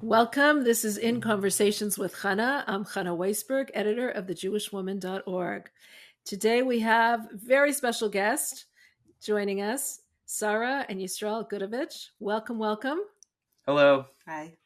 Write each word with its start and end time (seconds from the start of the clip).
Welcome. 0.00 0.64
This 0.64 0.84
is 0.84 0.96
In 0.96 1.20
Conversations 1.20 1.98
with 1.98 2.14
Chana. 2.14 2.64
I'm 2.66 2.84
Chana 2.84 3.16
Weisberg, 3.16 3.70
editor 3.74 4.08
of 4.08 4.26
thejewishwoman.org. 4.26 5.70
Today 6.24 6.62
we 6.62 6.80
have 6.80 7.28
very 7.32 7.72
special 7.72 8.08
guest 8.08 8.66
joining 9.20 9.60
us, 9.60 10.00
Sara 10.24 10.86
and 10.88 11.00
Yisrael 11.00 11.50
Gutovich. 11.50 12.08
Welcome, 12.20 12.58
welcome. 12.58 13.00
Hello. 13.66 14.06
Hi. 14.26 14.56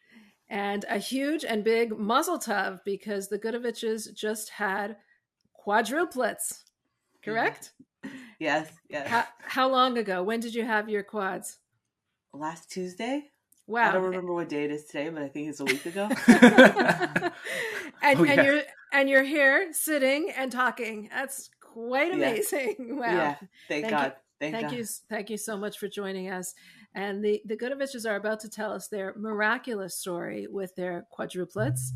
And 0.49 0.85
a 0.89 0.99
huge 0.99 1.45
and 1.45 1.65
big 1.65 1.99
mazel 1.99 2.39
tov 2.39 2.81
because 2.85 3.29
the 3.29 3.39
Gutoviches 3.39 4.15
just 4.15 4.51
had 4.51 4.97
quadruplets, 5.67 6.65
correct? 7.25 7.73
Yes, 8.39 8.71
yes. 8.89 9.09
How, 9.09 9.25
how 9.41 9.69
long 9.71 9.97
ago? 9.99 10.23
When 10.23 10.41
did 10.41 10.55
you 10.55 10.65
have 10.65 10.89
your 10.89 11.03
quads? 11.03 11.59
Last 12.35 12.71
Tuesday? 12.71 13.32
Wow. 13.73 13.89
I 13.89 13.93
don't 13.93 14.03
remember 14.05 14.35
what 14.35 14.49
day 14.51 14.65
it 14.65 14.71
is 14.71 14.85
today, 14.85 15.09
but 15.09 15.23
I 15.23 15.29
think 15.29 15.49
it's 15.49 15.61
a 15.61 15.65
week 15.65 15.87
ago. 15.87 16.09
Oh, 16.29 17.31
and, 18.03 18.19
Oh, 18.21 18.25
yeah. 18.25 18.33
and 18.33 18.45
you're 18.47 18.63
and 18.93 19.09
you're 19.09 19.23
here 19.23 19.73
sitting 19.73 20.31
and 20.37 20.51
talking. 20.53 21.09
That's 21.13 21.49
quite 21.61 22.09
Yeah. 22.09 22.17
amazing. 22.29 22.75
Wow. 22.99 23.07
Yeah. 23.07 23.35
Thank, 23.69 23.87
Thank 23.87 23.91
God. 23.91 24.05
you- 24.05 24.13
Thank, 24.41 24.55
Thank 24.57 24.69
God. 24.71 24.77
you, 24.77 24.85
thank 25.09 25.31
you 25.31 25.37
so 25.37 25.57
much 25.57 25.79
for 25.79 25.87
joining 25.87 26.29
us. 26.29 26.53
And 26.97 27.25
the 27.25 27.41
the 27.47 27.57
Gutoviches 27.57 28.05
are 28.11 28.17
about 28.17 28.41
to 28.41 28.49
tell 28.51 28.73
us 28.73 28.89
their 28.89 29.15
miraculous 29.17 29.95
story 29.97 30.49
with 30.51 30.75
their 30.75 31.07
quadruplets 31.17 31.91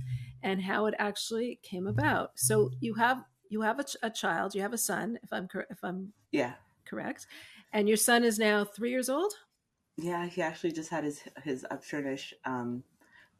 and 0.45 0.63
how 0.63 0.87
it 0.87 0.95
actually 1.01 1.59
came 1.65 1.89
about. 1.89 2.31
So 2.37 2.71
you 2.81 2.95
have 2.95 3.25
you 3.49 3.63
have 3.63 3.81
a, 3.81 3.85
ch- 3.85 3.97
a 4.03 4.11
child, 4.11 4.55
you 4.55 4.63
have 4.63 4.73
a 4.73 4.79
son, 4.79 5.19
if 5.25 5.33
I'm 5.33 5.49
cor- 5.49 5.67
if 5.71 5.83
I'm 5.83 6.13
Yeah. 6.31 6.53
correct, 6.85 7.27
and 7.73 7.89
your 7.89 7.97
son 7.97 8.23
is 8.25 8.39
now 8.39 8.65
three 8.65 8.91
years 8.91 9.09
old. 9.09 9.33
Yeah, 9.97 10.27
he 10.27 10.43
actually 10.43 10.73
just 10.73 10.91
had 10.91 11.05
his 11.05 11.23
his 11.43 11.67
upsherinish 11.71 12.33
um 12.45 12.85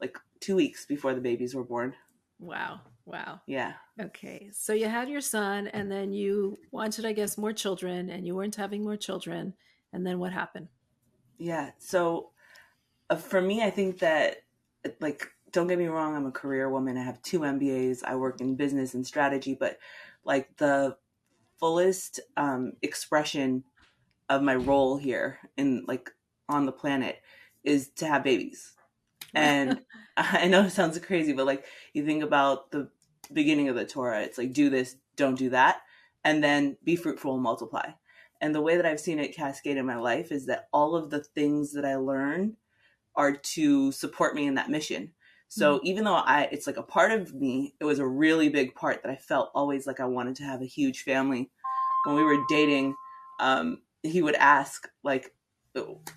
like 0.01 0.17
two 0.39 0.55
weeks 0.55 0.85
before 0.85 1.13
the 1.13 1.21
babies 1.21 1.55
were 1.55 1.63
born. 1.63 1.93
Wow, 2.39 2.81
wow. 3.05 3.41
Yeah. 3.47 3.73
Okay, 3.99 4.49
so 4.53 4.73
you 4.73 4.87
had 4.87 5.09
your 5.09 5.21
son, 5.21 5.67
and 5.67 5.91
then 5.91 6.13
you 6.13 6.57
wanted, 6.71 7.05
I 7.05 7.13
guess, 7.13 7.37
more 7.37 7.53
children, 7.53 8.09
and 8.09 8.27
you 8.27 8.35
weren't 8.35 8.55
having 8.55 8.83
more 8.83 8.97
children, 8.97 9.53
and 9.91 10.05
then 10.05 10.19
what 10.19 10.33
happened? 10.33 10.67
Yeah. 11.39 11.71
So 11.79 12.29
uh, 13.09 13.15
for 13.15 13.41
me, 13.41 13.63
I 13.63 13.71
think 13.71 13.99
that, 13.99 14.43
like, 14.99 15.31
don't 15.51 15.67
get 15.67 15.79
me 15.79 15.87
wrong, 15.87 16.15
I'm 16.15 16.25
a 16.25 16.31
career 16.31 16.69
woman. 16.69 16.97
I 16.97 17.03
have 17.03 17.21
two 17.21 17.39
MBAs. 17.39 18.03
I 18.03 18.15
work 18.15 18.41
in 18.41 18.55
business 18.55 18.93
and 18.93 19.05
strategy, 19.05 19.55
but 19.59 19.79
like 20.23 20.55
the 20.57 20.97
fullest 21.59 22.19
um, 22.35 22.73
expression 22.81 23.63
of 24.29 24.43
my 24.43 24.55
role 24.55 24.97
here 24.97 25.39
in 25.55 25.85
like 25.87 26.11
on 26.49 26.65
the 26.65 26.71
planet 26.71 27.21
is 27.63 27.89
to 27.97 28.07
have 28.07 28.23
babies. 28.23 28.73
And 29.33 29.81
I 30.15 30.47
know 30.47 30.63
it 30.63 30.71
sounds 30.71 30.97
crazy, 30.99 31.33
but 31.33 31.45
like 31.45 31.65
you 31.93 32.05
think 32.05 32.23
about 32.23 32.71
the 32.71 32.89
beginning 33.31 33.67
of 33.69 33.75
the 33.75 33.85
Torah, 33.85 34.21
it's 34.21 34.37
like 34.37 34.53
do 34.53 34.69
this, 34.69 34.95
don't 35.15 35.37
do 35.37 35.49
that, 35.49 35.81
and 36.23 36.43
then 36.43 36.77
be 36.83 36.95
fruitful 36.95 37.33
and 37.33 37.43
multiply. 37.43 37.89
And 38.39 38.55
the 38.55 38.61
way 38.61 38.77
that 38.77 38.85
I've 38.85 38.99
seen 38.99 39.19
it 39.19 39.35
cascade 39.35 39.77
in 39.77 39.85
my 39.85 39.97
life 39.97 40.31
is 40.31 40.45
that 40.45 40.69
all 40.71 40.95
of 40.95 41.09
the 41.09 41.23
things 41.23 41.73
that 41.73 41.85
I 41.85 41.95
learn 41.95 42.55
are 43.15 43.33
to 43.33 43.91
support 43.91 44.35
me 44.35 44.47
in 44.47 44.55
that 44.55 44.69
mission. 44.69 45.11
So 45.49 45.79
even 45.83 46.03
though 46.03 46.13
I 46.13 46.49
it's 46.51 46.67
like 46.67 46.77
a 46.77 46.83
part 46.83 47.11
of 47.11 47.33
me, 47.33 47.73
it 47.79 47.85
was 47.85 47.99
a 47.99 48.07
really 48.07 48.49
big 48.49 48.75
part 48.75 49.01
that 49.03 49.11
I 49.11 49.15
felt 49.15 49.51
always 49.55 49.87
like 49.87 49.99
I 49.99 50.05
wanted 50.05 50.35
to 50.37 50.43
have 50.43 50.61
a 50.61 50.65
huge 50.65 51.03
family. 51.03 51.49
When 52.05 52.15
we 52.15 52.23
were 52.23 52.43
dating, 52.49 52.95
um, 53.39 53.81
he 54.03 54.21
would 54.21 54.35
ask 54.35 54.87
like, 55.03 55.33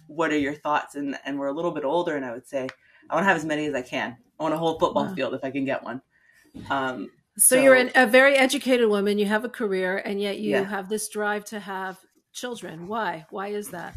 "What 0.07 0.31
are 0.33 0.39
your 0.39 0.55
thoughts?" 0.55 0.95
And 0.95 1.17
and 1.25 1.39
we're 1.39 1.49
a 1.49 1.53
little 1.53 1.71
bit 1.73 1.85
older, 1.85 2.17
and 2.17 2.25
I 2.25 2.33
would 2.33 2.47
say, 2.47 2.69
"I 3.09 3.15
want 3.15 3.25
to 3.25 3.29
have 3.29 3.37
as 3.37 3.45
many 3.45 3.67
as 3.67 3.75
I 3.75 3.83
can. 3.83 4.17
I 4.39 4.43
want 4.43 4.55
a 4.55 4.59
whole 4.59 4.79
football 4.79 5.07
Wow. 5.07 5.15
field 5.15 5.35
if 5.35 5.45
I 5.45 5.51
can 5.51 5.65
get 5.65 5.83
one." 5.83 6.03
Um, 6.71 7.11
So, 7.37 7.57
So- 7.57 7.63
you're 7.63 7.75
an, 7.77 7.91
a 7.95 8.07
very 8.07 8.37
educated 8.37 8.89
woman. 8.89 9.19
You 9.19 9.27
have 9.27 9.45
a 9.45 9.49
career, 9.49 9.97
and 9.99 10.21
yet 10.21 10.41
you 10.41 10.51
Yeah. 10.51 10.65
have 10.65 10.89
this 10.89 11.09
drive 11.09 11.45
to 11.47 11.61
have 11.61 11.99
children. 12.33 12.87
Why? 12.89 13.25
Why 13.31 13.49
is 13.49 13.71
that? 13.71 13.95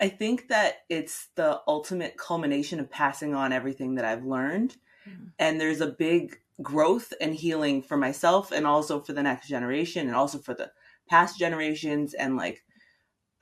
I 0.00 0.08
think 0.08 0.48
that 0.48 0.84
it's 0.88 1.28
the 1.36 1.60
ultimate 1.68 2.16
culmination 2.16 2.80
of 2.80 2.90
passing 2.90 3.34
on 3.34 3.52
everything 3.52 3.94
that 3.94 4.04
I've 4.04 4.24
learned. 4.24 4.76
Mhm. 5.06 5.32
And 5.38 5.60
there's 5.60 5.80
a 5.80 5.86
big 5.86 6.40
growth 6.62 7.12
and 7.20 7.34
healing 7.34 7.82
for 7.82 7.96
myself 7.96 8.50
and 8.50 8.66
also 8.66 9.00
for 9.00 9.12
the 9.12 9.22
next 9.22 9.46
generation 9.46 10.06
and 10.06 10.16
also 10.16 10.38
for 10.38 10.54
the 10.54 10.72
past 11.08 11.38
generations. 11.38 12.12
And 12.14 12.36
like, 12.36 12.64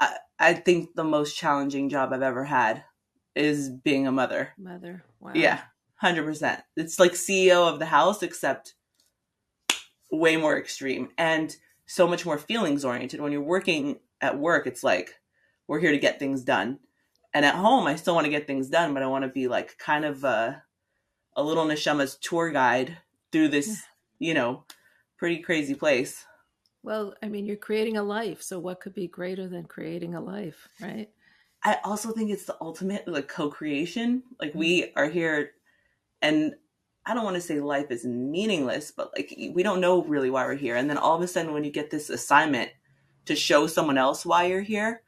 I, 0.00 0.16
I 0.44 0.52
think 0.52 0.94
the 0.94 1.04
most 1.04 1.36
challenging 1.36 1.88
job 1.88 2.12
I've 2.12 2.20
ever 2.20 2.44
had 2.44 2.84
is 3.34 3.70
being 3.70 4.06
a 4.06 4.12
mother. 4.12 4.52
Mother. 4.58 5.02
Wow. 5.18 5.32
Yeah, 5.34 5.62
100%. 6.02 6.62
It's 6.76 6.98
like 6.98 7.12
CEO 7.12 7.66
of 7.66 7.78
the 7.78 7.86
house, 7.86 8.22
except 8.22 8.74
way 10.10 10.36
more 10.36 10.58
extreme 10.58 11.08
and 11.16 11.56
so 11.86 12.06
much 12.06 12.26
more 12.26 12.36
feelings 12.36 12.84
oriented. 12.84 13.22
When 13.22 13.32
you're 13.32 13.40
working 13.40 14.00
at 14.20 14.38
work, 14.38 14.66
it's 14.66 14.84
like, 14.84 15.14
we're 15.66 15.80
here 15.80 15.92
to 15.92 15.98
get 15.98 16.18
things 16.18 16.44
done. 16.44 16.78
And 17.32 17.46
at 17.46 17.54
home, 17.54 17.86
I 17.86 17.96
still 17.96 18.14
want 18.14 18.26
to 18.26 18.30
get 18.30 18.46
things 18.46 18.68
done, 18.68 18.92
but 18.92 19.02
I 19.02 19.06
want 19.06 19.24
to 19.24 19.30
be 19.30 19.48
like 19.48 19.78
kind 19.78 20.04
of 20.04 20.24
a, 20.24 20.62
a 21.34 21.42
little 21.42 21.64
neshama's 21.64 22.16
tour 22.16 22.50
guide 22.50 22.98
through 23.32 23.48
this, 23.48 23.82
you 24.18 24.34
know, 24.34 24.64
pretty 25.16 25.38
crazy 25.38 25.74
place. 25.74 26.26
Well, 26.84 27.14
I 27.22 27.28
mean, 27.28 27.46
you're 27.46 27.56
creating 27.56 27.96
a 27.96 28.02
life. 28.02 28.42
So 28.42 28.58
what 28.58 28.80
could 28.80 28.94
be 28.94 29.08
greater 29.08 29.48
than 29.48 29.64
creating 29.64 30.14
a 30.14 30.20
life, 30.20 30.68
right? 30.80 31.08
I 31.64 31.78
also 31.82 32.12
think 32.12 32.30
it's 32.30 32.44
the 32.44 32.56
ultimate 32.60 33.08
like 33.08 33.26
co-creation. 33.26 34.22
Like 34.38 34.54
we 34.54 34.92
are 34.94 35.08
here 35.08 35.52
and 36.20 36.54
I 37.06 37.14
don't 37.14 37.24
want 37.24 37.36
to 37.36 37.40
say 37.40 37.60
life 37.60 37.90
is 37.90 38.04
meaningless, 38.04 38.90
but 38.90 39.12
like 39.16 39.34
we 39.52 39.62
don't 39.62 39.80
know 39.80 40.04
really 40.04 40.30
why 40.30 40.44
we're 40.44 40.54
here. 40.56 40.76
And 40.76 40.90
then 40.90 40.98
all 40.98 41.16
of 41.16 41.22
a 41.22 41.26
sudden 41.28 41.54
when 41.54 41.64
you 41.64 41.70
get 41.70 41.90
this 41.90 42.10
assignment 42.10 42.70
to 43.26 43.34
show 43.34 43.66
someone 43.66 43.98
else 43.98 44.26
why 44.26 44.44
you're 44.44 44.62
here, 44.62 45.02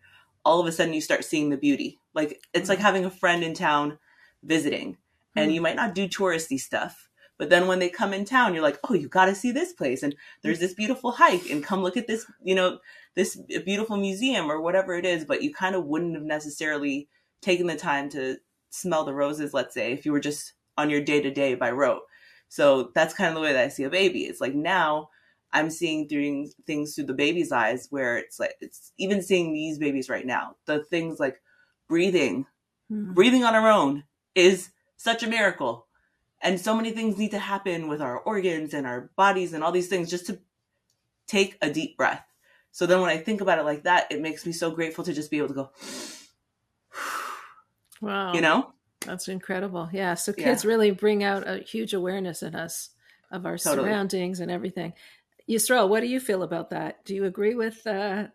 all 0.45 0.61
of 0.61 0.67
a 0.67 0.73
sudden 0.73 0.95
you 0.95 1.03
start 1.03 1.25
seeing 1.25 1.51
the 1.51 1.59
beauty. 1.59 2.01
Like 2.15 2.41
it's 2.55 2.71
like 2.71 2.79
having 2.79 3.05
a 3.05 3.11
friend 3.11 3.45
in 3.45 3.53
town 3.55 3.99
visiting 4.43 4.97
and 5.37 5.51
Hmm. 5.51 5.55
you 5.55 5.61
might 5.61 5.77
not 5.77 5.95
do 5.95 6.09
touristy 6.09 6.59
stuff. 6.59 7.09
But 7.39 7.51
then 7.51 7.67
when 7.67 7.79
they 7.79 7.91
come 7.91 8.15
in 8.15 8.25
town, 8.25 8.55
you're 8.55 8.63
like, 8.63 8.79
oh, 8.89 8.95
you 8.95 9.09
got 9.09 9.27
to 9.27 9.35
see 9.35 9.53
this 9.53 9.73
place. 9.73 10.03
And 10.03 10.17
there's 10.43 10.59
this 10.59 10.75
beautiful 10.75 11.13
hike 11.13 11.51
and 11.51 11.63
come 11.63 11.83
look 11.83 11.97
at 11.97 12.07
this, 12.07 12.25
you 12.43 12.55
know, 12.55 12.79
this 13.15 13.37
beautiful 13.65 13.97
museum 13.97 14.51
or 14.51 14.61
whatever 14.61 14.95
it 14.95 15.05
is, 15.05 15.25
but 15.25 15.43
you 15.43 15.53
kind 15.53 15.75
of 15.75 15.85
wouldn't 15.85 16.15
have 16.15 16.25
necessarily 16.25 17.09
taken 17.43 17.67
the 17.67 17.77
time 17.77 18.09
to 18.11 18.39
smell 18.71 19.05
the 19.05 19.15
roses, 19.15 19.53
let's 19.53 19.75
say, 19.75 19.93
if 19.93 20.07
you 20.07 20.13
were 20.13 20.21
just 20.21 20.55
on 20.79 20.91
your 20.91 21.01
day 21.01 21.21
to 21.21 21.31
day 21.31 21.55
by 21.55 21.71
rote. 21.71 22.03
So 22.49 22.91
that's 22.95 23.15
kind 23.15 23.29
of 23.29 23.35
the 23.35 23.41
way 23.41 23.53
that 23.53 23.65
I 23.65 23.69
see 23.69 23.85
a 23.85 23.91
baby. 23.91 24.25
It's 24.25 24.41
like 24.41 24.55
now 24.55 25.11
I'm 25.53 25.71
seeing 25.71 26.09
through 26.09 26.49
things 26.67 26.95
through 26.95 27.05
the 27.07 27.15
baby's 27.15 27.53
eyes 27.53 27.87
where 27.91 28.17
it's 28.17 28.39
like, 28.39 28.55
it's 28.61 28.93
even 28.99 29.23
seeing 29.23 29.53
these 29.53 29.79
babies 29.79 30.09
right 30.09 30.27
now. 30.27 30.57
The 30.67 30.85
things 30.85 31.19
like 31.21 31.41
breathing, 31.89 32.47
Mhm. 32.91 33.15
breathing 33.15 33.45
on 33.45 33.55
our 33.55 33.71
own 33.71 34.05
is 34.35 34.71
such 34.97 35.23
a 35.23 35.29
miracle. 35.29 35.86
And 36.43 36.61
so 36.61 36.77
many 36.77 36.91
things 36.91 37.17
need 37.19 37.31
to 37.31 37.39
happen 37.39 37.89
with 37.89 38.01
our 38.03 38.19
organs 38.19 38.75
and 38.75 38.87
our 38.87 39.11
bodies 39.17 39.53
and 39.53 39.65
all 39.65 39.73
these 39.73 39.89
things 39.89 40.11
just 40.11 40.27
to 40.27 40.39
take 41.27 41.57
a 41.63 41.71
deep 41.71 41.97
breath. 41.97 42.25
So 42.73 42.85
then 42.87 43.01
when 43.01 43.11
I 43.11 43.17
think 43.17 43.41
about 43.41 43.59
it 43.59 43.65
like 43.65 43.85
that, 43.85 44.11
it 44.13 44.21
makes 44.21 44.45
me 44.45 44.53
so 44.53 44.71
grateful 44.71 45.03
to 45.05 45.13
just 45.15 45.31
be 45.31 45.39
able 45.39 45.49
to 45.49 45.55
go, 45.55 45.71
Wow. 48.01 48.35
you 48.35 48.41
know? 48.41 48.73
That's 49.05 49.29
incredible. 49.29 49.89
Yeah. 49.93 50.15
So 50.15 50.33
Yeah. 50.37 50.45
kids 50.45 50.65
really 50.65 50.91
bring 50.91 51.23
out 51.25 51.47
a 51.49 51.59
huge 51.59 51.95
awareness 51.95 52.43
in 52.43 52.55
us 52.55 52.91
of 53.31 53.47
our 53.47 53.57
Totally. 53.57 53.89
surroundings 53.89 54.41
and 54.41 54.51
everything. 54.51 54.93
Yisrael, 55.49 55.89
what 55.89 56.01
do 56.01 56.07
you 56.07 56.21
feel 56.21 56.43
about 56.43 56.71
that? 56.71 57.05
Do 57.05 57.15
you 57.15 57.25
agree 57.25 57.55
with 57.55 57.87
uh, 57.87 58.27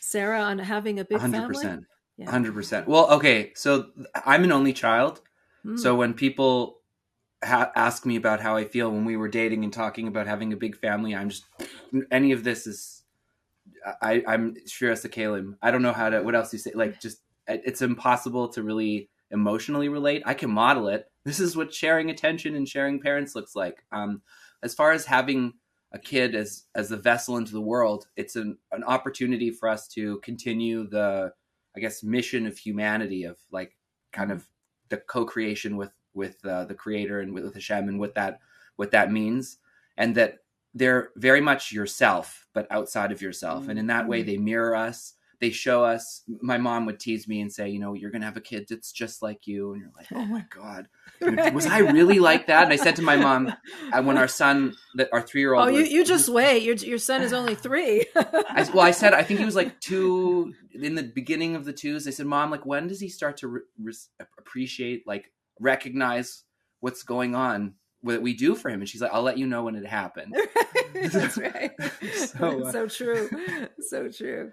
Sara 0.00 0.40
on 0.40 0.58
having 0.58 1.00
a 1.00 1.04
big 1.04 1.20
hundred 1.20 1.40
family? 1.42 1.48
percent, 1.56 1.84
Yeah. 2.16 2.30
hundred 2.30 2.54
percent. 2.54 2.86
Well, 2.88 3.10
okay, 3.12 3.52
so 3.54 3.90
I'm 4.24 4.44
an 4.44 4.52
only 4.52 4.72
child, 4.72 5.20
Mm. 5.64 5.78
so 5.78 5.94
when 5.94 6.12
people 6.14 6.80
ha- 7.42 7.72
ask 7.74 8.06
me 8.06 8.16
about 8.16 8.40
how 8.40 8.56
I 8.56 8.64
feel 8.64 8.90
when 8.90 9.04
we 9.04 9.16
were 9.16 9.28
dating 9.28 9.64
and 9.64 9.72
talking 9.72 10.08
about 10.08 10.26
having 10.26 10.52
a 10.52 10.56
big 10.56 10.76
family, 10.76 11.14
I'm 11.14 11.28
just 11.28 11.44
any 12.10 12.32
of 12.32 12.44
this 12.44 12.66
is. 12.66 12.98
I, 14.00 14.22
I'm 14.28 14.54
sure 14.66 14.92
as 14.92 15.04
a 15.04 15.08
Kalim. 15.08 15.56
I 15.60 15.70
don't 15.70 15.82
know 15.82 15.92
how 15.92 16.08
to. 16.08 16.22
What 16.22 16.34
else 16.34 16.52
you 16.52 16.58
say? 16.58 16.72
Like, 16.74 17.00
just 17.00 17.18
it's 17.48 17.82
impossible 17.82 18.48
to 18.50 18.62
really 18.62 19.08
emotionally 19.30 19.88
relate. 19.88 20.22
I 20.24 20.34
can 20.34 20.50
model 20.50 20.88
it. 20.88 21.06
This 21.24 21.40
is 21.40 21.56
what 21.56 21.74
sharing 21.74 22.10
attention 22.10 22.54
and 22.54 22.68
sharing 22.68 23.00
parents 23.00 23.34
looks 23.34 23.56
like. 23.56 23.84
Um, 23.90 24.22
as 24.62 24.74
far 24.74 24.92
as 24.92 25.06
having 25.06 25.54
a 25.92 25.98
kid 25.98 26.34
as 26.34 26.64
as 26.74 26.88
the 26.88 26.96
vessel 26.96 27.36
into 27.36 27.52
the 27.52 27.60
world, 27.60 28.06
it's 28.16 28.36
an 28.36 28.58
an 28.72 28.84
opportunity 28.84 29.50
for 29.50 29.68
us 29.68 29.88
to 29.88 30.18
continue 30.20 30.86
the, 30.88 31.32
I 31.76 31.80
guess, 31.80 32.02
mission 32.02 32.46
of 32.46 32.58
humanity 32.58 33.24
of 33.24 33.38
like 33.50 33.76
kind 34.12 34.30
of 34.30 34.46
the 34.88 34.98
co-creation 34.98 35.76
with 35.76 35.90
with 36.14 36.44
uh, 36.44 36.64
the 36.64 36.74
creator 36.74 37.20
and 37.20 37.32
with, 37.32 37.44
with 37.44 37.54
Hashem 37.54 37.88
and 37.88 37.98
what 38.00 38.14
that 38.14 38.40
what 38.76 38.90
that 38.92 39.12
means, 39.12 39.58
and 39.96 40.14
that 40.14 40.38
they're 40.74 41.10
very 41.16 41.40
much 41.42 41.72
yourself, 41.72 42.46
but 42.54 42.66
outside 42.70 43.12
of 43.12 43.20
yourself, 43.22 43.68
and 43.68 43.78
in 43.78 43.86
that 43.88 44.08
way 44.08 44.22
they 44.22 44.36
mirror 44.38 44.74
us. 44.74 45.14
they 45.40 45.50
show 45.50 45.82
us. 45.84 46.22
My 46.40 46.56
mom 46.56 46.86
would 46.86 47.00
tease 47.00 47.26
me 47.26 47.40
and 47.40 47.52
say, 47.52 47.68
you 47.68 47.80
know, 47.80 47.94
you're 47.94 48.12
gonna 48.12 48.24
have 48.24 48.36
a 48.36 48.40
kid 48.40 48.66
that's 48.70 48.92
just 48.92 49.20
like 49.22 49.46
you, 49.46 49.72
and 49.72 49.80
you're 49.82 49.90
like, 49.96 50.06
oh 50.14 50.24
my 50.24 50.46
god, 50.54 50.86
Right. 51.20 51.52
was 51.52 51.66
I 51.66 51.78
really 51.78 52.18
like 52.20 52.46
that? 52.46 52.62
And 52.64 52.72
I 52.72 52.76
said 52.76 52.96
to 52.96 53.02
my 53.02 53.16
mom, 53.16 53.52
when 54.02 54.16
our 54.18 54.28
son, 54.28 54.74
that 54.94 55.08
our 55.12 55.20
three 55.20 55.40
year 55.42 55.54
old, 55.54 55.64
Oh, 55.66 55.68
you, 55.68 55.82
you 55.84 56.04
just 56.04 56.28
wait. 56.28 56.62
Your 56.62 56.76
your 56.76 56.98
son 56.98 57.22
is 57.22 57.32
only 57.32 57.54
three. 57.56 58.06
I, 58.16 58.68
well, 58.72 58.86
I 58.86 58.92
said 58.92 59.12
I 59.14 59.22
think 59.24 59.40
he 59.40 59.44
was 59.44 59.56
like 59.56 59.78
two 59.80 60.54
in 60.72 60.94
the 60.94 61.02
beginning 61.02 61.56
of 61.56 61.64
the 61.64 61.72
twos. 61.74 62.06
I 62.06 62.12
said, 62.12 62.26
"Mom, 62.26 62.50
like 62.50 62.64
when 62.64 62.86
does 62.88 63.00
he 63.00 63.08
start 63.08 63.36
to 63.38 63.48
re- 63.48 63.60
res- 63.82 64.08
appreciate, 64.38 65.06
like 65.06 65.32
recognize 65.60 66.44
what's 66.80 67.02
going 67.02 67.34
on 67.34 67.74
what 68.00 68.22
we 68.22 68.34
do 68.34 68.54
for 68.54 68.68
him?" 68.70 68.80
And 68.80 68.88
she's 68.88 69.00
like, 69.00 69.12
"I'll 69.12 69.22
let 69.22 69.38
you 69.38 69.46
know 69.46 69.64
when 69.64 69.76
it 69.76 69.86
happened." 69.86 70.34
That's 71.12 71.38
right. 71.38 71.72
So, 72.14 72.64
uh, 72.66 72.72
so 72.72 72.88
true. 72.88 73.30
So 73.80 74.08
true. 74.08 74.52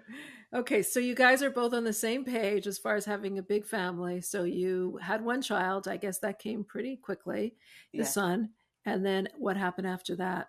Okay, 0.54 0.82
so 0.82 0.98
you 1.00 1.14
guys 1.14 1.42
are 1.42 1.50
both 1.50 1.72
on 1.74 1.84
the 1.84 1.92
same 1.92 2.24
page 2.24 2.66
as 2.66 2.78
far 2.78 2.94
as 2.96 3.04
having 3.04 3.38
a 3.38 3.42
big 3.42 3.64
family. 3.66 4.20
So 4.20 4.44
you 4.44 4.98
had 5.02 5.24
one 5.24 5.42
child. 5.42 5.86
I 5.88 5.96
guess 5.96 6.18
that 6.20 6.38
came 6.38 6.64
pretty 6.64 6.96
quickly, 6.96 7.54
the 7.92 7.98
Yeah. 7.98 8.04
son. 8.04 8.50
And 8.84 9.04
then 9.04 9.28
what 9.36 9.56
happened 9.56 9.86
after 9.86 10.16
that? 10.16 10.48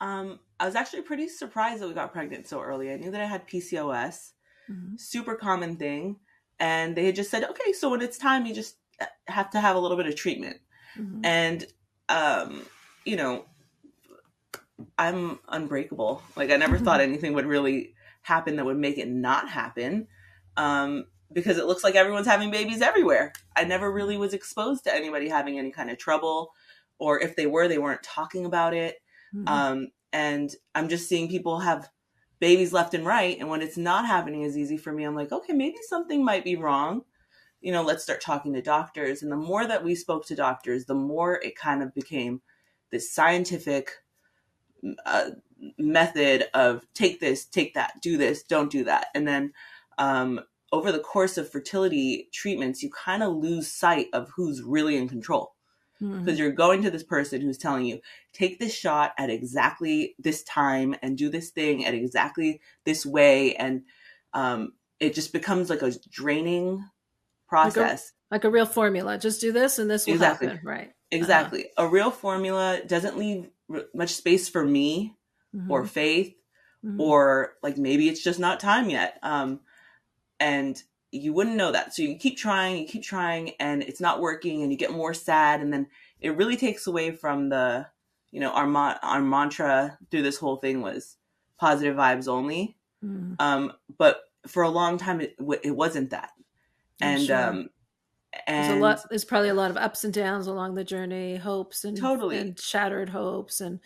Um, 0.00 0.40
I 0.60 0.66
was 0.66 0.74
actually 0.76 1.02
pretty 1.02 1.28
surprised 1.28 1.82
that 1.82 1.88
we 1.88 1.94
got 1.94 2.12
pregnant 2.12 2.46
so 2.46 2.60
early. 2.60 2.92
I 2.92 2.96
knew 2.96 3.10
that 3.10 3.20
I 3.20 3.26
had 3.26 3.46
PCOS, 3.48 4.32
Mhm. 4.70 4.98
super 5.00 5.34
common 5.34 5.76
thing, 5.76 6.20
and 6.60 6.96
they 6.96 7.06
had 7.06 7.16
just 7.16 7.30
said, 7.30 7.44
okay, 7.44 7.72
so 7.72 7.90
when 7.90 8.02
it's 8.02 8.18
time, 8.18 8.46
you 8.46 8.54
just 8.54 8.77
have 9.26 9.50
to 9.50 9.60
have 9.60 9.76
a 9.76 9.78
little 9.78 9.96
bit 9.96 10.06
of 10.06 10.16
treatment. 10.16 10.58
Mhm. 10.96 11.20
And, 11.24 11.66
um, 12.08 12.62
you 13.04 13.16
know, 13.16 13.46
I'm 14.98 15.38
unbreakable. 15.48 16.22
Like 16.36 16.50
I 16.50 16.56
never 16.56 16.78
thought 16.78 17.00
anything 17.00 17.34
would 17.34 17.46
really 17.46 17.94
happen 18.22 18.56
that 18.56 18.64
would 18.64 18.78
make 18.78 18.98
it 18.98 19.08
not 19.08 19.48
happen. 19.48 20.08
Um, 20.56 21.06
because 21.32 21.58
it 21.58 21.66
looks 21.66 21.84
like 21.84 21.94
everyone's 21.94 22.26
having 22.26 22.50
babies 22.50 22.80
everywhere. 22.80 23.32
I 23.54 23.64
never 23.64 23.92
really 23.92 24.16
was 24.16 24.32
exposed 24.32 24.84
to 24.84 24.94
anybody 24.94 25.28
having 25.28 25.58
any 25.58 25.70
kind 25.70 25.90
of 25.90 25.98
trouble, 25.98 26.52
or 26.98 27.20
if 27.20 27.36
they 27.36 27.46
were, 27.46 27.68
they 27.68 27.78
weren't 27.78 28.02
talking 28.02 28.46
about 28.46 28.72
it. 28.74 28.96
Mhm. 29.34 29.48
Um, 29.48 29.88
and 30.12 30.50
I'm 30.74 30.88
just 30.88 31.08
seeing 31.08 31.28
people 31.28 31.60
have 31.60 31.90
babies 32.40 32.72
left 32.72 32.94
and 32.94 33.04
right. 33.04 33.38
And 33.38 33.48
when 33.48 33.60
it's 33.62 33.76
not 33.76 34.06
happening 34.06 34.44
as 34.44 34.56
easy 34.56 34.76
for 34.76 34.92
me, 34.92 35.04
I'm 35.04 35.14
like, 35.14 35.32
okay, 35.32 35.52
maybe 35.52 35.76
something 35.82 36.24
might 36.24 36.44
be 36.44 36.56
wrong. 36.56 37.04
You 37.60 37.72
know, 37.72 37.82
let's 37.82 38.02
start 38.02 38.20
talking 38.20 38.52
to 38.54 38.62
doctors. 38.62 39.22
And 39.22 39.32
the 39.32 39.36
more 39.36 39.66
that 39.66 39.84
we 39.84 39.94
spoke 39.94 40.26
to 40.26 40.36
doctors, 40.36 40.86
the 40.86 40.94
more 40.94 41.40
it 41.42 41.56
kind 41.56 41.82
of 41.82 41.94
became 41.94 42.40
this 42.90 43.12
scientific 43.12 43.90
uh, 45.04 45.30
method 45.76 46.44
of 46.54 46.86
take 46.94 47.20
this, 47.20 47.44
take 47.44 47.74
that, 47.74 47.94
do 48.00 48.16
this, 48.16 48.42
don't 48.42 48.70
do 48.70 48.84
that. 48.84 49.08
And 49.14 49.26
then 49.26 49.52
um, 49.98 50.40
over 50.72 50.92
the 50.92 51.00
course 51.00 51.36
of 51.36 51.50
fertility 51.50 52.28
treatments, 52.32 52.82
you 52.82 52.90
kind 52.90 53.22
of 53.22 53.34
lose 53.34 53.72
sight 53.72 54.06
of 54.12 54.30
who's 54.36 54.62
really 54.62 54.96
in 54.96 55.08
control 55.08 55.54
Mhm. 56.00 56.24
because 56.24 56.38
you're 56.38 56.52
going 56.52 56.82
to 56.82 56.90
this 56.90 57.02
person 57.02 57.40
who's 57.40 57.58
telling 57.58 57.84
you 57.84 58.00
take 58.32 58.58
this 58.58 58.74
shot 58.74 59.12
at 59.18 59.30
exactly 59.30 60.14
this 60.18 60.42
time 60.44 60.94
and 61.02 61.18
do 61.18 61.28
this 61.28 61.50
thing 61.50 61.84
at 61.84 61.94
exactly 61.94 62.60
this 62.84 63.04
way 63.04 63.54
and 63.56 63.82
um, 64.32 64.72
it 65.00 65.14
just 65.14 65.32
becomes 65.32 65.70
like 65.70 65.82
a 65.82 65.92
draining 66.10 66.84
process 67.48 68.12
like 68.30 68.44
a 68.44 68.50
real 68.50 68.66
formula. 68.66 69.16
Just 69.18 69.40
do 69.40 69.52
this 69.52 69.78
and 69.78 69.90
this 69.90 70.06
will 70.06 70.14
Exactly. 70.14 70.48
happen. 70.48 70.66
Right. 70.66 70.92
exactly 71.10 71.70
a 71.78 71.88
real 71.88 72.10
formula 72.10 72.80
doesn't 72.86 73.16
leave 73.16 73.48
r- 73.72 73.84
much 73.94 74.10
space 74.14 74.46
for 74.50 74.62
me 74.62 75.16
Mhm. 75.56 75.70
or 75.70 75.86
faith 75.86 76.34
Mhm. 76.84 77.00
or 77.00 77.54
like 77.62 77.78
maybe 77.78 78.10
it's 78.10 78.22
just 78.22 78.38
not 78.38 78.60
time 78.60 78.90
yet 78.90 79.18
um 79.22 79.60
and 80.38 80.82
you 81.10 81.32
wouldn't 81.32 81.56
know 81.56 81.72
that 81.72 81.94
so 81.94 82.02
you 82.02 82.16
keep 82.16 82.36
trying 82.36 82.76
you 82.76 82.86
keep 82.86 83.02
trying 83.02 83.52
and 83.58 83.82
it's 83.82 84.00
not 84.02 84.20
working 84.20 84.62
and 84.62 84.70
you 84.70 84.76
get 84.76 84.92
more 84.92 85.14
sad 85.14 85.62
and 85.62 85.72
then 85.72 85.86
it 86.20 86.36
really 86.36 86.56
takes 86.58 86.86
away 86.86 87.10
from 87.10 87.48
the 87.48 87.86
you 88.30 88.40
know 88.40 88.50
our 88.50 88.66
ma- 88.66 88.98
our 89.02 89.22
mantra 89.22 89.96
through 90.10 90.22
this 90.22 90.36
whole 90.36 90.56
thing 90.56 90.82
was 90.82 91.16
positive 91.58 91.96
vibes 91.96 92.28
only 92.28 92.76
Mhm. 93.02 93.36
um 93.38 93.72
but 93.96 94.20
for 94.46 94.62
a 94.62 94.68
long 94.68 94.98
time 94.98 95.22
it 95.22 95.36
w- 95.38 95.60
it 95.64 95.70
wasn't 95.74 96.10
that 96.10 96.32
and 97.00 97.22
sure. 97.22 97.36
um 97.48 97.68
There's 98.46 98.68
a 98.68 98.76
lot. 98.76 99.00
There's 99.08 99.24
probably 99.24 99.48
a 99.48 99.54
lot 99.54 99.70
of 99.70 99.76
ups 99.76 100.04
and 100.04 100.12
downs 100.12 100.46
along 100.46 100.74
the 100.74 100.84
journey, 100.84 101.36
hopes 101.36 101.84
and 101.84 101.96
Totally. 101.96 102.38
and 102.38 102.58
shattered 102.58 103.08
hopes, 103.08 103.60
and 103.60 103.80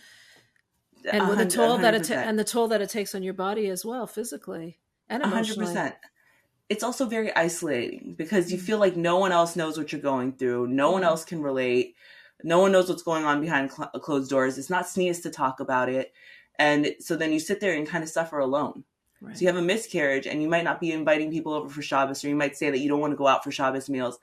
and 1.10 1.28
with 1.28 1.38
the 1.38 1.46
toll 1.46 1.78
that 1.78 1.94
it 1.94 2.04
ta- 2.04 2.14
and 2.14 2.38
the 2.38 2.44
toll 2.44 2.68
that 2.68 2.80
it 2.80 2.88
takes 2.90 3.14
on 3.14 3.22
your 3.22 3.34
body 3.34 3.68
as 3.68 3.84
well, 3.84 4.06
physically 4.06 4.78
and 5.08 5.22
emotionally. 5.22 5.66
percent. 5.66 5.94
It's 6.68 6.82
also 6.84 7.06
very 7.06 7.34
isolating 7.36 8.14
because 8.16 8.50
you 8.50 8.58
feel 8.58 8.78
like 8.78 8.96
no 8.96 9.18
one 9.18 9.30
else 9.32 9.56
knows 9.56 9.76
what 9.76 9.92
you're 9.92 10.00
going 10.00 10.32
through. 10.32 10.68
No 10.68 10.90
one 10.90 11.02
Mhm. 11.02 11.06
else 11.06 11.24
can 11.24 11.42
relate. 11.42 11.96
No 12.44 12.60
one 12.60 12.72
knows 12.72 12.88
what's 12.88 13.02
going 13.02 13.24
on 13.24 13.40
behind 13.40 13.70
cl- 13.72 13.90
closed 13.90 14.30
doors. 14.30 14.56
It's 14.58 14.70
not 14.70 14.88
sneeze 14.88 15.20
to 15.20 15.30
talk 15.30 15.60
about 15.60 15.88
it, 15.88 16.12
and 16.58 16.94
so 16.98 17.14
then 17.16 17.32
you 17.32 17.40
sit 17.40 17.60
there 17.60 17.74
and 17.74 17.86
kind 17.86 18.02
of 18.02 18.08
suffer 18.10 18.38
alone. 18.38 18.84
Right. 19.22 19.36
So 19.36 19.44
you 19.44 19.48
have 19.48 19.56
a 19.56 19.62
miscarriage, 19.62 20.26
and 20.26 20.42
you 20.42 20.48
might 20.48 20.64
not 20.64 20.80
be 20.80 20.92
inviting 20.92 21.30
people 21.30 21.52
over 21.54 21.68
for 21.68 21.82
Shabbos, 21.82 22.24
or 22.24 22.28
you 22.28 22.34
might 22.36 22.56
say 22.56 22.70
that 22.70 22.78
you 22.78 22.88
don't 22.88 23.00
want 23.00 23.12
to 23.12 23.16
go 23.16 23.26
out 23.28 23.44
for 23.44 23.52
Shabbos 23.52 23.88
meals, 23.88 24.18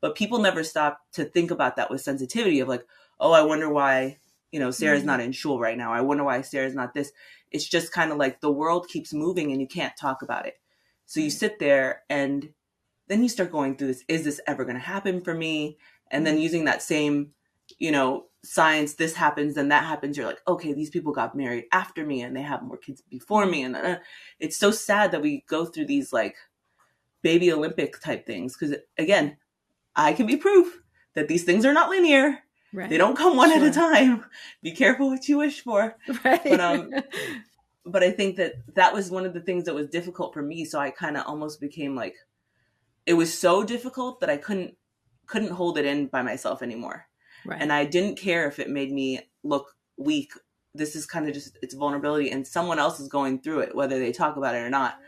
but 0.00 0.14
people 0.16 0.38
never 0.40 0.62
stop 0.64 1.00
to 1.12 1.24
think 1.24 1.50
about 1.50 1.76
that 1.76 1.90
with 1.90 2.00
sensitivity 2.02 2.60
of 2.60 2.68
like, 2.68 2.86
oh, 3.20 3.32
I 3.32 3.42
wonder 3.42 3.68
why 3.70 4.18
you 4.52 4.60
know 4.60 4.70
Sara's 4.70 5.02
Mhm. 5.02 5.06
not 5.06 5.20
in 5.20 5.32
shul 5.32 5.58
right 5.58 5.78
now. 5.78 5.92
I 5.92 6.02
wonder 6.02 6.24
why 6.24 6.42
Sara's 6.42 6.74
not 6.74 6.94
this. 6.94 7.12
It's 7.50 7.68
just 7.68 7.92
kind 7.92 8.12
of 8.12 8.18
like 8.18 8.40
the 8.40 8.52
world 8.52 8.88
keeps 8.88 9.12
moving, 9.14 9.52
and 9.52 9.60
you 9.60 9.66
can't 9.68 9.96
talk 9.96 10.22
about 10.22 10.46
it. 10.46 10.58
So 11.06 11.20
you 11.20 11.30
sit 11.30 11.58
there 11.58 12.02
and 12.10 12.52
then 13.08 13.22
you 13.22 13.28
start 13.28 13.52
going 13.52 13.76
through 13.76 13.88
this 13.88 14.04
is 14.08 14.24
this 14.24 14.40
ever 14.46 14.64
going 14.64 14.76
to 14.76 14.80
happen 14.82 15.20
for 15.22 15.34
me? 15.34 15.78
And 16.10 16.26
then 16.26 16.38
Mhm. 16.38 16.40
using 16.40 16.64
that 16.66 16.82
same, 16.82 17.34
you 17.78 17.90
know, 17.90 18.26
science, 18.44 18.94
this 18.94 19.14
happens, 19.14 19.54
then 19.54 19.68
that 19.68 19.84
happens. 19.84 20.16
You're 20.16 20.26
like, 20.26 20.40
okay, 20.46 20.72
these 20.72 20.90
people 20.90 21.12
got 21.12 21.36
married 21.36 21.64
after 21.72 22.04
me 22.04 22.22
and 22.22 22.36
they 22.36 22.42
have 22.42 22.62
more 22.62 22.76
kids 22.76 23.02
before 23.08 23.46
me. 23.46 23.62
And 23.62 23.76
uh, 23.76 23.98
it's 24.40 24.56
so 24.56 24.70
sad 24.70 25.12
that 25.12 25.22
we 25.22 25.44
go 25.48 25.64
through 25.64 25.86
these 25.86 26.12
like 26.12 26.36
baby 27.22 27.52
Olympic 27.52 28.00
type 28.00 28.26
things. 28.26 28.56
Because 28.56 28.76
again, 28.98 29.36
I 29.94 30.12
can 30.12 30.26
be 30.26 30.36
proof 30.36 30.80
that 31.14 31.28
these 31.28 31.44
things 31.44 31.64
are 31.64 31.74
not 31.74 31.90
linear. 31.90 32.38
right. 32.72 32.90
They 32.90 32.98
don't 32.98 33.16
come 33.16 33.36
one 33.36 33.52
at 33.52 33.62
a 33.62 33.70
time. 33.70 34.24
Be 34.62 34.72
careful 34.72 35.10
what 35.10 35.28
you 35.28 35.38
wish 35.38 35.60
for 35.62 35.96
Right. 36.24 36.42
but, 36.42 36.60
um, 36.60 36.90
but 37.84 38.02
I 38.02 38.10
think 38.10 38.36
that 38.36 38.54
that 38.74 38.92
was 38.92 39.10
one 39.10 39.26
of 39.26 39.34
the 39.34 39.40
things 39.40 39.64
that 39.64 39.74
was 39.74 39.88
difficult 39.88 40.32
for 40.34 40.42
me. 40.42 40.64
So 40.64 40.78
I 40.78 40.90
kind 40.90 41.16
of 41.16 41.24
almost 41.26 41.60
became 41.60 41.94
like, 41.94 42.16
it 43.06 43.14
was 43.14 43.36
so 43.36 43.64
difficult 43.64 44.20
that 44.20 44.30
I 44.30 44.36
couldn't 44.36 44.76
couldn't 45.26 45.50
hold 45.50 45.78
it 45.78 45.84
in 45.86 46.06
by 46.08 46.22
myself 46.22 46.62
anymore, 46.62 47.06
right. 47.44 47.60
and 47.60 47.72
I 47.72 47.84
didn't 47.84 48.16
care 48.18 48.46
if 48.48 48.58
it 48.58 48.70
made 48.70 48.92
me 48.92 49.20
look 49.42 49.74
weak. 49.96 50.32
This 50.74 50.96
is 50.96 51.06
kind 51.06 51.28
of 51.28 51.34
just 51.34 51.58
it's 51.62 51.74
vulnerability, 51.74 52.30
and 52.30 52.46
someone 52.46 52.78
else 52.78 52.98
is 53.00 53.08
going 53.08 53.40
through 53.40 53.60
it, 53.60 53.74
whether 53.74 53.98
they 53.98 54.12
talk 54.12 54.36
about 54.36 54.54
it 54.54 54.58
or 54.60 54.70
not. 54.70 54.98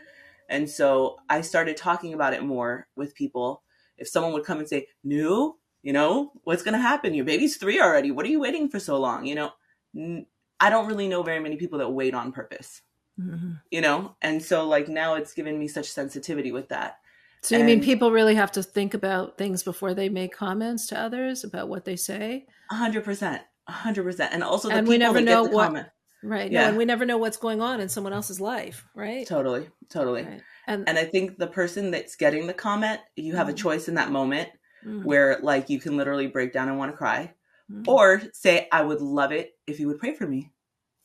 And 0.49 0.69
so 0.69 1.17
I 1.29 1.41
started 1.41 1.75
talking 1.75 2.13
about 2.13 2.33
it 2.33 2.43
more 2.43 2.87
with 2.95 3.15
people. 3.15 3.63
If 3.97 4.07
someone 4.07 4.33
would 4.33 4.45
come 4.45 4.59
and 4.59 4.67
say, 4.67 4.87
"No, 5.03 5.55
you 5.81 5.91
know 5.93 6.33
what's 6.43 6.61
going 6.63 6.73
to 6.75 6.79
happen? 6.81 7.13
Your 7.15 7.25
baby's 7.25 7.57
three 7.57 7.79
already. 7.81 8.11
What 8.11 8.25
are 8.25 8.29
you 8.29 8.39
waiting 8.41 8.69
for 8.69 8.79
so 8.79 8.99
long?" 8.99 9.25
You 9.25 9.35
know, 9.35 9.51
N- 9.95 10.27
I 10.59 10.69
don't 10.69 10.87
really 10.87 11.07
know 11.07 11.23
very 11.23 11.39
many 11.39 11.55
people 11.57 11.79
that 11.79 11.89
wait 11.89 12.13
on 12.13 12.31
purpose 12.31 12.81
Mhm. 13.19 13.61
you 13.71 13.79
know 13.79 14.17
and 14.21 14.43
so 14.43 14.67
like 14.67 14.89
now 14.89 15.15
it's 15.15 15.33
given 15.33 15.57
me 15.57 15.69
such 15.69 15.85
sensitivity 15.89 16.51
with 16.51 16.67
that 16.67 16.99
So 17.45 17.57
you 17.57 17.63
mean 17.63 17.81
people 17.83 18.11
really 18.11 18.35
have 18.35 18.51
to 18.53 18.63
think 18.63 18.93
about 18.93 19.37
things 19.37 19.63
before 19.63 19.93
they 19.93 20.09
make 20.09 20.33
comments 20.35 20.87
to 20.87 20.99
others 20.99 21.43
about 21.43 21.69
what 21.69 21.85
they 21.85 21.95
say? 21.95 22.45
100% 22.71 23.39
100% 23.69 24.27
and 24.31 24.43
also 24.43 24.67
the 24.69 24.75
And 24.75 24.85
people 24.85 24.89
we 24.93 24.97
never 24.97 25.19
that 25.19 25.25
know 25.25 25.43
get 25.43 25.49
the 25.51 25.55
what- 25.55 25.65
comment 25.67 25.87
Right. 26.23 26.51
No, 26.51 26.59
Yeah. 26.61 26.67
and 26.69 26.77
we 26.77 26.85
never 26.85 27.05
know 27.05 27.17
what's 27.19 27.37
going 27.37 27.61
on 27.61 27.79
in 27.79 27.87
someone 27.89 28.11
else's 28.13 28.41
life, 28.41 28.83
right? 28.95 29.27
totally 29.27 29.69
totally 29.89 30.23
Right. 30.23 30.41
And, 30.67 30.89
and 30.89 30.97
i 30.97 31.03
think 31.05 31.37
the 31.37 31.45
person 31.45 31.91
that's 31.91 32.15
getting 32.15 32.47
the 32.47 32.53
comment 32.53 32.99
you 33.15 33.35
have 33.35 33.47
a 33.49 33.53
Mhm. 33.53 33.57
choice 33.57 33.87
in 33.87 33.95
that 33.95 34.09
moment 34.11 34.49
Mm, 34.83 35.03
where 35.03 35.39
like 35.41 35.69
you 35.69 35.79
can 35.79 35.97
literally 35.97 36.27
break 36.27 36.53
down 36.53 36.67
and 36.69 36.77
want 36.79 36.91
to 36.91 36.97
cry 36.97 37.33
mm. 37.71 37.87
or 37.87 38.21
say 38.33 38.67
i 38.71 38.81
would 38.81 39.01
love 39.01 39.31
it 39.31 39.51
if 39.67 39.79
you 39.79 39.87
would 39.87 39.99
pray 39.99 40.13
for 40.15 40.25
me 40.27 40.51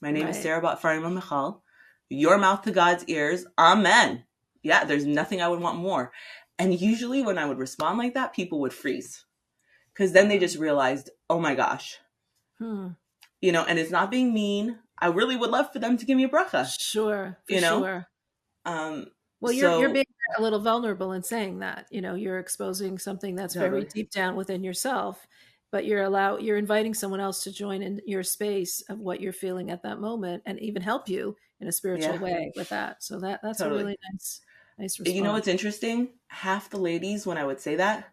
my 0.01 0.11
name 0.11 0.27
is 0.29 0.39
sara 0.41 0.61
Batfarima 0.63 1.13
Michal. 1.13 1.63
your 2.11 2.37
mouth 2.39 2.63
to 2.63 2.71
god's 2.73 3.05
ears 3.05 3.45
amen 3.59 4.25
yeah 4.63 4.85
there's 4.85 5.07
nothing 5.07 5.41
i 5.41 5.49
would 5.49 5.61
want 5.61 5.79
more 5.79 6.13
and 6.59 6.81
usually 6.81 7.23
when 7.23 7.39
i 7.39 7.47
would 7.47 7.59
respond 7.59 7.99
like 7.99 8.15
that 8.15 8.33
people 8.35 8.61
would 8.61 8.73
freeze 8.73 9.25
because 9.95 10.13
then 10.13 10.29
they 10.29 10.39
just 10.39 10.59
realized 10.59 11.11
oh 11.31 11.41
my 11.41 11.55
gosh 11.55 11.99
Hmm. 12.59 12.91
you 13.41 13.53
know, 13.53 13.65
and 13.65 13.79
it's 13.79 13.91
not 13.91 14.11
being 14.11 14.33
mean. 14.35 14.79
I 14.99 15.09
really 15.09 15.37
would 15.37 15.51
love 15.51 15.73
for 15.73 15.79
them 15.79 15.97
to 15.97 16.05
give 16.05 16.17
me 16.17 16.25
a 16.25 16.29
bracha. 16.29 16.71
Sure. 16.79 17.39
For 17.47 17.55
You 17.55 17.61
know? 17.61 17.79
sure. 17.79 18.09
Um, 18.65 19.13
Well, 19.41 19.53
you're 19.53 19.71
you're 19.71 19.89
being 19.91 20.05
a 20.37 20.43
little 20.43 20.59
vulnerable 20.61 21.13
in 21.13 21.23
saying 21.23 21.61
that. 21.61 21.87
You 21.91 22.01
know, 22.03 22.15
you're 22.15 22.39
exposing 22.39 22.99
something 22.99 23.37
that's 23.37 23.55
very 23.55 23.85
deep 23.85 24.11
down 24.11 24.37
within 24.37 24.63
yourself, 24.63 25.27
but 25.73 25.87
you're 25.87 26.03
allow 26.03 26.37
you're 26.39 26.59
inviting 26.59 26.93
someone 26.95 27.21
else 27.21 27.43
to 27.45 27.53
join 27.53 27.83
in 27.83 28.01
your 28.07 28.23
space 28.23 28.83
of 28.91 28.99
what 28.99 29.21
you're 29.21 29.33
feeling 29.33 29.71
at 29.71 29.83
that 29.83 29.99
moment 30.01 30.43
and 30.47 30.59
even 30.61 30.83
help 30.83 31.09
you 31.09 31.37
in 31.59 31.69
a 31.69 31.73
spiritual 31.73 32.19
Yeah. 32.19 32.19
way 32.19 32.53
with 32.55 32.69
that. 32.69 33.03
So 33.03 33.19
that 33.21 33.41
that's 33.43 33.59
Totally. 33.59 33.71
a 33.83 33.85
really 33.85 33.97
nice 34.13 34.41
nice 34.81 34.99
response. 34.99 35.17
You 35.17 35.23
know 35.23 35.33
what's 35.33 35.49
interesting? 35.49 36.11
Half 36.29 36.71
the 36.71 36.79
ladies, 36.79 37.27
when 37.27 37.39
I 37.39 37.45
would 37.45 37.61
say 37.61 37.77
that, 37.77 38.09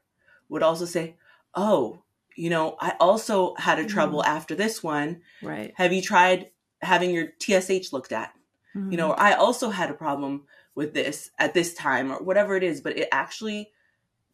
would 0.50 0.64
also 0.64 0.86
say, 0.86 1.16
"Oh, 1.56 2.04
you 2.36 2.50
know, 2.50 2.76
I 2.80 2.96
also 3.00 3.56
had 3.56 3.80
a 3.80 3.86
trouble 3.86 4.24
after 4.24 4.54
this 4.56 4.84
one. 4.84 5.22
right. 5.42 5.74
Have 5.76 5.92
you 5.92 6.02
tried 6.02 6.52
having 6.82 7.10
your 7.12 7.30
TSH 7.40 7.92
looked 7.92 8.12
at? 8.12 8.34
Mhm. 8.76 8.92
You 8.92 8.98
know, 8.98 9.10
or 9.12 9.20
I 9.20 9.34
also 9.34 9.70
had 9.72 9.90
a 9.90 9.96
problem 9.96 10.46
with 10.76 10.94
this 10.94 11.32
at 11.40 11.54
this 11.56 11.74
time, 11.74 12.12
or 12.12 12.22
whatever 12.22 12.56
it 12.56 12.64
is. 12.64 12.82
But 12.82 12.98
it 12.98 13.10
actually, 13.12 13.72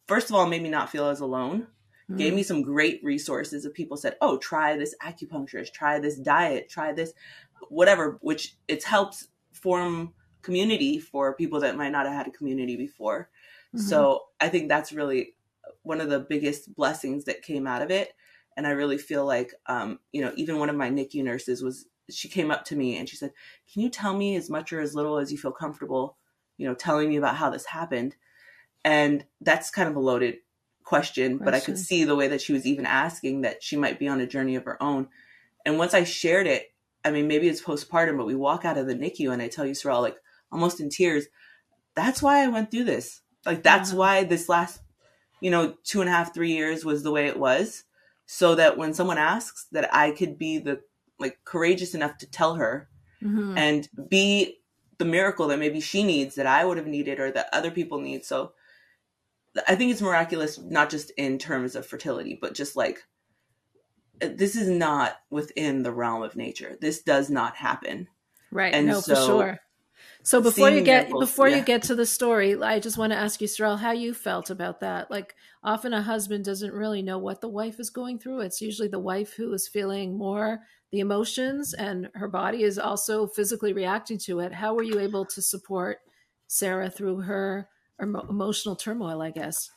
first 0.06 0.28
of 0.28 0.36
all, 0.36 0.46
made 0.46 0.62
me 0.62 0.68
not 0.68 0.90
feel 0.90 1.06
as 1.06 1.20
alone. 1.20 1.68
Mhm. 2.10 2.18
Gave 2.18 2.34
me 2.34 2.42
some 2.42 2.60
great 2.62 3.02
resources 3.02 3.64
of 3.64 3.72
people 3.72 3.96
said, 3.96 4.16
"Oh, 4.20 4.36
try 4.36 4.76
this 4.76 4.94
acupuncturist, 5.02 5.72
try 5.72 5.98
this 5.98 6.16
diet, 6.18 6.68
try 6.68 6.92
this, 6.92 7.14
whatever." 7.70 8.18
Which 8.20 8.56
it's 8.68 8.84
helped 8.84 9.28
form 9.52 10.12
community 10.44 10.98
for 10.98 11.34
people 11.34 11.60
that 11.60 11.76
might 11.76 11.90
not 11.90 12.06
have 12.06 12.14
had 12.14 12.26
a 12.28 12.30
community 12.30 12.76
before. 12.76 13.30
Mhm. 13.74 13.80
So 13.80 14.26
I 14.40 14.48
think 14.48 14.68
that's 14.68 14.92
really 14.92 15.34
one 15.82 16.00
of 16.00 16.08
the 16.08 16.20
biggest 16.20 16.74
blessings 16.74 17.24
that 17.24 17.42
came 17.42 17.66
out 17.66 17.82
of 17.82 17.90
it. 17.90 18.14
And 18.56 18.66
I 18.66 18.70
really 18.70 18.98
feel 18.98 19.24
like, 19.24 19.52
um, 19.66 19.98
you 20.12 20.22
know, 20.22 20.32
even 20.36 20.58
one 20.58 20.70
of 20.70 20.76
my 20.76 20.88
NICU 20.88 21.24
nurses 21.24 21.62
was, 21.62 21.86
she 22.10 22.28
came 22.28 22.50
up 22.50 22.64
to 22.66 22.76
me 22.76 22.96
and 22.98 23.08
she 23.08 23.16
said, 23.16 23.32
Can 23.72 23.82
you 23.82 23.88
tell 23.88 24.16
me 24.16 24.36
as 24.36 24.48
much 24.50 24.72
or 24.72 24.80
as 24.80 24.94
little 24.94 25.18
as 25.18 25.32
you 25.32 25.38
feel 25.38 25.52
comfortable, 25.52 26.16
you 26.58 26.68
know, 26.68 26.74
telling 26.74 27.08
me 27.08 27.16
about 27.16 27.36
how 27.36 27.50
this 27.50 27.66
happened? 27.66 28.14
And 28.84 29.24
that's 29.40 29.70
kind 29.70 29.88
of 29.88 29.96
a 29.96 30.00
loaded 30.00 30.36
question, 30.84 31.38
but 31.38 31.54
I 31.54 31.60
could 31.60 31.78
see 31.78 32.04
the 32.04 32.14
way 32.14 32.28
that 32.28 32.42
she 32.42 32.52
was 32.52 32.66
even 32.66 32.84
asking 32.84 33.40
that 33.40 33.62
she 33.62 33.76
might 33.76 33.98
be 33.98 34.06
on 34.06 34.20
a 34.20 34.26
journey 34.26 34.54
of 34.56 34.66
her 34.66 34.80
own. 34.82 35.08
And 35.64 35.78
once 35.78 35.94
I 35.94 36.04
shared 36.04 36.46
it, 36.46 36.72
I 37.04 37.10
mean, 37.10 37.26
maybe 37.26 37.48
it's 37.48 37.62
postpartum, 37.62 38.18
but 38.18 38.26
we 38.26 38.34
walk 38.34 38.66
out 38.66 38.76
of 38.76 38.86
the 38.86 38.94
NICU 38.94 39.32
and 39.32 39.40
I 39.40 39.48
tell 39.48 39.66
you, 39.66 39.74
Sorrel, 39.74 40.02
like 40.02 40.16
almost 40.52 40.80
in 40.80 40.90
tears, 40.90 41.26
that's 41.94 42.22
why 42.22 42.42
I 42.42 42.48
went 42.48 42.70
through 42.70 42.84
this. 42.84 43.20
Like, 43.46 43.62
that's 43.62 43.92
Wow. 43.92 43.98
why 43.98 44.24
this 44.24 44.48
last, 44.48 44.80
you 45.40 45.50
know, 45.50 45.74
two 45.84 46.00
and 46.00 46.08
a 46.08 46.12
half, 46.12 46.32
three 46.34 46.52
years 46.52 46.84
was 46.84 47.02
the 47.02 47.10
way 47.10 47.26
it 47.26 47.38
was. 47.38 47.84
So 48.26 48.54
that 48.54 48.78
when 48.78 48.94
someone 48.94 49.18
asks, 49.18 49.66
that 49.72 49.94
I 49.94 50.10
could 50.10 50.38
be 50.38 50.58
the, 50.58 50.80
like, 51.18 51.40
courageous 51.44 51.94
enough 51.94 52.16
to 52.18 52.26
tell 52.30 52.54
her 52.54 52.88
Mhm. 53.22 53.56
and 53.56 53.88
be 54.08 54.60
the 54.98 55.04
miracle 55.04 55.48
that 55.48 55.58
maybe 55.58 55.80
she 55.80 56.02
needs 56.04 56.36
that 56.36 56.46
I 56.46 56.64
would 56.64 56.78
have 56.78 56.86
needed 56.86 57.20
or 57.20 57.30
that 57.32 57.48
other 57.52 57.70
people 57.70 58.00
need. 58.00 58.24
So 58.24 58.54
I 59.68 59.74
think 59.74 59.92
it's 59.92 60.00
miraculous, 60.00 60.58
not 60.58 60.90
just 60.90 61.10
in 61.10 61.38
terms 61.38 61.76
of 61.76 61.86
fertility, 61.86 62.38
but 62.40 62.54
just 62.54 62.76
like 62.76 63.04
this 64.20 64.56
is 64.56 64.68
not 64.68 65.16
within 65.30 65.82
the 65.82 65.92
realm 65.92 66.22
of 66.22 66.36
nature. 66.36 66.76
This 66.80 67.02
does 67.02 67.30
not 67.30 67.56
happen. 67.56 68.08
Right. 68.50 68.72
And 68.74 68.86
no, 68.86 69.00
for 69.00 69.14
so, 69.14 69.26
sure. 69.26 69.60
So 70.24 70.40
before 70.40 70.70
you 70.70 70.80
get 70.80 71.08
miracles, 71.08 71.30
before 71.30 71.48
you 71.50 71.60
get 71.60 71.82
to 71.84 71.94
the 71.94 72.06
story, 72.06 72.60
I 72.60 72.80
just 72.80 72.96
want 72.96 73.12
to 73.12 73.18
ask 73.18 73.42
you, 73.42 73.46
Sorrel, 73.46 73.76
how 73.76 73.92
you 73.92 74.14
felt 74.14 74.48
about 74.48 74.80
that. 74.80 75.10
Like 75.10 75.34
often 75.62 75.92
a 75.92 76.00
husband 76.00 76.46
doesn't 76.46 76.72
really 76.72 77.02
know 77.02 77.18
what 77.18 77.42
the 77.42 77.48
wife 77.48 77.78
is 77.78 77.90
going 77.90 78.18
through. 78.18 78.40
It's 78.40 78.62
usually 78.62 78.88
the 78.88 78.98
wife 78.98 79.34
who 79.34 79.52
is 79.52 79.68
feeling 79.68 80.16
more 80.16 80.60
the 80.90 81.00
emotions 81.00 81.74
and 81.74 82.08
her 82.14 82.28
body 82.28 82.62
is 82.62 82.78
also 82.78 83.26
physically 83.26 83.74
reacting 83.74 84.16
to 84.20 84.40
it. 84.40 84.54
How 84.54 84.74
were 84.74 84.82
you 84.82 84.98
able 84.98 85.26
to 85.26 85.42
support 85.42 85.98
Sara 86.46 86.88
through 86.88 87.20
her 87.22 87.68
emotional 88.00 88.76
turmoil, 88.76 89.20
I 89.20 89.30
guess? 89.30 89.70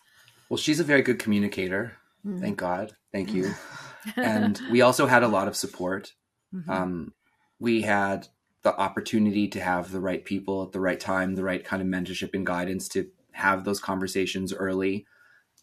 Well, 0.47 0.57
she's 0.57 0.79
a 0.79 0.85
very 0.85 1.01
good 1.01 1.19
communicator. 1.19 1.97
Mhm. 2.25 2.39
Thank 2.39 2.57
God. 2.57 2.95
Thank 3.11 3.33
you. 3.33 3.53
and 4.15 4.61
we 4.71 4.79
also 4.81 5.07
had 5.07 5.23
a 5.23 5.27
lot 5.27 5.49
of 5.49 5.57
support. 5.57 6.13
Mhm. 6.53 6.69
Um, 6.69 7.13
we 7.59 7.81
had 7.81 8.27
the 8.67 8.77
opportunity 8.77 9.47
to 9.47 9.61
have 9.61 9.91
the 9.93 9.99
right 10.01 10.25
people 10.25 10.61
at 10.61 10.73
the 10.73 10.79
right 10.81 10.99
time, 10.99 11.35
the 11.35 11.43
right 11.43 11.63
kind 11.63 11.81
of 11.81 11.87
mentorship 11.87 12.33
and 12.33 12.45
guidance 12.45 12.89
to 12.89 13.09
have 13.31 13.63
those 13.63 13.79
conversations 13.79 14.53
early 14.53 15.05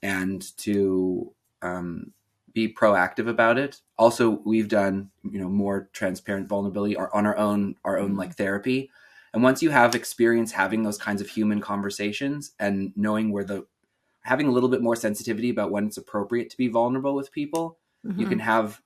and 0.02 0.56
to 0.56 1.34
um, 1.60 2.12
be 2.54 2.72
proactive 2.72 3.28
about 3.28 3.58
it. 3.58 3.82
Also, 3.98 4.40
we've 4.46 4.68
done 4.68 5.10
you 5.22 5.38
know 5.38 5.50
more 5.50 5.90
transparent 5.92 6.48
vulnerability 6.48 6.96
on 6.96 7.26
our 7.26 7.36
own 7.36 7.74
our 7.84 7.98
own 7.98 8.16
like 8.16 8.36
therapy. 8.36 8.90
And 9.34 9.42
once 9.42 9.62
you 9.62 9.68
have 9.68 9.94
experience 9.94 10.52
having 10.52 10.82
those 10.82 10.96
kinds 10.96 11.20
of 11.20 11.28
human 11.28 11.60
conversations 11.60 12.52
and 12.58 12.90
knowing 12.96 13.32
where 13.32 13.44
the 13.44 13.66
having 14.22 14.46
a 14.46 14.50
little 14.50 14.70
bit 14.70 14.80
more 14.80 14.96
sensitivity 14.96 15.50
about 15.50 15.70
when 15.70 15.86
it's 15.86 15.98
appropriate 15.98 16.48
to 16.50 16.56
be 16.56 16.68
vulnerable 16.68 17.14
with 17.14 17.30
people, 17.32 17.76
you 18.02 18.24
Mhm. 18.24 18.30
can 18.30 18.38
have 18.38 18.80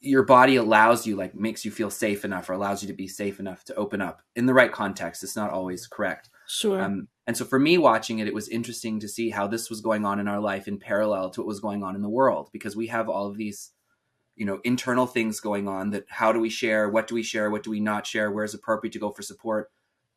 your 0.00 0.22
body 0.22 0.56
allows 0.56 1.06
you 1.06 1.16
like 1.16 1.34
makes 1.34 1.64
you 1.64 1.70
feel 1.70 1.90
safe 1.90 2.24
enough 2.24 2.48
or 2.48 2.52
allows 2.52 2.82
you 2.82 2.88
to 2.88 2.94
be 2.94 3.08
safe 3.08 3.40
enough 3.40 3.64
to 3.64 3.74
open 3.74 4.00
up 4.00 4.22
in 4.34 4.46
the 4.46 4.54
right 4.54 4.72
context. 4.72 5.22
It's 5.22 5.36
not 5.36 5.50
always 5.50 5.86
correct. 5.86 6.30
Sure. 6.48 6.80
um, 6.80 7.08
and 7.26 7.36
so 7.36 7.44
for 7.44 7.58
me 7.58 7.76
watching 7.76 8.20
it 8.20 8.28
it 8.28 8.34
was 8.34 8.48
interesting 8.48 9.00
to 9.00 9.08
see 9.08 9.30
how 9.30 9.46
this 9.46 9.68
was 9.68 9.80
going 9.80 10.04
on 10.04 10.20
in 10.20 10.28
our 10.28 10.38
life 10.38 10.68
in 10.68 10.78
parallel 10.78 11.30
to 11.30 11.40
what 11.40 11.48
was 11.48 11.60
going 11.60 11.82
on 11.82 11.96
in 11.96 12.02
the 12.02 12.08
world 12.08 12.50
because 12.52 12.76
we 12.76 12.86
have 12.86 13.08
all 13.08 13.26
of 13.26 13.36
these 13.36 13.72
you 14.36 14.46
know 14.46 14.60
internal 14.64 15.06
things 15.06 15.40
going 15.40 15.66
on 15.66 15.90
that 15.90 16.04
how 16.08 16.32
do 16.32 16.38
we 16.38 16.50
share? 16.50 16.88
What 16.88 17.08
do 17.08 17.14
we 17.14 17.22
share? 17.22 17.50
What 17.50 17.62
do 17.62 17.70
we 17.70 17.80
not 17.80 18.06
share? 18.06 18.30
Where 18.30 18.44
is 18.44 18.54
appropriate 18.54 18.92
to 18.92 18.98
go 18.98 19.10
for 19.10 19.22
support? 19.22 19.70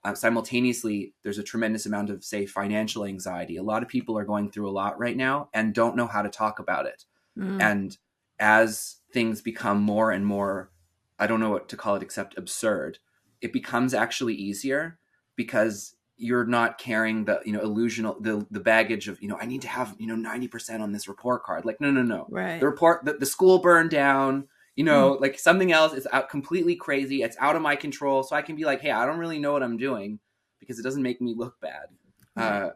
Uh, 0.03 0.13
simultaneously 0.13 1.13
there's 1.23 1.39
a 1.39 1.43
tremendous 1.43 1.85
amount 1.85 2.09
of 2.09 2.23
say 2.23 2.45
financial 2.45 3.05
anxiety. 3.05 3.57
A 3.57 3.63
lot 3.63 3.81
of 3.81 3.89
people 3.89 4.17
are 4.17 4.25
going 4.25 4.51
through 4.51 4.69
a 4.69 4.71
lot 4.71 4.99
right 4.99 5.17
now 5.17 5.49
and 5.53 5.73
don't 5.73 5.95
know 5.95 6.07
how 6.07 6.21
to 6.21 6.29
talk 6.29 6.59
about 6.59 6.85
it. 6.85 7.05
Mm. 7.37 7.61
and 7.61 7.97
as 8.39 8.97
things 9.11 9.41
become 9.41 9.81
more 9.81 10.11
and 10.11 10.25
more 10.25 10.71
i 11.17 11.27
don't 11.27 11.39
know 11.39 11.49
what 11.49 11.69
to 11.69 11.77
call 11.77 11.95
it 11.95 12.03
except 12.03 12.37
absurd 12.37 12.99
it 13.41 13.53
becomes 13.53 13.93
actually 13.93 14.33
easier 14.33 14.99
because 15.35 15.95
you're 16.21 16.45
not 16.45 16.77
carrying 16.77 17.23
the 17.23 17.39
you 17.45 17.53
know 17.53 17.61
illusional 17.61 18.21
the 18.21 18.45
the 18.51 18.59
baggage 18.59 19.07
of 19.07 19.21
you 19.21 19.27
know 19.29 19.37
i 19.39 19.45
need 19.45 19.61
to 19.61 19.69
have 19.69 19.95
you 19.97 20.05
know 20.05 20.29
90% 20.29 20.81
on 20.81 20.91
this 20.91 21.07
report 21.07 21.43
card. 21.43 21.63
Like 21.63 21.79
no 21.79 21.89
no 21.91 22.03
no. 22.03 22.27
Right. 22.29 22.59
the 22.59 22.65
report 22.65 23.05
the, 23.05 23.13
the 23.13 23.25
school 23.25 23.59
burned 23.59 23.89
down 23.89 24.47
you 24.75 24.83
know 24.83 25.17
like 25.21 25.39
something 25.39 25.71
else 25.71 25.93
is 25.93 26.07
out 26.11 26.29
completely 26.29 26.75
crazy. 26.75 27.23
It's 27.23 27.37
out 27.39 27.55
of 27.55 27.61
my 27.61 27.75
control. 27.77 28.23
So 28.23 28.35
i 28.35 28.41
can 28.41 28.57
be 28.57 28.65
like 28.65 28.81
hey 28.81 28.91
i 28.91 29.05
don't 29.05 29.17
really 29.17 29.39
know 29.39 29.53
what 29.53 29.63
i'm 29.63 29.77
doing 29.77 30.19
because 30.59 30.77
it 30.77 30.83
doesn't 30.83 31.01
make 31.01 31.21
me 31.21 31.33
look 31.35 31.59
bad. 31.61 31.87
Uh 32.35 32.71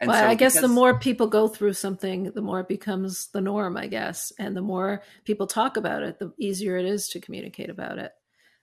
and 0.00 0.08
well, 0.08 0.22
so 0.22 0.28
I 0.28 0.34
guess 0.34 0.60
the 0.60 0.68
more 0.68 0.98
people 0.98 1.26
go 1.26 1.48
through 1.48 1.72
something, 1.72 2.30
the 2.32 2.42
more 2.42 2.60
it 2.60 2.68
becomes 2.68 3.28
the 3.32 3.40
norm, 3.40 3.76
I 3.76 3.86
guess. 3.88 4.32
And 4.38 4.56
the 4.56 4.62
more 4.62 5.02
people 5.24 5.46
talk 5.46 5.76
about 5.76 6.02
it, 6.02 6.18
the 6.18 6.32
easier 6.38 6.76
it 6.76 6.84
is 6.86 7.08
to 7.08 7.20
communicate 7.20 7.70
about 7.70 7.98
it. 7.98 8.12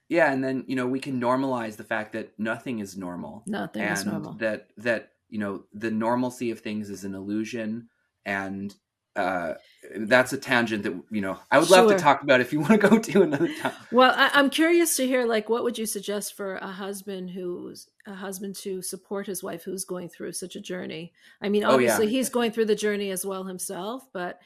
yeah 0.08 0.32
and 0.32 0.42
then 0.44 0.64
you 0.68 0.76
know 0.76 0.86
we 0.86 1.00
can 1.00 1.20
normalize 1.20 1.76
the 1.76 1.84
fact 1.84 2.12
that 2.12 2.30
nothing 2.38 2.78
is 2.78 2.96
normal 2.96 3.42
Nothing 3.46 3.82
and 3.82 3.98
is 3.98 4.06
normal. 4.06 4.32
that 4.34 4.68
that 4.78 5.10
you 5.28 5.38
know 5.38 5.64
the 5.72 5.90
normalcy 5.90 6.52
of 6.52 6.60
things 6.60 6.90
is 6.90 7.04
an 7.04 7.14
illusion 7.14 7.88
and 8.24 8.74
uh 9.16 9.54
that's 9.98 10.32
a 10.32 10.38
tangent 10.38 10.82
that 10.82 10.92
you 11.10 11.20
know 11.20 11.38
i 11.50 11.58
would 11.58 11.70
love 11.70 11.88
to 11.88 11.96
talk 11.96 12.22
about 12.22 12.40
if 12.40 12.52
you 12.52 12.60
want 12.60 12.72
to 12.80 12.88
go 12.88 12.98
to 13.08 13.22
another 13.22 13.48
time 13.60 13.72
Well, 13.92 14.12
I, 14.16 14.30
I'm 14.34 14.50
curious 14.50 14.96
to 14.96 15.06
hear, 15.06 15.24
like, 15.24 15.48
what 15.48 15.62
would 15.64 15.78
you 15.78 15.86
suggest 15.86 16.36
for 16.36 16.56
a 16.56 16.66
husband 16.66 17.30
who's 17.30 17.88
a 18.06 18.14
husband 18.14 18.56
to 18.56 18.82
support 18.82 19.26
his 19.26 19.42
wife 19.42 19.62
who's 19.62 19.84
going 19.84 20.08
through 20.08 20.32
such 20.32 20.56
a 20.56 20.60
journey? 20.60 21.12
I 21.40 21.48
mean, 21.48 21.62
Oh, 21.64 21.68
yeah. 21.68 21.74
obviously, 21.74 22.08
he's 22.08 22.28
going 22.28 22.50
through 22.52 22.64
the 22.66 22.74
journey 22.74 23.10
as 23.10 23.24
well 23.24 23.44
himself, 23.44 24.02
but 24.12 24.40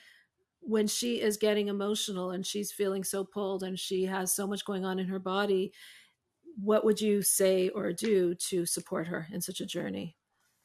when 0.61 0.87
she 0.87 1.21
is 1.23 1.39
getting 1.39 1.69
emotional 1.69 2.31
and 2.31 2.45
she's 2.47 2.71
feeling 2.71 3.03
so 3.03 3.25
pulled 3.25 3.63
and 3.63 3.79
she 3.79 4.05
has 4.05 4.35
so 4.37 4.47
much 4.47 4.65
going 4.67 4.85
on 4.85 4.99
in 4.99 5.07
her 5.07 5.19
body, 5.19 5.73
what 6.63 6.85
would 6.85 7.01
you 7.01 7.23
say 7.23 7.71
or 7.71 7.93
do 7.95 8.35
to 8.35 8.67
support 8.67 9.09
her 9.09 9.27
in 9.33 9.41
such 9.41 9.61
a 9.61 9.67
journey? 9.67 10.17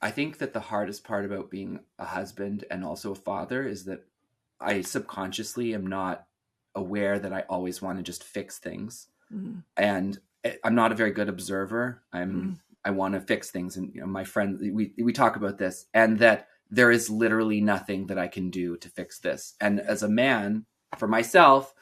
I 0.01 0.11
think 0.11 0.37
that 0.37 0.53
the 0.53 0.59
hardest 0.59 1.03
part 1.03 1.25
about 1.25 1.49
being 1.49 1.79
a 1.99 2.05
husband 2.05 2.63
and 2.69 2.83
also 2.83 3.11
a 3.11 3.15
father 3.15 3.67
is 3.67 3.85
that 3.85 4.05
i 4.59 4.81
subconsciously 4.81 5.73
am 5.73 5.85
not 5.87 6.25
aware 6.75 7.17
that 7.19 7.33
i 7.33 7.41
always 7.49 7.81
want 7.81 7.97
to 7.97 8.03
just 8.03 8.23
fix 8.23 8.59
things. 8.59 9.07
Mhm. 9.33 9.63
and 9.77 10.19
i'm 10.63 10.75
not 10.75 10.91
a 10.91 10.95
very 10.95 11.11
good 11.11 11.29
observer. 11.29 12.03
I'm 12.13 12.31
Mhm. 12.33 12.59
i 12.85 12.91
want 12.91 13.15
to 13.15 13.21
fix 13.21 13.49
things. 13.49 13.77
And 13.77 13.93
you 13.95 14.01
know 14.01 14.07
my 14.07 14.23
friend 14.23 14.59
we 14.59 14.93
we 15.01 15.11
talk 15.13 15.35
about 15.37 15.57
this 15.57 15.87
and 15.93 16.19
that 16.19 16.47
there 16.69 16.91
is 16.91 17.09
literally 17.09 17.61
nothing 17.61 18.07
that 18.07 18.17
i 18.19 18.27
can 18.27 18.49
do 18.49 18.77
to 18.77 18.89
fix 18.89 19.19
this. 19.19 19.55
And 19.59 19.79
as 19.79 20.03
a 20.03 20.09
man 20.09 20.65
for 20.97 21.07
myself 21.07 21.73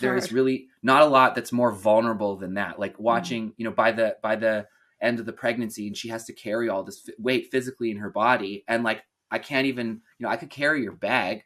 there 0.00 0.16
is 0.16 0.32
really 0.32 0.68
not 0.82 1.02
a 1.02 1.06
lot 1.06 1.34
that's 1.34 1.50
more 1.52 1.72
vulnerable 1.72 2.36
than 2.36 2.54
that. 2.54 2.78
Like 2.78 2.96
watching 3.00 3.52
you 3.56 3.64
know 3.64 3.72
by 3.72 3.90
the 3.92 4.16
by 4.22 4.36
the 4.36 4.68
end 5.02 5.18
of 5.20 5.26
the 5.26 5.32
pregnancy 5.32 5.86
and 5.86 5.96
she 5.96 6.08
has 6.08 6.24
to 6.24 6.32
carry 6.32 6.68
all 6.68 6.84
this 6.84 7.02
f- 7.08 7.14
weight 7.18 7.48
physically 7.50 7.90
in 7.90 7.96
her 7.98 8.10
body 8.10 8.64
and 8.68 8.84
like 8.84 9.02
i 9.30 9.38
can't 9.38 9.66
even 9.66 10.00
you 10.18 10.24
know 10.24 10.28
i 10.28 10.36
could 10.36 10.50
carry 10.50 10.82
your 10.82 10.92
bag 10.92 11.42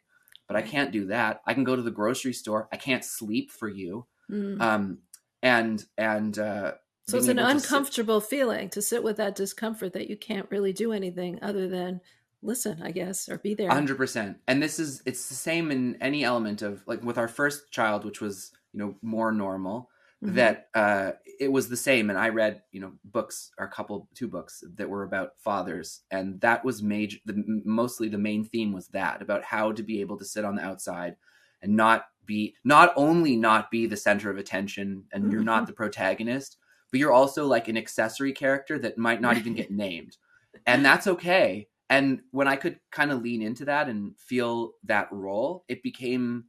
but 0.47 0.55
i 0.55 0.61
can't 0.61 0.91
do 0.91 1.07
that 1.07 1.41
i 1.47 1.53
can 1.53 1.63
go 1.63 1.75
to 1.75 1.81
the 1.81 1.91
grocery 1.91 2.33
store 2.33 2.69
i 2.71 2.77
can't 2.77 3.03
sleep 3.03 3.51
for 3.51 3.67
you 3.67 4.05
Mm. 4.29 4.61
um 4.61 4.97
and 5.41 5.85
and 5.97 6.37
uh 6.37 6.73
So 7.07 7.17
it's 7.17 7.27
an 7.29 7.39
able 7.39 7.53
to 7.53 7.59
sit- 7.59 7.69
uncomfortable 7.71 8.19
feeling 8.21 8.69
to 8.71 8.81
sit 8.81 9.01
with 9.03 9.15
that 9.17 9.35
discomfort 9.35 9.93
that 9.93 10.09
you 10.09 10.17
can't 10.17 10.51
really 10.51 10.73
do 10.73 10.91
anything 10.91 11.39
other 11.41 11.67
than 11.69 12.01
listen, 12.43 12.81
I 12.83 12.91
guess, 12.91 13.29
or 13.29 13.37
be 13.37 13.55
there. 13.55 13.69
hundred 13.69 13.95
percent. 13.97 14.37
And 14.47 14.61
this 14.61 14.79
is 14.79 15.01
it's 15.05 15.29
the 15.29 15.35
same 15.35 15.71
in 15.71 15.95
any 16.01 16.23
element 16.25 16.61
of 16.61 16.83
like 16.85 17.01
with 17.03 17.17
our 17.17 17.27
first 17.29 17.71
child, 17.71 18.03
which 18.05 18.19
was 18.21 18.51
you 18.73 18.79
know 18.81 18.95
more 19.01 19.31
normal. 19.31 19.89
Mhm. 20.23 20.33
That 20.33 20.69
uh, 20.73 21.11
it 21.39 21.51
was 21.51 21.69
the 21.69 21.77
same, 21.77 22.09
and 22.09 22.17
I 22.17 22.29
read 22.29 22.63
you 22.71 22.81
know 22.81 22.93
books 23.03 23.51
or 23.59 23.65
a 23.67 23.69
couple 23.69 24.09
two 24.15 24.27
books 24.27 24.63
that 24.75 24.89
were 24.89 25.03
about 25.03 25.37
fathers, 25.37 26.01
and 26.09 26.41
that 26.41 26.65
was 26.65 26.81
major. 26.81 27.19
The, 27.25 27.61
mostly 27.65 28.09
the 28.09 28.17
main 28.17 28.43
theme 28.43 28.71
was 28.73 28.87
that 28.89 29.21
about 29.21 29.43
how 29.43 29.71
to 29.71 29.83
be 29.83 30.01
able 30.01 30.17
to 30.17 30.25
sit 30.25 30.43
on 30.43 30.55
the 30.55 30.63
outside 30.63 31.17
and 31.61 31.75
not 31.75 32.05
be 32.25 32.55
not 32.63 32.93
only 32.95 33.35
not 33.35 33.69
be 33.69 33.85
the 33.85 33.95
center 33.95 34.31
of 34.31 34.37
attention, 34.37 35.03
and 35.13 35.31
you're 35.31 35.43
not 35.43 35.67
the 35.67 35.73
protagonist, 35.73 36.57
but 36.91 36.99
you're 36.99 37.13
also 37.13 37.45
like 37.45 37.67
an 37.67 37.77
accessory 37.77 38.33
character 38.33 38.79
that 38.79 38.97
might 38.97 39.21
not 39.21 39.37
even 39.37 39.53
get 39.53 39.69
named, 39.69 40.17
and 40.65 40.83
that's 40.83 41.05
okay 41.05 41.67
and 41.89 42.21
when 42.31 42.47
i 42.47 42.55
could 42.55 42.79
kind 42.91 43.11
of 43.11 43.21
lean 43.21 43.41
into 43.41 43.63
that 43.63 43.87
and 43.87 44.17
feel 44.19 44.73
that 44.83 45.07
role 45.11 45.63
it 45.67 45.81
became 45.83 46.45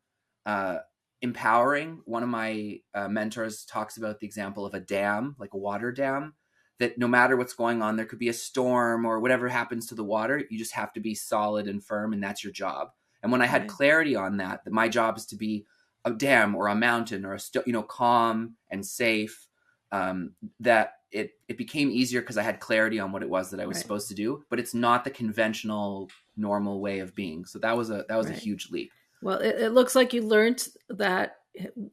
uh, 0.46 0.78
empowering 1.22 2.00
one 2.04 2.22
of 2.22 2.28
my 2.28 2.80
uh, 2.94 3.08
mentors 3.08 3.64
talks 3.64 3.96
about 3.96 4.20
the 4.20 4.26
example 4.26 4.64
of 4.64 4.74
a 4.74 4.80
dam 4.80 5.34
like 5.38 5.52
a 5.54 5.58
water 5.58 5.90
dam 5.90 6.34
that 6.78 6.96
no 6.96 7.08
matter 7.08 7.36
what's 7.36 7.54
going 7.54 7.82
on 7.82 7.96
there 7.96 8.06
could 8.06 8.20
be 8.20 8.28
a 8.28 8.32
storm 8.32 9.04
or 9.04 9.18
whatever 9.18 9.48
happens 9.48 9.86
to 9.86 9.94
the 9.96 10.04
water 10.04 10.44
you 10.50 10.56
just 10.58 10.72
have 10.72 10.92
to 10.92 11.00
be 11.00 11.14
solid 11.14 11.66
and 11.66 11.84
firm 11.84 12.12
and 12.12 12.22
that's 12.22 12.44
your 12.44 12.52
job 12.52 12.92
and 13.22 13.32
when 13.32 13.42
i 13.42 13.46
had 13.46 13.62
Right. 13.62 13.70
clarity 13.70 14.14
on 14.14 14.36
that 14.36 14.64
that 14.64 14.72
my 14.72 14.88
job 14.88 15.16
is 15.18 15.26
to 15.26 15.36
be 15.36 15.66
a 16.04 16.12
dam 16.12 16.54
or 16.54 16.68
a 16.68 16.74
mountain 16.74 17.24
or 17.24 17.34
a 17.34 17.40
sto- 17.40 17.64
you 17.66 17.72
know 17.72 17.82
calm 17.82 18.56
and 18.70 18.86
safe 18.86 19.48
um, 19.90 20.34
that 20.60 20.94
it 21.10 21.32
it 21.48 21.56
became 21.56 21.90
easier 21.90 22.20
because 22.20 22.36
I 22.36 22.42
had 22.42 22.60
clarity 22.60 23.00
on 23.00 23.10
what 23.12 23.22
it 23.22 23.30
was 23.30 23.50
that 23.50 23.60
I 23.60 23.66
was 23.66 23.76
Right. 23.76 23.82
supposed 23.82 24.08
to 24.08 24.14
do. 24.14 24.44
But 24.50 24.60
it's 24.60 24.74
not 24.74 25.04
the 25.04 25.10
conventional 25.10 26.10
normal 26.36 26.80
way 26.80 26.98
of 26.98 27.14
being. 27.14 27.46
So 27.46 27.58
that 27.60 27.76
was 27.76 27.88
a 27.90 28.04
that 28.08 28.16
was 28.16 28.26
Right. 28.26 28.36
a 28.36 28.40
huge 28.40 28.70
leap. 28.70 28.92
Well, 29.22 29.38
it, 29.38 29.56
it 29.60 29.72
looks 29.72 29.94
like 29.94 30.12
you 30.12 30.22
learned 30.22 30.66
that 30.90 31.36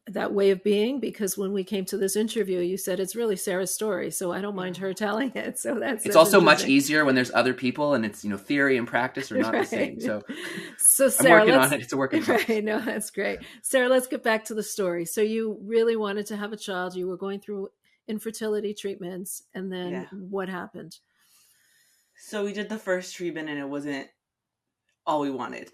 that 0.08 0.32
way 0.32 0.52
of 0.52 0.64
being 0.64 1.00
because 1.00 1.38
when 1.38 1.52
we 1.52 1.64
came 1.64 1.86
to 1.86 1.98
this 1.98 2.16
interview, 2.16 2.60
you 2.60 2.78
said 2.78 3.00
it's 3.00 3.16
really 3.16 3.36
Sara's 3.36 3.74
story, 3.74 4.12
so 4.12 4.32
I 4.32 4.42
don't 4.42 4.56
mind 4.56 4.78
her 4.78 4.94
telling 4.94 5.32
it. 5.36 5.58
So 5.58 5.80
that's 5.80 5.98
It's 5.98 6.04
that's 6.04 6.16
also 6.16 6.40
much 6.40 6.66
easier 6.66 7.04
when 7.06 7.16
there's 7.16 7.32
other 7.34 7.54
people 7.54 7.96
and 7.96 8.06
it's 8.06 8.24
you 8.24 8.30
know 8.30 8.38
theory 8.38 8.78
and 8.78 8.88
practice 8.88 9.32
are 9.32 9.38
not 9.38 9.54
the 9.54 9.66
same. 9.66 9.94
Right. 9.96 10.02
So 10.02 10.24
so 10.78 11.06
I'm 11.06 11.12
Sara, 11.12 11.40
working 11.42 11.56
let's, 11.56 11.72
on 11.72 11.80
it. 11.80 11.84
It's 11.84 11.94
a 11.94 11.98
work 11.98 12.14
in 12.14 12.24
progress. 12.24 12.50
Right, 12.50 12.64
no, 12.64 12.80
that's 12.80 13.10
great. 13.10 13.40
Sara, 13.62 13.90
let's 13.90 14.08
get 14.08 14.24
back 14.24 14.46
to 14.46 14.54
the 14.54 14.64
story. 14.64 15.06
So 15.06 15.22
you 15.22 15.58
really 15.64 15.96
wanted 15.96 16.28
to 16.28 16.38
have 16.38 16.54
a 16.54 16.58
child. 16.58 16.96
You 16.96 17.08
were 17.08 17.18
going 17.18 17.40
through 17.40 17.70
infertility 18.08 18.74
treatments, 18.74 19.44
and 19.54 19.72
then 19.72 19.92
Yeah. 19.92 20.06
what 20.12 20.48
happened? 20.48 21.00
So 22.18 22.46
we 22.46 22.54
did 22.54 22.70
the 22.70 22.78
first 22.78 23.16
treatment 23.16 23.50
and 23.50 23.60
it 23.60 23.68
wasn't 23.68 24.08
all 25.06 25.22
we 25.22 25.32
wanted. 25.32 25.70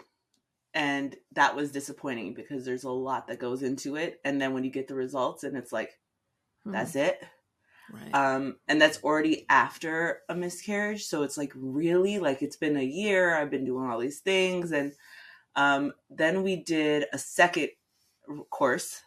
And 0.74 1.14
that 1.32 1.54
was 1.54 1.70
disappointing 1.70 2.32
because 2.34 2.64
there's 2.64 2.84
a 2.84 2.90
lot 2.90 3.26
that 3.28 3.38
goes 3.38 3.62
into 3.62 3.96
it. 3.96 4.20
And 4.24 4.40
then 4.40 4.54
when 4.54 4.64
you 4.64 4.70
get 4.70 4.88
the 4.88 4.94
results 4.94 5.44
and 5.44 5.56
it's 5.56 5.72
like, 5.72 5.98
Hmm, 6.64 6.72
that's 6.72 6.96
it. 6.96 7.20
right. 7.92 8.14
Um, 8.14 8.56
and 8.68 8.80
that's 8.80 9.02
already 9.02 9.44
after 9.48 10.20
a 10.28 10.34
miscarriage. 10.34 11.04
So 11.04 11.24
it's 11.24 11.36
like, 11.36 11.52
really? 11.56 12.18
Like, 12.18 12.40
it's 12.42 12.56
been 12.56 12.76
a 12.76 12.82
year. 12.84 13.36
I've 13.36 13.50
been 13.50 13.64
doing 13.64 13.90
all 13.90 13.98
these 13.98 14.20
things. 14.20 14.72
And 14.72 14.92
um, 15.56 15.92
then 16.08 16.42
we 16.42 16.56
did 16.56 17.04
a 17.12 17.18
second 17.18 17.70
course. 18.50 19.02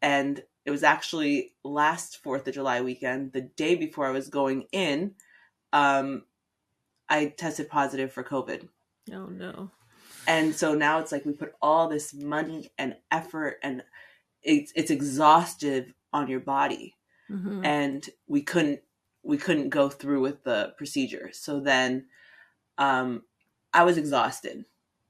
And 0.00 0.42
it 0.64 0.70
was 0.70 0.82
actually 0.84 1.52
last 1.64 2.22
4th 2.24 2.46
of 2.46 2.54
July 2.54 2.80
weekend, 2.80 3.32
the 3.32 3.40
day 3.42 3.74
before 3.74 4.06
I 4.06 4.10
was 4.12 4.28
going 4.28 4.66
in. 4.72 5.14
Um, 5.72 6.22
I 7.08 7.26
tested 7.36 7.68
positive 7.68 8.12
for 8.12 8.22
COVID. 8.22 8.68
oh 9.12 9.26
no. 9.26 9.70
And 10.28 10.54
so 10.54 10.74
now 10.74 11.00
it's 11.00 11.10
like 11.10 11.24
we 11.24 11.32
put 11.32 11.54
all 11.62 11.88
this 11.88 12.12
money 12.12 12.70
and 12.78 12.94
effort 13.10 13.58
and 13.62 13.82
it's 14.42 14.72
it's 14.76 14.90
exhaustive 14.90 15.92
on 16.12 16.28
your 16.28 16.40
body 16.40 16.94
Mhm. 17.30 17.64
and 17.64 18.10
we 18.28 18.42
couldn't 18.42 18.80
we 19.22 19.36
couldn't 19.38 19.70
go 19.70 19.88
through 19.88 20.20
with 20.20 20.44
the 20.44 20.74
procedure. 20.76 21.30
So 21.32 21.60
then 21.60 22.06
um 22.76 23.22
I 23.72 23.84
was 23.84 23.96
exhausted. 23.98 24.64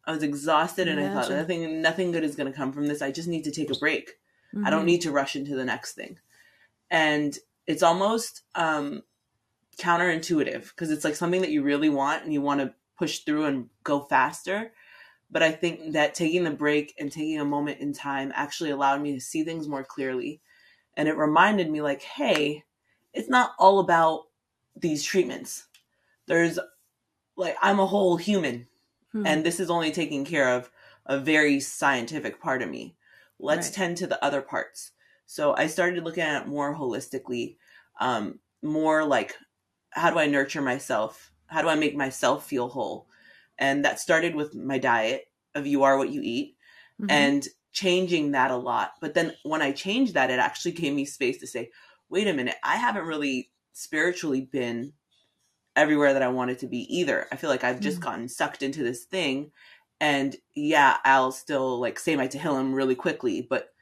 I 0.07 0.13
was 0.13 0.23
exhausted 0.23 0.89
and 0.89 0.99
I 1.01 1.09
thought 1.15 1.29
nothing 1.37 1.83
nothing 1.83 2.13
good 2.13 2.25
is 2.25 2.37
going 2.37 2.51
to 2.51 2.57
come 2.57 2.73
from 2.73 2.87
this. 2.87 3.03
I 3.03 3.11
just 3.11 3.29
need 3.29 3.45
to 3.45 3.51
take 3.51 3.71
a 3.71 3.79
break. 3.79 4.19
I 4.55 4.57
Mhm. 4.59 4.71
don't 4.71 4.87
need 4.87 5.03
to 5.03 5.11
rush 5.13 5.37
into 5.37 5.55
the 5.57 5.65
next 5.65 5.95
thing. 5.95 6.19
And 6.91 7.37
it's 7.67 7.83
almost 7.83 8.43
um 8.55 9.03
counterintuitive 9.79 10.71
because 10.71 10.91
it's 10.91 11.05
like 11.05 11.17
something 11.17 11.41
that 11.43 11.51
you 11.51 11.63
really 11.63 11.91
want 11.91 12.25
and 12.25 12.33
you 12.33 12.41
want 12.41 12.61
to 12.61 12.75
push 12.97 13.21
through 13.21 13.45
and 13.45 13.69
go 13.85 14.01
faster. 14.01 14.73
But 15.31 15.43
I 15.43 15.53
think 15.53 15.93
that 15.93 16.15
taking 16.15 16.45
the 16.45 16.51
break 16.51 16.95
and 16.99 17.13
taking 17.13 17.41
a 17.41 17.45
moment 17.45 17.81
in 17.81 17.93
time 17.93 18.33
actually 18.35 18.71
allowed 18.71 19.03
me 19.03 19.13
to 19.15 19.21
see 19.21 19.45
things 19.45 19.69
more 19.69 19.85
clearly. 19.85 20.43
And 20.97 21.09
it 21.09 21.17
reminded 21.17 21.71
me, 21.71 21.83
like, 21.83 22.03
hey, 22.03 22.65
it's 23.15 23.29
not 23.29 23.53
all 23.59 23.81
about 23.81 24.27
these 24.77 25.05
treatments. 25.05 25.69
There's 26.27 26.59
like, 27.37 27.57
I'm 27.61 27.81
a 27.81 27.87
whole 27.87 28.17
human 28.17 28.69
Hmm. 29.13 29.25
and 29.25 29.45
this 29.45 29.61
is 29.61 29.71
only 29.71 29.91
taking 29.93 30.25
care 30.25 30.51
of 30.55 30.71
a 31.07 31.19
very 31.19 31.61
scientific 31.61 32.41
part 32.41 32.63
of 32.63 32.71
me. 32.71 32.97
Let's 33.39 33.69
Right. 33.69 33.77
tend 33.77 33.97
to 33.99 34.07
the 34.07 34.23
other 34.25 34.43
parts. 34.43 34.93
So 35.27 35.55
I 35.57 35.67
started 35.69 36.05
looking 36.05 36.23
at 36.25 36.43
it 36.43 36.49
more 36.49 36.75
holistically, 36.77 37.59
um, 38.01 38.41
more 38.63 39.05
like 39.05 39.37
how 39.91 40.11
do 40.11 40.19
I 40.19 40.27
nurture 40.27 40.63
myself? 40.63 41.33
How 41.47 41.63
do 41.63 41.69
I 41.69 41.75
make 41.77 41.97
myself 41.97 42.47
feel 42.47 42.69
whole? 42.69 43.09
And 43.59 43.85
that 43.85 44.01
started 44.01 44.35
with 44.35 44.55
my 44.55 44.79
diet 44.79 45.25
of 45.55 45.67
you 45.67 45.83
are 45.83 45.99
what 45.99 46.11
you 46.11 46.21
eat 46.23 46.57
Mhm. 47.01 47.09
and 47.11 47.49
changing 47.73 48.33
that 48.33 48.51
a 48.51 48.57
lot. 48.57 48.93
But 49.01 49.15
then 49.15 49.35
when 49.43 49.63
I 49.63 49.73
changed 49.73 50.15
that, 50.15 50.31
it 50.31 50.39
actually 50.39 50.73
gave 50.73 50.95
me 50.95 51.05
space 51.05 51.39
to 51.39 51.47
say, 51.47 51.71
wait 52.09 52.29
a 52.29 52.33
minute, 52.33 52.57
I 52.63 52.77
haven't 52.77 53.07
really 53.07 53.51
spiritually 53.73 54.43
been 54.43 54.93
everywhere 55.77 56.13
that 56.13 56.23
I 56.23 56.29
wanted 56.29 56.59
to 56.61 56.67
be 56.67 56.81
either. 56.95 57.27
I 57.31 57.37
feel 57.37 57.51
like 57.51 57.65
I've 57.65 57.81
just 57.81 57.99
Mhm. 57.99 58.03
gotten 58.03 58.29
sucked 58.29 58.63
into 58.63 58.83
this 58.83 59.05
thing. 59.05 59.53
And 60.01 60.37
yeah, 60.55 60.99
I'll 61.05 61.33
still 61.33 61.79
like 61.81 61.99
say 61.99 62.17
my 62.17 62.29
Tehillim 62.29 62.75
really 62.75 62.95
quickly, 62.95 63.47
but 63.49 63.73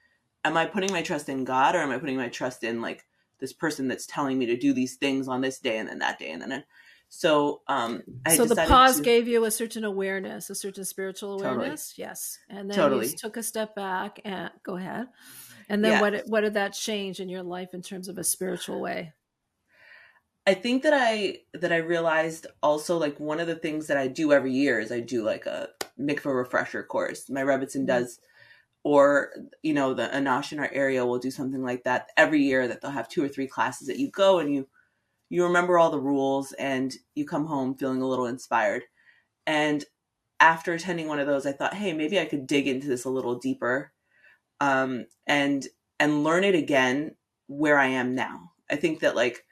am 0.45 0.57
I 0.57 0.67
putting 0.67 0.93
my 0.93 1.03
trust 1.03 1.29
in 1.29 1.45
God 1.45 1.75
or 1.75 1.79
am 1.79 1.91
I 1.91 1.99
putting 1.99 2.17
my 2.17 2.29
trust 2.29 2.65
in 2.65 2.81
like 2.83 3.05
this 3.41 3.53
person 3.53 3.89
that's 3.89 4.07
telling 4.07 4.39
me 4.39 4.47
to 4.47 4.57
do 4.57 4.73
these 4.73 4.97
things 4.97 5.29
on 5.29 5.41
this 5.41 5.59
day 5.59 5.79
and 5.79 5.89
then 5.89 5.99
that 5.99 6.19
day 6.19 6.31
and 6.31 6.43
then 6.43 6.65
so 7.09 7.63
um 7.69 8.03
I 8.25 8.37
so 8.37 8.45
the 8.45 8.57
pause 8.57 8.97
to- 8.99 9.03
gave 9.03 9.29
you 9.29 9.45
a 9.45 9.51
certain 9.51 9.85
awareness, 9.85 10.51
a 10.51 10.55
certain 10.55 10.85
spiritual 10.85 11.39
Totally. 11.39 11.57
awareness. 11.57 11.95
Yes, 11.97 12.39
and 12.49 12.69
then 12.71 12.77
Totally. 12.77 13.07
you 13.09 13.17
took 13.17 13.37
a 13.37 13.43
step 13.43 13.75
back 13.75 14.21
and 14.25 14.51
go 14.63 14.77
ahead. 14.77 15.07
And 15.69 15.85
then 15.85 15.93
Yeah. 15.93 16.01
what? 16.01 16.27
What 16.27 16.41
did 16.43 16.55
that 16.55 16.73
change 16.75 17.19
in 17.21 17.29
your 17.29 17.43
life 17.43 17.75
in 17.75 17.83
terms 17.83 18.09
of 18.09 18.19
a 18.19 18.25
spiritual 18.25 18.81
way? 18.81 19.13
I 20.47 20.55
think 20.55 20.85
that 20.85 20.93
I 20.95 21.39
that 21.55 21.73
I 21.73 21.79
realized 21.79 22.47
also 22.63 22.99
like 22.99 23.19
one 23.19 23.41
of 23.41 23.49
the 23.49 23.57
things 23.57 23.89
that 23.89 23.97
I 23.97 24.07
do 24.07 24.33
every 24.33 24.53
year 24.53 24.79
is 24.79 24.93
I 24.93 25.01
do 25.01 25.25
like 25.25 25.47
a 25.47 25.71
mikvah 25.99 26.35
refresher 26.37 26.83
course. 26.85 27.29
My 27.29 27.43
Rebbetzin 27.43 27.83
Mhm. 27.83 27.87
does, 27.87 28.21
or 28.85 29.33
you 29.63 29.75
know 29.75 29.93
the 29.95 30.07
Anash 30.07 30.53
in 30.53 30.61
our 30.61 30.71
area 30.73 31.05
will 31.05 31.19
do 31.19 31.33
something 31.33 31.63
like 31.65 31.83
that 31.85 32.11
every 32.17 32.43
year. 32.43 32.69
That 32.69 32.81
they'll 32.81 32.93
have 32.93 33.09
two 33.09 33.25
or 33.25 33.29
three 33.29 33.49
classes 33.49 33.89
that 33.89 33.99
you 33.99 34.09
go 34.11 34.39
and 34.39 34.55
you 34.55 34.69
you 35.29 35.45
remember 35.45 35.79
all 35.79 35.91
the 35.91 36.01
rules 36.01 36.53
and 36.55 36.95
you 37.15 37.27
come 37.27 37.47
home 37.47 37.77
feeling 37.77 38.03
a 38.03 38.07
little 38.09 38.27
inspired. 38.27 38.85
And 39.47 39.85
after 40.41 40.75
attending 40.75 41.09
one 41.09 41.21
of 41.21 41.27
those, 41.29 41.47
I 41.47 41.53
thought, 41.53 41.75
hey, 41.75 41.93
maybe 41.93 42.21
I 42.21 42.27
could 42.27 42.47
dig 42.47 42.69
into 42.69 42.89
this 42.89 43.05
a 43.07 43.11
little 43.11 43.37
deeper, 43.37 43.93
um, 44.61 45.07
and 45.27 45.67
and 46.01 46.25
learn 46.25 46.45
it 46.45 46.55
again 46.55 47.17
where 47.49 47.79
I 47.79 47.87
am 47.89 48.15
now. 48.15 48.53
I 48.71 48.77
think 48.77 49.01
that 49.01 49.17
like 49.17 49.45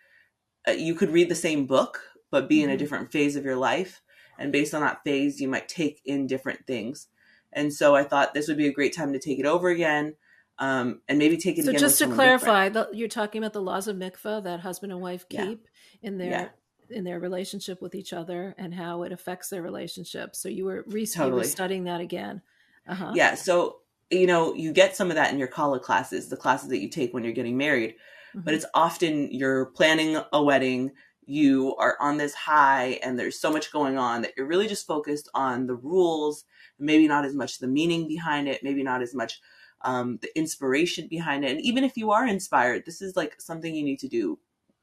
uh, 0.68 0.72
you 0.72 0.94
could 0.94 1.10
read 1.10 1.28
the 1.28 1.34
same 1.34 1.66
book 1.66 2.00
but 2.30 2.48
be 2.48 2.62
in 2.62 2.70
a 2.70 2.74
Mhm. 2.74 2.78
different 2.78 3.12
phase 3.12 3.36
of 3.36 3.44
your 3.44 3.56
life 3.56 4.02
and 4.38 4.52
based 4.52 4.74
on 4.74 4.80
that 4.80 5.02
phase 5.04 5.40
you 5.40 5.48
might 5.48 5.68
take 5.68 6.00
in 6.04 6.26
different 6.26 6.66
things 6.66 7.08
and 7.52 7.72
so 7.72 7.94
i 7.94 8.02
thought 8.02 8.34
this 8.34 8.48
would 8.48 8.56
be 8.56 8.66
a 8.66 8.72
great 8.72 8.94
time 8.94 9.12
to 9.12 9.18
take 9.18 9.38
it 9.38 9.46
over 9.46 9.68
again 9.68 10.14
um, 10.58 11.00
and 11.08 11.18
maybe 11.18 11.36
take 11.36 11.58
it 11.58 11.64
So 11.64 11.72
just 11.72 11.98
to 11.98 12.06
clarify, 12.08 12.68
the, 12.68 12.88
you're 12.92 13.08
talking 13.08 13.42
about 13.42 13.52
the 13.52 13.62
laws 13.62 13.88
of 13.88 13.96
mikvah 13.96 14.44
that 14.44 14.60
husband 14.60 14.92
and 14.92 15.00
wife 15.00 15.26
Yeah. 15.30 15.46
keep 15.46 15.68
in 16.02 16.18
their 16.18 16.54
in 16.90 17.02
their 17.04 17.18
relationship 17.18 17.80
with 17.80 17.94
each 17.94 18.12
other 18.12 18.54
and 18.58 18.74
how 18.74 19.04
it 19.04 19.10
affects 19.12 19.48
their 19.48 19.62
relationship. 19.62 20.36
So 20.36 20.48
you 20.50 20.66
were 20.66 20.84
recently 20.86 21.30
Totally. 21.30 21.46
studying 21.46 21.84
that 21.84 22.00
again. 22.00 22.42
Uh-huh. 22.86 23.12
yeah 23.14 23.34
so 23.34 23.78
you 24.10 24.26
know 24.26 24.52
you 24.54 24.70
get 24.74 24.94
some 24.94 25.08
of 25.10 25.16
that 25.16 25.32
in 25.32 25.38
your 25.38 25.48
college 25.48 25.80
classes 25.80 26.28
the 26.28 26.36
classes 26.36 26.68
that 26.68 26.80
you 26.80 26.88
take 26.90 27.14
when 27.14 27.24
you're 27.24 27.32
getting 27.32 27.56
married 27.56 27.94
Mhm. 28.34 28.44
but 28.44 28.52
it's 28.52 28.66
often 28.74 29.32
you're 29.32 29.66
planning 29.70 30.18
a 30.34 30.42
wedding 30.44 30.92
you 31.24 31.74
are 31.76 31.96
on 31.98 32.18
this 32.18 32.34
high 32.34 32.98
and 33.02 33.18
there's 33.18 33.40
so 33.40 33.50
much 33.50 33.72
going 33.72 33.96
on 33.96 34.20
that 34.20 34.32
you're 34.36 34.46
really 34.46 34.68
just 34.68 34.86
focused 34.86 35.30
on 35.34 35.66
the 35.66 35.74
rules 35.74 36.44
maybe 36.78 37.08
not 37.08 37.24
as 37.24 37.34
much 37.34 37.58
the 37.58 37.66
meaning 37.66 38.06
behind 38.06 38.48
it 38.48 38.62
maybe 38.62 38.82
not 38.82 39.00
as 39.00 39.14
much 39.14 39.40
um, 39.84 40.18
the 40.22 40.36
inspiration 40.36 41.06
behind 41.08 41.44
it 41.44 41.50
and 41.52 41.60
even 41.60 41.84
if 41.84 41.96
you 41.96 42.10
are 42.10 42.26
inspired 42.26 42.84
this 42.86 43.00
is 43.02 43.14
like 43.16 43.40
something 43.40 43.74
you 43.74 43.84
need 43.84 43.98
to 44.00 44.08
do 44.08 44.38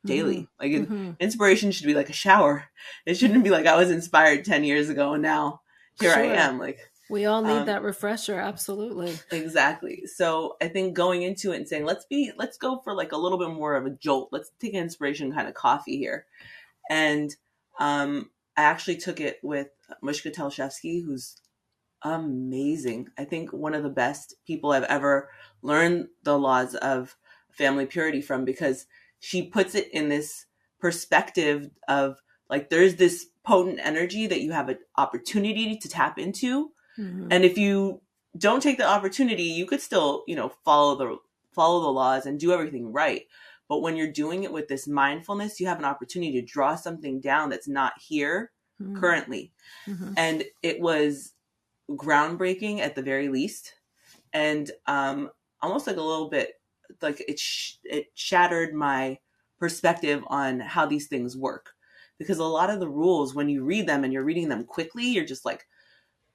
daily. 0.05 0.47
Like 0.59 0.71
it- 0.71 0.89
Mhm. 0.89 1.19
inspiration 1.19 1.71
should 1.71 1.85
be 1.85 1.93
like 1.93 2.09
a 2.09 2.13
shower. 2.13 2.65
It 3.05 3.15
shouldn't 3.17 3.43
be 3.43 3.49
like 3.51 3.67
I 3.67 3.75
was 3.75 3.91
inspired 3.91 4.45
10 4.45 4.63
years 4.63 4.89
ago 4.89 5.13
and 5.13 5.21
now 5.21 5.61
here 5.99 6.11
I 6.13 6.21
am. 6.37 6.57
Like 6.57 6.79
We 7.09 7.25
all 7.25 7.41
need 7.43 7.51
Um, 7.51 7.65
that 7.65 7.83
refresher. 7.83 8.39
Absolutely. 8.39 9.13
exactly. 9.31 10.05
So 10.07 10.55
I 10.61 10.69
think 10.69 10.93
going 10.95 11.23
into 11.23 11.51
it 11.51 11.57
and 11.57 11.67
saying, 11.67 11.83
let's 11.85 12.05
be, 12.05 12.31
let's 12.37 12.57
go 12.57 12.79
for 12.83 12.95
like 12.95 13.11
a 13.11 13.17
little 13.17 13.37
bit 13.37 13.49
more 13.49 13.75
of 13.75 13.85
a 13.85 13.89
jolt. 13.89 14.29
Let's 14.31 14.49
take 14.59 14.73
an 14.75 14.79
inspiration 14.83 15.33
kind 15.33 15.47
of 15.49 15.53
coffee 15.53 15.97
here. 15.97 16.25
And 16.89 17.35
um, 17.79 18.29
I 18.55 18.61
actually 18.63 18.95
took 18.97 19.19
it 19.19 19.39
with 19.43 19.67
Mushka 20.03 20.33
Telshevsky, 20.33 21.03
who's 21.03 21.40
amazing. 22.03 23.09
I 23.17 23.25
think 23.25 23.51
one 23.53 23.73
of 23.73 23.83
the 23.83 23.89
best 23.89 24.35
people 24.45 24.71
I've 24.71 24.83
ever 24.83 25.29
learned 25.61 26.07
the 26.23 26.37
laws 26.37 26.75
of 26.75 27.15
family 27.51 27.85
purity 27.85 28.21
from 28.21 28.45
because 28.45 28.85
she 29.19 29.43
puts 29.43 29.75
it 29.75 29.89
in 29.93 30.09
this 30.09 30.45
perspective 30.79 31.69
of 31.87 32.17
like 32.49 32.69
there's 32.69 32.95
this 32.95 33.27
potent 33.43 33.79
energy 33.83 34.27
that 34.27 34.41
you 34.41 34.51
have 34.51 34.69
an 34.69 34.79
opportunity 34.97 35.77
to 35.77 35.89
tap 35.89 36.17
into 36.17 36.71
Mhm. 36.97 37.27
and 37.31 37.45
if 37.45 37.57
you 37.57 38.01
don't 38.37 38.61
take 38.63 38.77
the 38.77 38.87
opportunity 38.87 39.43
you 39.43 39.65
could 39.65 39.81
still 39.81 40.23
you 40.27 40.35
know 40.35 40.49
follow 40.65 40.95
the 40.95 41.17
follow 41.51 41.81
the 41.81 41.91
laws 41.91 42.25
and 42.25 42.39
do 42.39 42.51
everything 42.51 42.91
right 42.91 43.27
but 43.67 43.81
when 43.81 43.95
you're 43.95 44.11
doing 44.11 44.43
it 44.43 44.51
with 44.51 44.67
this 44.67 44.87
mindfulness 44.87 45.59
you 45.59 45.67
have 45.67 45.79
an 45.79 45.85
opportunity 45.85 46.31
to 46.33 46.41
draw 46.41 46.75
something 46.75 47.19
down 47.21 47.49
that's 47.49 47.67
not 47.67 47.93
here 47.99 48.51
Mhm. 48.81 48.99
currently 48.99 49.51
Mhm. 49.87 50.13
and 50.17 50.43
it 50.63 50.79
was 50.79 51.33
groundbreaking 51.89 52.79
at 52.79 52.95
the 52.95 53.01
very 53.01 53.27
least 53.29 53.75
and 54.33 54.71
um 54.87 55.29
almost 55.61 55.87
like 55.87 55.97
a 55.97 56.01
little 56.01 56.29
bit 56.29 56.53
like 57.01 57.21
it 57.27 57.39
sh- 57.39 57.75
it 57.83 58.07
shattered 58.15 58.73
my 58.73 59.17
perspective 59.59 60.23
on 60.27 60.59
how 60.59 60.85
these 60.85 61.07
things 61.07 61.37
work 61.37 61.73
because 62.17 62.39
a 62.39 62.43
lot 62.43 62.69
of 62.69 62.79
the 62.79 62.89
rules 62.89 63.35
when 63.35 63.49
you 63.49 63.63
read 63.63 63.87
them 63.87 64.03
and 64.03 64.13
you're 64.13 64.23
reading 64.23 64.49
them 64.49 64.63
quickly 64.65 65.05
you're 65.05 65.25
just 65.25 65.45
like 65.45 65.67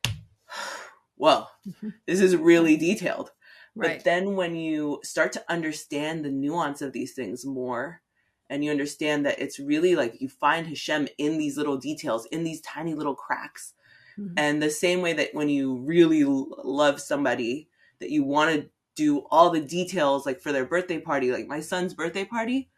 whoa 1.16 1.46
this 2.06 2.20
is 2.20 2.36
really 2.36 2.76
detailed 2.76 3.30
Right. 3.74 3.98
but 3.98 4.04
then 4.04 4.36
when 4.36 4.56
you 4.56 5.00
start 5.04 5.32
to 5.32 5.44
understand 5.52 6.24
the 6.24 6.30
nuance 6.30 6.80
of 6.80 6.92
these 6.94 7.12
things 7.12 7.44
more, 7.44 8.00
and 8.48 8.64
you 8.64 8.70
understand 8.70 9.26
that 9.26 9.38
it's 9.38 9.58
really 9.58 9.94
like 9.96 10.20
you 10.20 10.28
find 10.30 10.66
Hashem 10.66 11.08
in 11.18 11.36
these 11.36 11.58
little 11.58 11.76
details, 11.76 12.24
in 12.26 12.42
these 12.42 12.62
tiny 12.62 12.94
little 12.94 13.14
cracks. 13.14 13.74
Mhm. 14.18 14.34
And 14.36 14.62
the 14.62 14.70
same 14.70 15.02
way 15.02 15.12
that 15.14 15.34
when 15.34 15.48
you 15.48 15.76
really 15.76 16.24
love 16.24 17.00
somebody, 17.00 17.68
that 18.00 18.10
you 18.10 18.24
want 18.24 18.54
to 18.54 18.70
do 18.94 19.20
all 19.30 19.50
the 19.50 19.60
details, 19.60 20.26
like 20.26 20.40
for 20.40 20.52
their 20.52 20.64
birthday 20.64 20.98
party, 21.00 21.32
like 21.32 21.46
my 21.46 21.60
son's 21.60 21.94
birthday 21.94 22.24
party. 22.24 22.70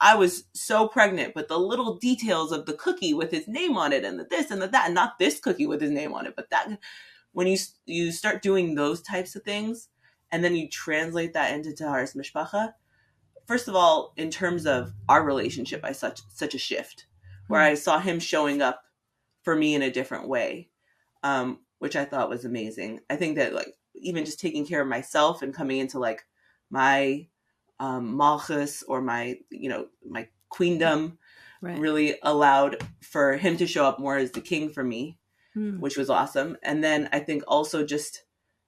I 0.00 0.14
was 0.16 0.44
so 0.52 0.88
pregnant, 0.88 1.34
but 1.34 1.48
the 1.48 1.58
little 1.58 1.96
details 1.96 2.52
of 2.52 2.66
the 2.66 2.74
cookie 2.74 3.14
with 3.14 3.30
his 3.30 3.48
name 3.48 3.76
on 3.76 3.92
it, 3.92 4.04
and 4.04 4.18
the 4.18 4.24
this 4.24 4.50
and 4.50 4.60
the 4.60 4.68
that, 4.68 4.86
and 4.86 4.94
not 4.94 5.18
this 5.18 5.40
cookie 5.40 5.66
with 5.66 5.80
his 5.80 5.90
name 5.90 6.12
on 6.12 6.26
it, 6.26 6.34
but 6.36 6.50
that 6.50 6.78
when 7.32 7.46
you 7.46 7.58
you 7.86 8.12
start 8.12 8.42
doing 8.42 8.74
those 8.74 9.02
types 9.02 9.36
of 9.36 9.42
things 9.44 9.88
and 10.32 10.44
then 10.44 10.54
you 10.56 10.68
translate 10.68 11.34
that 11.34 11.54
into 11.54 11.70
Taharis 11.70 12.16
Mishpacha, 12.16 12.74
first 13.46 13.68
of 13.68 13.76
all, 13.76 14.14
in 14.16 14.30
terms 14.30 14.66
of 14.66 14.92
our 15.08 15.24
relationship, 15.24 15.82
I 15.84 15.92
such 15.92 16.22
such 16.30 16.54
a 16.54 16.58
shift 16.58 17.06
where 17.48 17.62
I 17.62 17.74
saw 17.74 18.00
him 18.00 18.20
showing 18.20 18.62
up 18.62 18.83
for 19.44 19.54
me 19.54 19.74
in 19.74 19.82
a 19.82 19.90
different 19.90 20.28
way, 20.28 20.68
um, 21.22 21.60
which 21.78 21.96
I 21.96 22.04
thought 22.04 22.30
was 22.30 22.44
amazing. 22.44 23.00
I 23.08 23.16
think 23.16 23.36
that 23.36 23.54
like 23.54 23.74
even 23.94 24.24
just 24.24 24.40
taking 24.40 24.66
care 24.66 24.82
of 24.82 24.88
myself 24.88 25.42
and 25.42 25.54
coming 25.54 25.78
into 25.78 25.98
like 25.98 26.24
my 26.70 27.26
um, 27.78 28.16
malchus 28.16 28.82
or 28.82 29.00
my 29.00 29.38
you 29.50 29.68
know 29.68 29.86
my 30.08 30.28
queendom 30.48 31.18
right. 31.60 31.78
really 31.78 32.16
allowed 32.22 32.76
for 33.00 33.36
him 33.36 33.56
to 33.58 33.66
show 33.66 33.84
up 33.84 33.98
more 33.98 34.16
as 34.16 34.32
the 34.32 34.40
king 34.40 34.70
for 34.70 34.82
me 34.84 35.18
Mm. 35.56 35.78
which 35.78 35.96
was 35.96 36.10
awesome. 36.10 36.56
And 36.62 36.82
then 36.82 37.08
I 37.12 37.20
think 37.20 37.44
also 37.46 37.84
just 37.86 38.24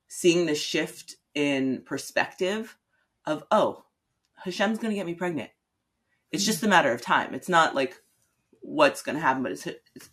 seeing 0.06 0.46
the 0.46 0.54
shift 0.54 1.16
in 1.34 1.82
perspective 1.84 2.78
of, 3.24 3.42
oh, 3.50 3.84
Hashem's 4.36 4.78
going 4.78 4.90
to 4.92 4.96
get 4.96 5.06
me 5.06 5.14
pregnant. 5.14 5.50
It's 6.30 6.44
just 6.44 6.62
a 6.62 6.68
matter 6.68 6.92
of 6.92 7.02
time. 7.02 7.34
It's 7.34 7.48
not 7.48 7.74
like 7.74 8.00
what's 8.66 9.02
going 9.02 9.14
to 9.14 9.22
happen, 9.22 9.42
but 9.42 9.52
it's, 9.52 9.68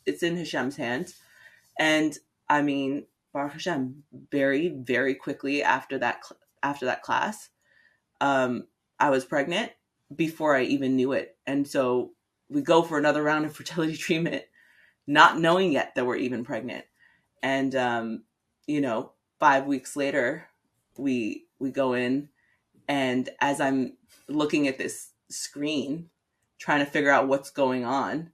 it's 0.06 0.24
in 0.24 0.38
Hashem's 0.38 0.76
hands. 0.76 1.16
And 1.80 2.18
I 2.48 2.62
mean, 2.62 3.06
Baruch 3.34 3.54
Hashem, 3.54 4.04
very, 4.32 4.70
very 4.70 5.16
quickly 5.16 5.64
after 5.64 5.98
that, 5.98 6.22
after 6.62 6.86
that 6.86 7.02
class, 7.02 7.50
um, 8.22 8.68
I 9.00 9.10
was 9.10 9.26
pregnant 9.26 9.72
before 10.16 10.56
I 10.56 10.64
even 10.64 10.96
knew 10.96 11.14
it. 11.14 11.36
And 11.48 11.68
so 11.68 12.12
we 12.50 12.62
go 12.62 12.84
for 12.84 12.98
another 12.98 13.24
round 13.24 13.46
of 13.46 13.56
fertility 13.56 13.98
treatment 13.98 14.44
not 15.08 15.40
knowing 15.40 15.72
yet 15.72 15.96
that 15.96 16.06
we're 16.06 16.16
even 16.16 16.44
pregnant. 16.44 16.86
And 17.42 17.76
um, 17.76 18.24
you 18.68 18.82
know, 18.82 19.12
five 19.40 19.66
weeks 19.66 19.96
later, 19.96 20.48
we 20.98 21.46
we 21.60 21.72
go 21.72 21.94
in, 21.94 22.30
and 22.88 23.30
as 23.42 23.60
I'm 23.60 23.98
looking 24.28 24.68
at 24.68 24.78
this 24.78 25.10
screen, 25.30 26.10
trying 26.60 26.86
to 26.86 26.90
figure 26.90 27.10
out 27.10 27.28
what's 27.28 27.50
going 27.50 27.84
on, 27.84 28.32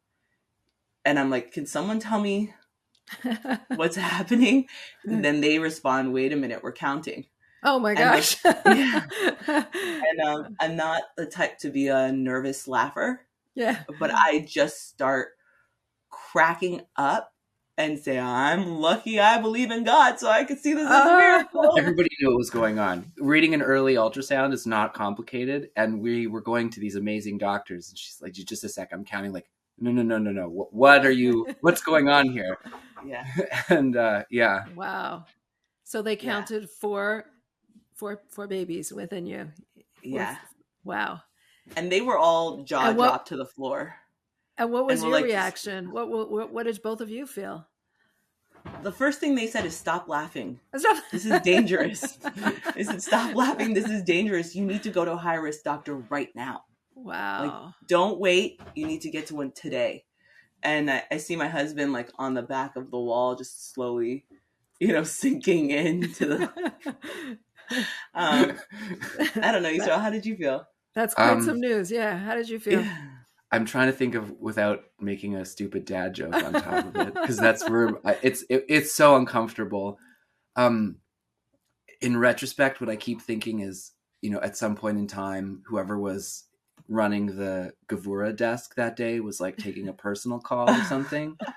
and 1.05 1.17
I'm 1.19 1.29
like, 1.29 1.51
"Can 1.51 1.65
someone 1.65 1.99
tell 1.99 2.19
me 2.19 2.53
what's 3.75 3.95
happening?" 3.95 4.67
And 5.05 5.23
then 5.23 5.41
they 5.41 5.59
respond, 5.59 6.13
"Wait 6.13 6.33
a 6.33 6.35
minute, 6.35 6.61
we're 6.63 6.71
counting." 6.73 7.25
oh 7.63 7.77
my 7.77 7.89
And 7.91 7.99
gosh. 7.99 8.37
yeah. 8.45 9.05
And 9.73 10.21
um, 10.25 10.55
I'm 10.61 10.75
not 10.77 11.01
the 11.17 11.25
type 11.25 11.57
to 11.59 11.69
be 11.69 11.89
a 11.89 12.09
nervous 12.11 12.67
laugher 12.69 13.25
yeah. 13.53 13.83
but 13.99 14.11
I 14.13 14.45
just 14.47 14.87
start 14.87 15.29
cracking 16.09 16.81
up 16.95 17.33
and 17.77 17.97
say, 17.99 18.19
I'm 18.19 18.65
lucky 18.77 19.19
I 19.19 19.41
believe 19.41 19.71
in 19.71 19.83
God, 19.85 20.19
so 20.19 20.29
I 20.29 20.43
could 20.43 20.59
see 20.59 20.73
this 20.73 20.85
as 20.85 20.89
a 20.91 20.93
Ah. 21.09 21.17
miracle. 21.17 21.77
Everybody 21.77 22.09
knew 22.19 22.29
what 22.29 22.37
was 22.37 22.49
going 22.49 22.77
on. 22.79 23.11
Reading 23.17 23.53
an 23.53 23.61
early 23.61 23.95
ultrasound 23.95 24.53
is 24.53 24.65
not 24.65 24.93
complicated, 24.93 25.69
and 25.75 26.01
we 26.01 26.27
were 26.27 26.41
going 26.41 26.69
to 26.71 26.79
these 26.79 26.95
amazing 26.95 27.37
doctors, 27.37 27.89
and 27.89 27.97
she's 27.97 28.21
like, 28.21 28.33
"Just 28.33 28.63
a 28.65 28.69
sec, 28.69 28.89
I'm 28.91 29.05
counting." 29.05 29.31
Like, 29.33 29.49
no, 29.81 29.91
no, 29.91 30.01
no, 30.01 30.17
no, 30.17 30.31
no. 30.31 30.49
What, 30.49 30.73
what 30.73 31.05
are 31.05 31.11
you? 31.11 31.47
What's 31.61 31.81
going 31.81 32.09
on 32.09 32.29
here? 32.29 32.57
Yeah. 33.05 33.25
And 33.69 33.95
uh, 33.95 34.23
yeah, 34.29 34.65
Wow. 34.75 35.25
So 35.83 36.01
they 36.01 36.15
counted 36.15 36.69
four, 36.69 37.25
four, 37.95 38.21
four 38.29 38.45
babies 38.47 38.91
within 38.93 39.25
you. 39.25 39.51
Yeah. 40.03 40.37
Wow. 40.83 41.21
And 41.75 41.91
they 41.91 42.01
were 42.01 42.17
all 42.17 42.63
jaw 42.63 42.91
what- 42.93 43.07
dropped 43.07 43.27
to 43.29 43.37
the 43.37 43.45
floor. 43.45 43.95
And 44.57 44.71
what 44.71 44.85
was 44.85 45.01
And 45.01 45.09
your 45.09 45.19
like- 45.19 45.25
reaction? 45.25 45.91
What, 45.91 46.09
what 46.09 46.51
what 46.51 46.65
did 46.65 46.81
both 46.81 46.99
of 47.01 47.09
you 47.09 47.25
feel? 47.25 47.65
The 48.83 48.91
first 48.91 49.19
thing 49.21 49.33
they 49.35 49.47
said 49.47 49.65
is 49.65 49.75
stop 49.75 50.09
laughing. 50.09 50.59
Stop. 50.75 51.01
This 51.11 51.25
is 51.25 51.39
dangerous. 51.41 52.01
they 52.75 52.83
said, 52.83 53.01
stop 53.01 53.33
laughing. 53.33 53.73
This 53.73 53.89
is 53.89 54.03
dangerous. 54.03 54.53
You 54.55 54.65
need 54.65 54.83
to 54.83 54.89
go 54.91 55.05
to 55.05 55.13
a 55.13 55.17
high 55.17 55.35
risk 55.35 55.63
doctor 55.63 55.95
right 56.09 56.29
now. 56.35 56.63
Wow. 57.03 57.43
Like, 57.65 57.73
Don't 57.87 58.19
wait. 58.19 58.61
You 58.75 58.87
need 58.87 59.01
to 59.01 59.09
get 59.09 59.27
to 59.27 59.35
one 59.35 59.51
today. 59.51 60.05
And 60.61 60.91
I, 60.91 61.03
I 61.11 61.17
see 61.17 61.35
my 61.35 61.47
husband 61.47 61.93
like 61.93 62.09
on 62.17 62.33
the 62.33 62.41
back 62.41 62.75
of 62.75 62.91
the 62.91 62.99
wall, 62.99 63.35
just 63.35 63.73
slowly, 63.73 64.25
you 64.79 64.89
know, 64.89 65.03
sinking 65.03 65.71
into 65.71 66.25
the 66.25 66.43
um, 68.13 68.57
I 69.35 69.51
don't 69.51 69.63
know, 69.63 69.71
Yisrael, 69.71 70.01
how 70.01 70.09
did 70.09 70.25
you 70.25 70.35
feel? 70.35 70.65
That's 70.95 71.13
quite 71.13 71.31
Um, 71.31 71.41
some 71.43 71.59
news. 71.59 71.91
Yeah. 71.91 72.17
How 72.17 72.35
did 72.35 72.49
you 72.49 72.59
feel? 72.59 72.85
I'm 73.51 73.65
trying 73.65 73.87
to 73.87 73.93
think 73.97 74.15
of 74.15 74.31
without 74.39 74.83
making 74.99 75.35
a 75.35 75.45
stupid 75.45 75.85
dad 75.85 76.13
joke 76.13 76.35
on 76.35 76.53
top 76.53 76.85
of 76.85 76.95
it 76.95 77.13
because 77.13 77.37
that's 77.37 77.67
where 77.67 77.93
it's 78.21 78.43
it, 78.49 78.65
it's 78.69 78.91
so 78.91 79.15
uncomfortable. 79.15 79.97
Um, 80.55 80.97
in 82.01 82.17
retrospect, 82.17 82.79
what 82.79 82.89
I 82.89 82.95
keep 82.95 83.21
thinking 83.21 83.61
is, 83.61 83.91
you 84.21 84.29
know, 84.29 84.39
at 84.41 84.55
some 84.57 84.75
point 84.75 84.97
in 84.97 85.07
time, 85.07 85.63
whoever 85.65 85.97
was 85.97 86.43
running 86.89 87.27
the 87.37 87.71
Gevurah 87.87 88.35
desk 88.35 88.75
that 88.75 88.95
day 88.95 89.19
was 89.19 89.39
like 89.39 89.57
taking 89.57 89.87
a 89.87 89.93
personal 89.93 90.39
call 90.39 90.69
or 90.69 90.83
something. 90.83 91.37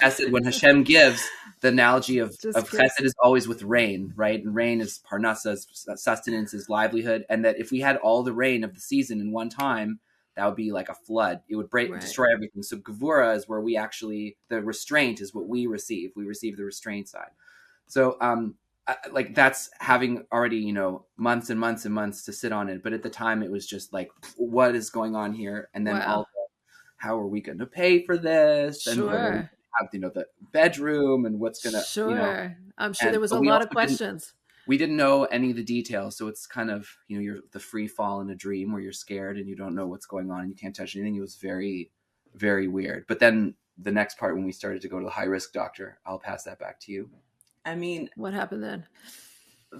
Chesed, 0.00 0.30
when 0.30 0.44
Hashem 0.44 0.84
gives, 0.84 1.26
the 1.60 1.68
analogy 1.68 2.18
of, 2.18 2.38
Just 2.40 2.56
of 2.56 2.70
gives. 2.70 2.82
chesed 2.98 3.04
is 3.04 3.14
always 3.22 3.46
with 3.48 3.62
rain, 3.62 4.12
right? 4.16 4.42
And 4.42 4.54
rain 4.54 4.80
is 4.80 5.00
parnasa, 5.10 5.56
sustenance, 5.96 6.54
is 6.54 6.68
livelihood. 6.68 7.24
And 7.28 7.44
that 7.44 7.58
if 7.58 7.70
we 7.70 7.80
had 7.80 7.96
all 7.96 8.22
the 8.22 8.32
rain 8.32 8.64
of 8.64 8.74
the 8.74 8.80
season 8.80 9.20
in 9.20 9.32
one 9.32 9.48
time, 9.48 10.00
that 10.36 10.46
would 10.46 10.56
be 10.56 10.72
like 10.72 10.88
a 10.88 10.94
flood. 10.94 11.40
It 11.48 11.56
would 11.56 11.68
break, 11.70 11.90
Right. 11.90 12.00
destroy 12.00 12.32
everything. 12.32 12.62
So 12.62 12.78
Gevurah 12.78 13.36
is 13.36 13.48
where 13.48 13.60
we 13.60 13.76
actually, 13.76 14.36
the 14.48 14.62
restraint 14.62 15.20
is 15.20 15.34
what 15.34 15.46
we 15.46 15.66
receive. 15.66 16.12
We 16.16 16.24
receive 16.24 16.56
the 16.56 16.64
restraint 16.64 17.08
side. 17.08 17.30
So, 17.86 18.16
um, 18.20 18.54
like 19.12 19.34
that's 19.34 19.70
having 19.78 20.24
already, 20.32 20.56
you 20.58 20.72
know, 20.72 21.06
months 21.16 21.50
and 21.50 21.58
months 21.60 21.84
and 21.84 21.94
months 21.94 22.24
to 22.24 22.32
sit 22.32 22.52
on 22.52 22.68
it. 22.68 22.82
But 22.82 22.92
at 22.92 23.02
the 23.02 23.10
time, 23.10 23.42
it 23.42 23.50
was 23.50 23.66
just 23.66 23.92
like, 23.92 24.10
what 24.36 24.74
is 24.74 24.90
going 24.90 25.14
on 25.14 25.32
here? 25.32 25.68
And 25.74 25.86
then 25.86 25.96
Wow. 25.98 26.06
all 26.14 26.20
the, 26.22 26.40
how 26.96 27.18
are 27.18 27.26
we 27.26 27.40
going 27.40 27.58
to 27.58 27.66
pay 27.66 28.04
for 28.04 28.16
this? 28.16 28.86
And 28.86 29.00
are 29.00 29.04
we 29.04 29.10
Sure. 29.10 29.50
have 29.80 29.88
you 29.92 30.00
know 30.00 30.10
the 30.10 30.26
bedroom 30.52 31.24
and 31.26 31.38
what's 31.40 31.62
gonna 31.62 31.82
sure. 31.82 32.10
you 32.10 32.14
know 32.16 32.50
I'm 32.76 32.92
sure 32.92 33.08
and- 33.08 33.14
there 33.14 33.20
was 33.20 33.32
a 33.32 33.38
lot 33.40 33.62
of 33.62 33.68
didn't- 33.68 33.72
questions. 33.72 34.34
we 34.66 34.76
didn't 34.76 34.96
know 34.96 35.24
any 35.24 35.50
of 35.50 35.56
the 35.56 35.64
details, 35.64 36.16
so 36.16 36.28
it's 36.28 36.46
kind 36.46 36.70
of 36.70 36.88
you 37.08 37.16
know 37.16 37.22
you're 37.22 37.38
the 37.52 37.58
free 37.60 37.86
fall 37.88 38.20
in 38.20 38.28
a 38.30 38.34
dream 38.34 38.72
where 38.72 38.82
you're 38.82 38.92
scared 38.92 39.38
and 39.38 39.48
you 39.48 39.56
don't 39.56 39.74
know 39.74 39.86
what's 39.86 40.06
going 40.06 40.30
on 40.30 40.40
and 40.40 40.50
you 40.50 40.54
can't 40.56 40.76
touch 40.76 40.94
anything. 40.94 41.16
It 41.16 41.20
was 41.20 41.36
very, 41.36 41.90
very 42.34 42.68
weird. 42.68 43.06
But 43.08 43.18
then 43.20 43.54
the 43.78 43.90
next 43.92 44.18
part 44.18 44.34
when 44.34 44.44
we 44.44 44.52
started 44.52 44.82
to 44.82 44.88
go 44.88 44.98
to 44.98 45.04
the 45.04 45.10
high 45.10 45.24
risk 45.24 45.52
doctor, 45.52 45.98
I'll 46.04 46.18
pass 46.18 46.44
that 46.44 46.58
back 46.58 46.78
to 46.80 46.92
you. 46.92 47.08
I 47.64 47.74
mean, 47.74 48.10
What 48.16 48.34
happened 48.34 48.62
then? 48.62 48.86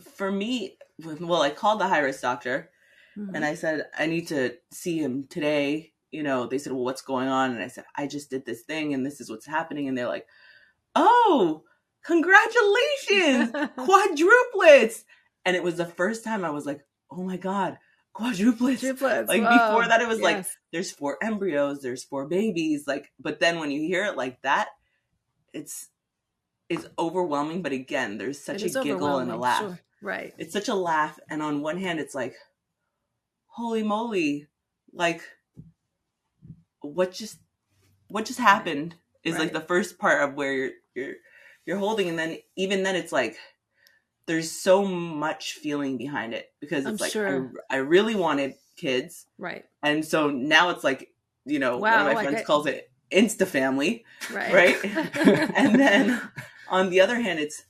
for 0.00 0.30
me, 0.30 0.76
well, 0.98 1.42
I 1.42 1.50
called 1.50 1.80
the 1.80 1.88
high 1.88 1.98
risk 1.98 2.22
doctor 2.22 2.70
Mhm. 3.16 3.34
and 3.34 3.44
I 3.44 3.54
said, 3.54 3.86
I 3.98 4.06
need 4.06 4.28
to 4.28 4.56
see 4.70 4.98
him 4.98 5.26
today. 5.28 5.92
You 6.10 6.22
know, 6.22 6.46
they 6.46 6.58
said, 6.58 6.72
Well, 6.72 6.84
what's 6.84 7.02
going 7.02 7.28
on? 7.28 7.50
And 7.52 7.62
I 7.62 7.68
said, 7.68 7.84
I 7.96 8.06
just 8.06 8.30
did 8.30 8.44
this 8.46 8.62
thing 8.62 8.94
and 8.94 9.04
this 9.04 9.20
is 9.20 9.30
what's 9.30 9.46
happening. 9.46 9.88
And 9.88 9.96
they're 9.96 10.08
like, 10.08 10.26
Oh, 10.94 11.64
congratulations, 12.04 13.52
quadruplets. 13.78 15.04
And 15.44 15.56
it 15.56 15.62
was 15.62 15.76
the 15.76 15.86
first 15.86 16.24
time 16.24 16.44
I 16.44 16.50
was 16.50 16.66
like, 16.66 16.80
Oh 17.10 17.22
my 17.22 17.36
God, 17.36 17.78
quadruplets. 18.14 18.80
Triplets. 18.80 19.28
Like, 19.28 19.42
Wow. 19.42 19.48
before 19.50 19.88
that, 19.88 20.00
it 20.00 20.08
was 20.08 20.20
like, 20.20 20.44
There's 20.72 20.90
four 20.90 21.18
embryos, 21.22 21.80
there's 21.82 22.04
four 22.04 22.26
babies. 22.28 22.86
Like, 22.86 23.10
but 23.20 23.40
then 23.40 23.58
when 23.58 23.70
you 23.70 23.80
hear 23.82 24.04
it 24.04 24.16
like 24.16 24.40
that, 24.42 24.68
it's 25.52 25.88
it's 26.72 26.86
overwhelming. 26.98 27.62
But 27.62 27.72
again, 27.72 28.18
there's 28.18 28.38
such 28.42 28.62
It 28.62 28.66
is 28.66 28.76
a 28.76 28.82
giggle 28.82 29.18
and 29.18 29.30
a 29.30 29.36
laugh 29.36 29.60
sure. 29.60 29.78
Right. 30.00 30.34
it's 30.38 30.52
such 30.52 30.68
a 30.68 30.74
laugh 30.74 31.18
and 31.30 31.42
on 31.42 31.62
one 31.62 31.78
hand 31.78 32.00
it's 32.00 32.14
like 32.14 32.34
holy 33.46 33.82
moly 33.82 34.48
like 34.92 35.22
what 36.80 37.12
just 37.12 37.38
what 38.08 38.24
just 38.24 38.38
happened 38.38 38.94
is 39.24 39.38
like 39.38 39.52
the 39.52 39.60
first 39.60 39.98
part 39.98 40.22
of 40.28 40.34
where 40.34 40.52
you're 40.52 40.70
you're 40.94 41.14
you're 41.64 41.78
holding 41.78 42.08
and 42.08 42.18
then 42.18 42.38
even 42.56 42.82
then 42.82 42.96
it's 42.96 43.12
like 43.12 43.36
there's 44.26 44.50
so 44.50 44.84
much 44.84 45.54
feeling 45.54 45.96
behind 45.96 46.34
it 46.34 46.46
because 46.60 46.84
I'm 46.86 46.94
it's 46.94 47.00
like 47.00 47.12
sure. 47.12 47.52
I, 47.70 47.76
I 47.76 47.78
really 47.78 48.14
wanted 48.16 48.54
kids 48.76 49.26
Right. 49.38 49.64
and 49.82 50.04
so 50.04 50.30
now 50.30 50.70
it's 50.70 50.82
like 50.82 51.08
you 51.44 51.58
know 51.60 51.76
Wow, 51.78 51.90
one 51.98 52.00
of 52.00 52.06
my 52.06 52.12
like 52.14 52.24
friends 52.28 52.40
I- 52.40 52.44
calls 52.44 52.66
it 52.66 52.90
insta 53.12 53.46
family 53.46 54.04
Right. 54.32 54.52
right 54.52 54.84
and 55.54 55.78
then 55.78 56.20
on 56.72 56.90
the 56.90 57.00
other 57.00 57.20
hand 57.20 57.38
it's 57.38 57.64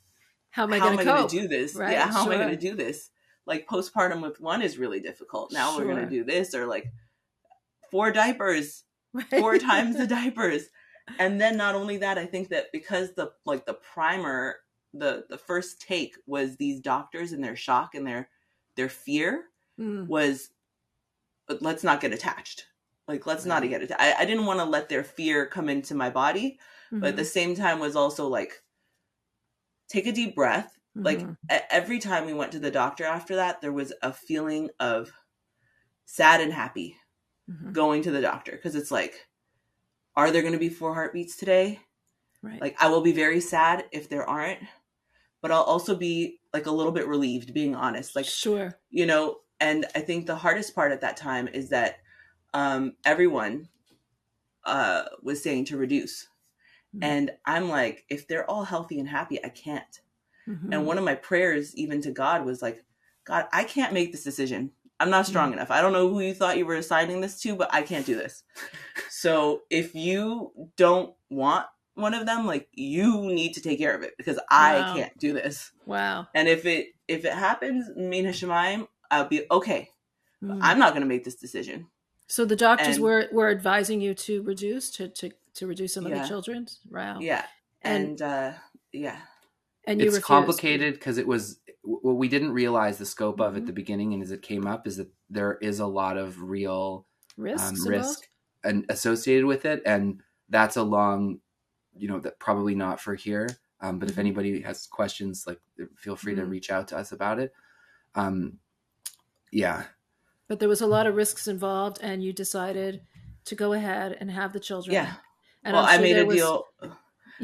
how 0.49 0.63
am 0.63 0.73
I 0.73 0.79
going 0.79 0.97
to 0.97 1.01
I 1.01 1.05
cope? 1.05 1.15
going 1.17 1.29
to 1.29 1.41
do 1.41 1.47
this? 1.47 1.75
Right, 1.75 1.91
yeah, 1.91 2.11
how 2.11 2.23
am 2.25 2.31
I 2.31 2.35
going 2.37 2.49
to 2.49 2.57
do 2.57 2.75
this? 2.75 3.09
Like 3.45 3.67
postpartum 3.67 4.21
with 4.21 4.39
one 4.39 4.61
is 4.61 4.77
really 4.77 4.99
difficult. 4.99 5.51
Now 5.51 5.75
we're 5.77 5.85
going 5.85 5.97
to 6.03 6.09
do 6.09 6.23
this 6.23 6.55
or 6.55 6.65
like 6.65 6.91
four 7.91 8.11
diapers, 8.11 8.83
Right. 9.13 9.27
four 9.29 9.57
times 9.59 9.97
the 9.97 10.07
diapers. 10.19 10.63
And 11.19 11.39
then 11.39 11.57
not 11.57 11.75
only 11.75 11.97
that, 11.97 12.17
I 12.17 12.25
think 12.25 12.49
that 12.49 12.71
because 12.71 13.13
the 13.13 13.31
like 13.45 13.65
the 13.65 13.73
primer, 13.73 14.57
the 14.93 15.25
the 15.29 15.37
first 15.37 15.81
take 15.81 16.15
was 16.25 16.55
these 16.55 16.79
doctors 16.79 17.31
and 17.33 17.43
their 17.43 17.55
shock 17.57 17.93
and 17.95 18.07
their 18.07 18.29
their 18.75 18.89
fear 18.89 19.45
Mm, 19.79 20.07
was 20.07 20.51
let's 21.61 21.83
not 21.83 21.99
get 21.99 22.13
attached. 22.13 22.67
Like 23.07 23.25
let's 23.25 23.43
not 23.45 23.63
get 23.67 23.81
attached. 23.81 23.99
I, 23.99 24.13
I 24.21 24.25
didn't 24.25 24.45
want 24.45 24.59
to 24.59 24.65
let 24.65 24.87
their 24.87 25.03
fear 25.03 25.45
come 25.45 25.67
into 25.67 25.93
my 25.95 26.09
body, 26.09 26.57
but 26.91 27.09
at 27.09 27.15
the 27.17 27.25
same 27.25 27.55
time 27.55 27.79
was 27.79 27.95
also 27.95 28.27
like 28.27 28.62
take 29.93 30.07
a 30.07 30.11
deep 30.11 30.35
breath 30.35 30.79
like 30.95 31.19
mhm. 31.19 31.37
e- 31.51 31.67
every 31.69 31.99
time 31.99 32.25
we 32.25 32.33
went 32.33 32.51
to 32.51 32.59
the 32.59 32.71
doctor 32.71 33.05
after 33.05 33.35
that 33.35 33.61
there 33.61 33.71
was 33.71 33.93
a 34.01 34.11
feeling 34.11 34.69
of 34.79 35.11
sad 36.05 36.41
and 36.41 36.51
happy 36.51 36.97
Mhm. 37.49 37.73
going 37.73 38.01
to 38.01 38.11
the 38.11 38.21
doctor 38.21 38.53
because 38.53 38.73
it's 38.75 38.89
like 38.91 39.27
are 40.15 40.31
there 40.31 40.41
going 40.41 40.53
to 40.53 40.59
be 40.59 40.69
four 40.69 40.93
heartbeats 40.93 41.35
today 41.35 41.79
right. 42.41 42.59
like 42.61 42.75
i 42.81 42.87
will 42.87 43.01
be 43.01 43.11
very 43.11 43.39
sad 43.39 43.85
if 43.91 44.09
there 44.09 44.27
aren't 44.27 44.59
but 45.41 45.51
i'll 45.51 45.63
also 45.63 45.95
be 45.95 46.39
like 46.53 46.65
a 46.65 46.71
little 46.71 46.91
bit 46.91 47.07
relieved 47.07 47.53
being 47.53 47.75
honest 47.75 48.15
like 48.15 48.25
sure. 48.25 48.79
you 48.89 49.05
know 49.05 49.41
and 49.59 49.85
i 49.95 49.99
think 49.99 50.25
the 50.25 50.35
hardest 50.35 50.73
part 50.73 50.91
at 50.91 51.01
that 51.01 51.17
time 51.17 51.47
is 51.49 51.69
that 51.69 51.97
um 52.53 52.95
everyone 53.05 53.67
uh 54.65 55.03
was 55.21 55.43
saying 55.43 55.65
to 55.65 55.77
reduce 55.77 56.27
Mhm. 56.95 56.99
and 57.03 57.31
i'm 57.45 57.69
like 57.69 58.05
if 58.09 58.27
they're 58.27 58.49
all 58.49 58.63
healthy 58.63 58.99
and 58.99 59.09
happy 59.09 59.43
i 59.43 59.49
can't 59.49 60.01
Mhm. 60.47 60.73
and 60.73 60.85
one 60.85 60.97
of 60.97 61.05
my 61.05 61.15
prayers, 61.15 61.73
even 61.77 62.01
to 62.01 62.11
God, 62.11 62.43
was 62.45 62.61
like, 62.61 62.83
God, 63.23 63.47
I 63.53 63.63
can't 63.63 63.93
make 63.93 64.11
this 64.11 64.25
decision. 64.25 64.71
I'm 64.99 65.09
not 65.09 65.25
strong 65.25 65.53
enough. 65.53 65.71
I 65.71 65.79
don't 65.81 65.93
know 65.93 66.09
who 66.09 66.19
you 66.19 66.33
thought 66.33 66.57
you 66.57 66.65
were 66.65 66.75
assigning 66.75 67.21
this 67.21 67.39
to, 67.43 67.55
but 67.55 67.73
I 67.73 67.81
can't 67.81 68.05
do 68.05 68.15
this. 68.15 68.43
so 69.09 69.61
if 69.69 69.95
you 69.95 70.51
don't 70.75 71.15
want 71.29 71.65
one 71.95 72.13
of 72.13 72.25
them, 72.25 72.45
like 72.45 72.67
you 72.73 73.21
need 73.27 73.53
to 73.53 73.61
take 73.61 73.79
care 73.79 73.95
of 73.95 74.03
it 74.03 74.15
because 74.17 74.37
I 74.49 74.79
Wow. 74.79 74.95
can't 74.95 75.17
do 75.17 75.31
this. 75.31 75.71
wow. 75.85 76.27
And 76.35 76.49
if 76.49 76.65
it 76.65 76.87
if 77.07 77.23
it 77.23 77.31
happens, 77.33 77.89
me 77.95 78.19
and 78.19 78.27
Hashemayim, 78.27 78.87
I'll 79.11 79.29
be 79.29 79.45
okay. 79.49 79.91
Mm. 80.43 80.59
I'm 80.61 80.77
not 80.79 80.91
going 80.91 81.03
to 81.03 81.07
make 81.07 81.23
this 81.23 81.35
decision. 81.35 81.87
so 82.27 82.43
the 82.43 82.55
doctors 82.57 82.95
and- 82.95 83.03
were 83.05 83.29
were 83.31 83.49
advising 83.49 84.01
you 84.01 84.13
to 84.13 84.41
reduce 84.43 84.89
to 84.91 85.07
to 85.07 85.31
to 85.55 85.67
reduce 85.67 85.93
some 85.93 86.05
of 86.05 86.11
the 86.11 86.27
children's. 86.27 86.79
Wow. 86.89 87.19
Yeah, 87.19 87.45
And- 87.81 88.07
and, 88.09 88.21
uh, 88.21 88.53
yeah, 88.91 89.19
And 89.85 89.99
you 89.99 90.07
it's 90.07 90.15
refused. 90.15 90.25
complicated 90.27 90.93
because 90.95 91.17
it 91.17 91.27
was 91.27 91.59
what 91.83 92.13
we 92.15 92.29
didn't 92.29 92.51
realize 92.53 92.97
the 92.97 93.05
scope 93.05 93.41
of 93.41 93.57
at 93.57 93.63
Mhm. 93.63 93.67
the 93.67 93.73
beginning 93.73 94.13
and 94.13 94.23
as 94.23 94.31
it 94.31 94.41
came 94.41 94.65
up 94.65 94.87
is 94.87 94.95
that 94.97 95.11
there 95.29 95.57
is 95.61 95.79
a 95.79 95.85
lot 95.87 96.17
of 96.17 96.41
real 96.41 97.05
Risks 97.35 97.81
um, 97.81 97.87
risk 97.89 98.29
and 98.63 98.85
associated 98.89 99.45
with 99.45 99.65
it 99.65 99.81
and 99.85 100.21
that's 100.47 100.77
a 100.77 100.83
long 100.83 101.41
you 101.93 102.07
know 102.07 102.19
that 102.21 102.39
probably 102.39 102.73
not 102.73 103.01
for 103.01 103.15
here 103.15 103.49
um, 103.81 103.99
but 103.99 104.09
if 104.09 104.15
Mhm. 104.15 104.19
anybody 104.19 104.61
has 104.61 104.87
questions 104.87 105.45
like 105.45 105.59
feel 105.97 106.15
free 106.15 106.35
to 106.35 106.43
Mhm. 106.43 106.49
reach 106.51 106.71
out 106.71 106.87
to 106.87 106.97
us 106.97 107.11
about 107.11 107.37
it 107.39 107.51
um 108.15 108.59
yeah 109.51 109.83
But 110.47 110.59
there 110.59 110.69
was 110.69 110.81
a 110.81 110.87
lot 110.87 111.05
of 111.07 111.15
risks 111.15 111.47
involved, 111.47 111.97
and 112.01 112.23
you 112.23 112.31
decided 112.31 113.05
to 113.45 113.55
go 113.55 113.73
ahead 113.73 114.15
and 114.19 114.29
have 114.31 114.53
the 114.53 114.59
children. 114.59 114.93
yeah. 114.93 115.15
And 115.63 115.75
well, 115.75 115.85
I 115.85 115.97
made 115.97 116.17
a 116.17 116.25
was- 116.25 116.35
deal. 116.35 116.65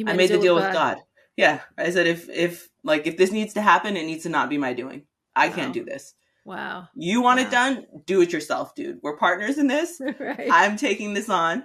I 0.05 0.13
made 0.13 0.29
the 0.29 0.37
deal 0.39 0.55
with 0.55 0.71
God. 0.73 0.97
Yeah, 1.37 1.61
I 1.77 1.89
said 1.91 2.05
if 2.07 2.29
if 2.29 2.69
like 2.83 3.07
if 3.07 3.15
this 3.17 3.31
needs 3.31 3.53
to 3.53 3.61
happen, 3.61 3.95
it 3.97 4.05
needs 4.05 4.23
to 4.23 4.29
not 4.29 4.49
be 4.49 4.57
my 4.57 4.73
doing. 4.73 5.03
I 5.35 5.47
Wow. 5.49 5.55
can't 5.55 5.73
do 5.73 5.85
this. 5.85 6.13
Wow. 6.45 6.87
You 6.95 7.21
want 7.21 7.39
Wow. 7.39 7.45
it 7.47 7.51
done? 7.51 7.85
Do 8.05 8.21
it 8.21 8.33
yourself, 8.33 8.75
dude. 8.75 8.99
We're 9.01 9.15
partners 9.17 9.57
in 9.57 9.67
this. 9.67 10.01
right. 10.19 10.49
I'm 10.51 10.75
taking 10.77 11.13
this 11.13 11.29
on. 11.29 11.63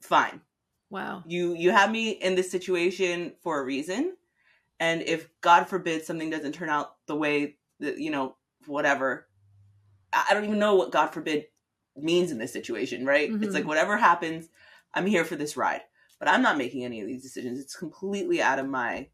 Fine. 0.00 0.40
wow. 0.90 1.22
You 1.26 1.54
you 1.54 1.70
have 1.70 1.90
me 1.90 2.10
in 2.10 2.34
this 2.34 2.50
situation 2.50 3.34
for 3.42 3.60
a 3.60 3.64
reason, 3.64 4.16
and 4.80 5.02
if 5.02 5.28
God 5.40 5.68
forbid 5.68 6.04
something 6.04 6.30
doesn't 6.30 6.52
turn 6.52 6.68
out 6.70 6.96
the 7.06 7.16
way 7.16 7.56
that 7.80 7.98
you 7.98 8.10
know 8.10 8.36
whatever, 8.66 9.28
I 10.12 10.32
don't 10.34 10.44
even 10.44 10.58
know 10.58 10.74
what 10.76 10.92
God 10.92 11.08
forbid 11.08 11.46
means 11.96 12.30
in 12.30 12.38
this 12.38 12.52
situation. 12.52 13.04
Right? 13.04 13.30
Mhm. 13.30 13.44
It's 13.44 13.54
like 13.54 13.66
whatever 13.66 13.96
happens, 13.96 14.48
I'm 14.94 15.06
here 15.06 15.24
for 15.24 15.36
this 15.36 15.56
ride. 15.56 15.82
But 16.18 16.28
I'm 16.28 16.42
not 16.42 16.58
making 16.58 16.84
any 16.84 17.00
of 17.00 17.06
these 17.06 17.22
decisions. 17.22 17.60
It's 17.60 17.76
completely 17.76 18.42
out 18.42 18.58
of 18.58 18.66
my. 18.68 19.08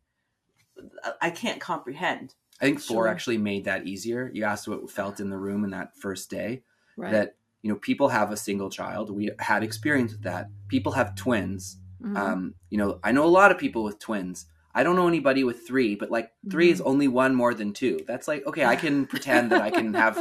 I 1.20 1.30
can't 1.30 1.60
comprehend. 1.60 2.34
i 2.60 2.64
think 2.64 2.80
four 2.80 3.04
Sure. 3.04 3.08
actually 3.08 3.38
made 3.38 3.64
that 3.64 3.86
easier 3.86 4.30
you 4.32 4.44
asked 4.44 4.68
what 4.68 4.88
felt 4.90 5.18
in 5.20 5.28
the 5.30 5.36
room 5.36 5.64
in 5.64 5.70
that 5.70 5.96
first 5.96 6.30
day 6.30 6.62
Right. 6.96 7.10
that 7.12 7.36
you 7.62 7.68
know 7.70 7.76
people 7.78 8.08
have 8.08 8.30
a 8.30 8.36
single 8.36 8.70
child 8.70 9.10
we 9.10 9.30
had 9.40 9.62
experience 9.64 10.12
with 10.12 10.22
that 10.22 10.48
people 10.68 10.92
have 10.92 11.14
twins 11.16 11.78
Mhm. 12.00 12.16
um, 12.16 12.54
you 12.70 12.78
know 12.78 13.00
i 13.02 13.10
know 13.12 13.24
a 13.24 13.36
lot 13.40 13.50
of 13.50 13.58
people 13.58 13.82
with 13.82 13.98
twins 13.98 14.46
i 14.74 14.82
don't 14.84 14.94
know 14.96 15.08
anybody 15.08 15.42
with 15.42 15.66
three 15.66 15.94
but 15.96 16.10
like 16.12 16.30
3 16.50 16.70
is 16.70 16.80
only 16.82 17.08
one 17.08 17.34
more 17.34 17.54
than 17.54 17.72
two 17.72 17.98
that's 18.06 18.28
like 18.28 18.46
okay 18.46 18.64
i 18.64 18.76
can 18.76 19.06
pretend 19.12 19.50
that 19.50 19.60
i 19.62 19.70
can 19.70 19.92
have 19.94 20.14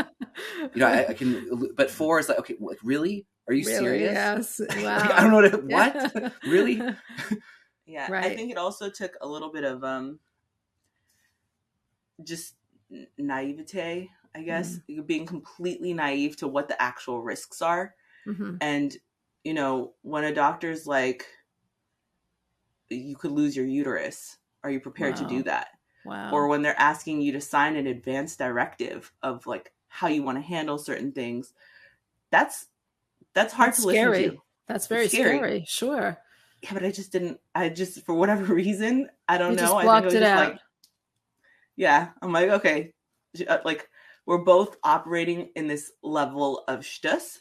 you 0.73 0.79
know 0.81 0.87
I, 0.87 1.07
I 1.09 1.13
can 1.13 1.27
but 1.75 1.91
four 1.91 2.19
is 2.19 2.29
like 2.29 2.39
okay 2.39 2.55
like 2.59 2.79
really 2.83 3.25
are 3.47 3.53
you 3.53 3.65
Really? 3.65 3.77
serious 3.77 4.13
Yes. 4.13 4.61
Wow. 4.83 5.09
i 5.13 5.21
don't 5.21 5.31
know 5.31 5.59
what, 5.67 5.93
Yeah. 5.95 6.09
what 6.21 6.33
really 6.45 6.81
Yeah, 7.85 8.09
I 8.11 8.29
think 8.29 8.51
it 8.51 8.57
also 8.57 8.89
took 8.89 9.17
a 9.21 9.27
little 9.27 9.51
bit 9.51 9.63
of 9.63 9.83
um 9.83 10.19
just 12.23 12.55
naivete, 13.17 14.09
I 14.35 14.41
guess, 14.43 14.79
being 15.05 15.25
completely 15.25 15.93
naive 15.93 16.37
to 16.37 16.47
what 16.47 16.67
the 16.67 16.81
actual 16.81 17.21
risks 17.21 17.61
are. 17.61 17.95
Mhm. 18.27 18.57
And 18.61 18.97
you 19.43 19.53
know, 19.53 19.93
when 20.03 20.23
a 20.23 20.33
doctor's 20.33 20.87
like 20.87 21.25
you 22.89 23.15
could 23.15 23.31
lose 23.31 23.55
your 23.55 23.65
uterus, 23.65 24.37
are 24.63 24.71
you 24.71 24.79
prepared 24.79 25.15
to 25.17 25.25
do 25.27 25.43
that? 25.43 25.67
Wow. 26.05 26.31
Or 26.31 26.47
when 26.47 26.61
they're 26.61 26.79
asking 26.79 27.21
you 27.21 27.31
to 27.33 27.41
sign 27.41 27.75
an 27.75 27.87
advance 27.87 28.35
directive 28.35 29.11
of 29.21 29.45
like 29.47 29.73
how 29.87 30.07
you 30.07 30.23
want 30.23 30.37
to 30.37 30.41
handle 30.41 30.77
certain 30.77 31.11
things, 31.11 31.53
that's 32.31 32.67
that's 33.35 33.53
hard 33.53 33.69
That's 33.69 33.81
to 33.81 33.87
listen 33.87 34.11
to. 34.31 34.37
That's 34.67 34.87
very 34.87 35.07
scary. 35.07 35.37
scary. 35.37 35.65
Sure. 35.67 36.17
yeah, 36.61 36.73
but 36.73 36.83
I 36.85 36.91
just 36.91 37.11
didn't. 37.11 37.39
I 37.55 37.69
just 37.69 38.05
for 38.05 38.13
whatever 38.13 38.53
reason, 38.53 39.09
I 39.27 39.37
don't 39.37 39.51
You 39.51 39.55
know. 39.57 39.61
just 39.63 39.73
I 39.75 39.83
blocked 39.83 40.05
was 40.05 40.13
it 40.13 40.23
out. 40.23 40.51
Like, 40.51 40.59
yeah, 41.75 42.09
I'm 42.21 42.31
like, 42.31 42.49
okay, 42.49 42.93
Uh, 43.47 43.57
like 43.65 43.87
we're 44.25 44.37
both 44.37 44.77
operating 44.83 45.49
in 45.55 45.67
this 45.67 45.91
level 46.03 46.63
of 46.67 46.79
shtus. 46.81 47.39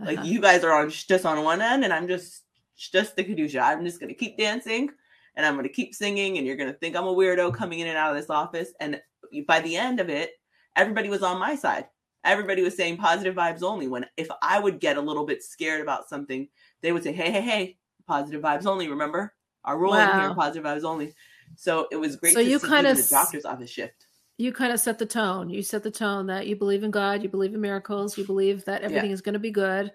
Like 0.00 0.18
Uh-huh. 0.18 0.26
you 0.26 0.40
guys 0.40 0.64
are 0.64 0.72
on 0.72 0.88
shtus 0.88 1.24
on 1.24 1.44
one 1.44 1.60
end, 1.62 1.84
and 1.84 1.92
I'm 1.92 2.08
just 2.08 2.42
shtus 2.78 3.14
the 3.14 3.24
kedusha. 3.24 3.60
I'm 3.62 3.84
just 3.84 4.00
gonna 4.00 4.14
keep 4.14 4.36
dancing, 4.36 4.90
and 5.36 5.46
I'm 5.46 5.56
gonna 5.56 5.68
keep 5.68 5.94
singing, 5.94 6.38
and 6.38 6.46
you're 6.46 6.56
gonna 6.56 6.72
think 6.72 6.96
I'm 6.96 7.06
a 7.06 7.14
weirdo 7.14 7.54
coming 7.54 7.78
in 7.80 7.86
and 7.88 7.96
out 7.96 8.10
of 8.10 8.16
this 8.20 8.30
office. 8.30 8.72
And 8.80 9.00
by 9.46 9.60
the 9.60 9.76
end 9.76 10.00
of 10.00 10.08
it, 10.08 10.30
everybody 10.74 11.08
was 11.08 11.22
on 11.22 11.38
my 11.38 11.54
side. 11.54 11.86
Everybody 12.26 12.62
was 12.62 12.76
saying 12.76 12.96
positive 12.98 13.34
vibes 13.34 13.62
only. 13.62 13.88
When 13.88 14.04
if 14.16 14.28
I 14.42 14.58
would 14.58 14.80
get 14.80 14.96
a 14.96 15.00
little 15.00 15.24
bit 15.24 15.42
scared 15.42 15.80
about 15.80 16.08
something, 16.08 16.48
they 16.82 16.92
would 16.92 17.02
say, 17.02 17.12
"Hey, 17.12 17.30
hey, 17.30 17.40
hey, 17.40 17.78
positive 18.06 18.42
vibes 18.42 18.66
only." 18.66 18.88
Remember 18.88 19.34
our 19.64 19.78
rule 19.78 19.94
in 19.94 20.08
here, 20.18 20.28
Wow. 20.28 20.34
positive 20.34 20.64
vibes 20.64 20.84
only. 20.84 21.14
So 21.54 21.88
it 21.90 21.96
was 21.96 22.16
great. 22.16 22.34
So 22.34 22.42
to 22.42 22.48
you 22.48 22.58
kinda 22.60 22.94
the 22.94 23.06
doctor's 23.08 23.44
office 23.44 23.70
shift. 23.70 24.06
You 24.38 24.52
kind 24.52 24.72
of 24.72 24.80
set 24.80 24.98
the 24.98 25.06
tone. 25.06 25.48
You 25.48 25.62
set 25.62 25.82
the 25.82 25.90
tone 25.90 26.26
that 26.26 26.46
you 26.46 26.56
believe 26.56 26.84
in 26.84 26.90
God, 26.90 27.22
you 27.22 27.28
believe 27.28 27.54
in 27.54 27.60
miracles, 27.60 28.18
you 28.18 28.24
believe 28.24 28.64
that 28.66 28.82
everything 28.82 29.10
is 29.10 29.22
going 29.22 29.32
to 29.32 29.38
be 29.38 29.50
good, 29.50 29.92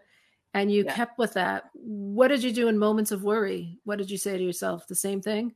and 0.55 0.71
you 0.71 0.83
Yeah. 0.83 0.95
kept 0.95 1.19
with 1.19 1.33
that. 1.33 1.69
What 1.73 2.29
did 2.29 2.41
you 2.43 2.51
do 2.51 2.67
in 2.67 2.77
moments 2.79 3.11
of 3.11 3.23
worry? 3.23 3.79
What 3.83 3.97
did 3.97 4.09
you 4.09 4.17
say 4.17 4.37
to 4.37 4.43
yourself? 4.43 4.87
The 4.87 4.95
same 4.95 5.21
thing. 5.21 5.53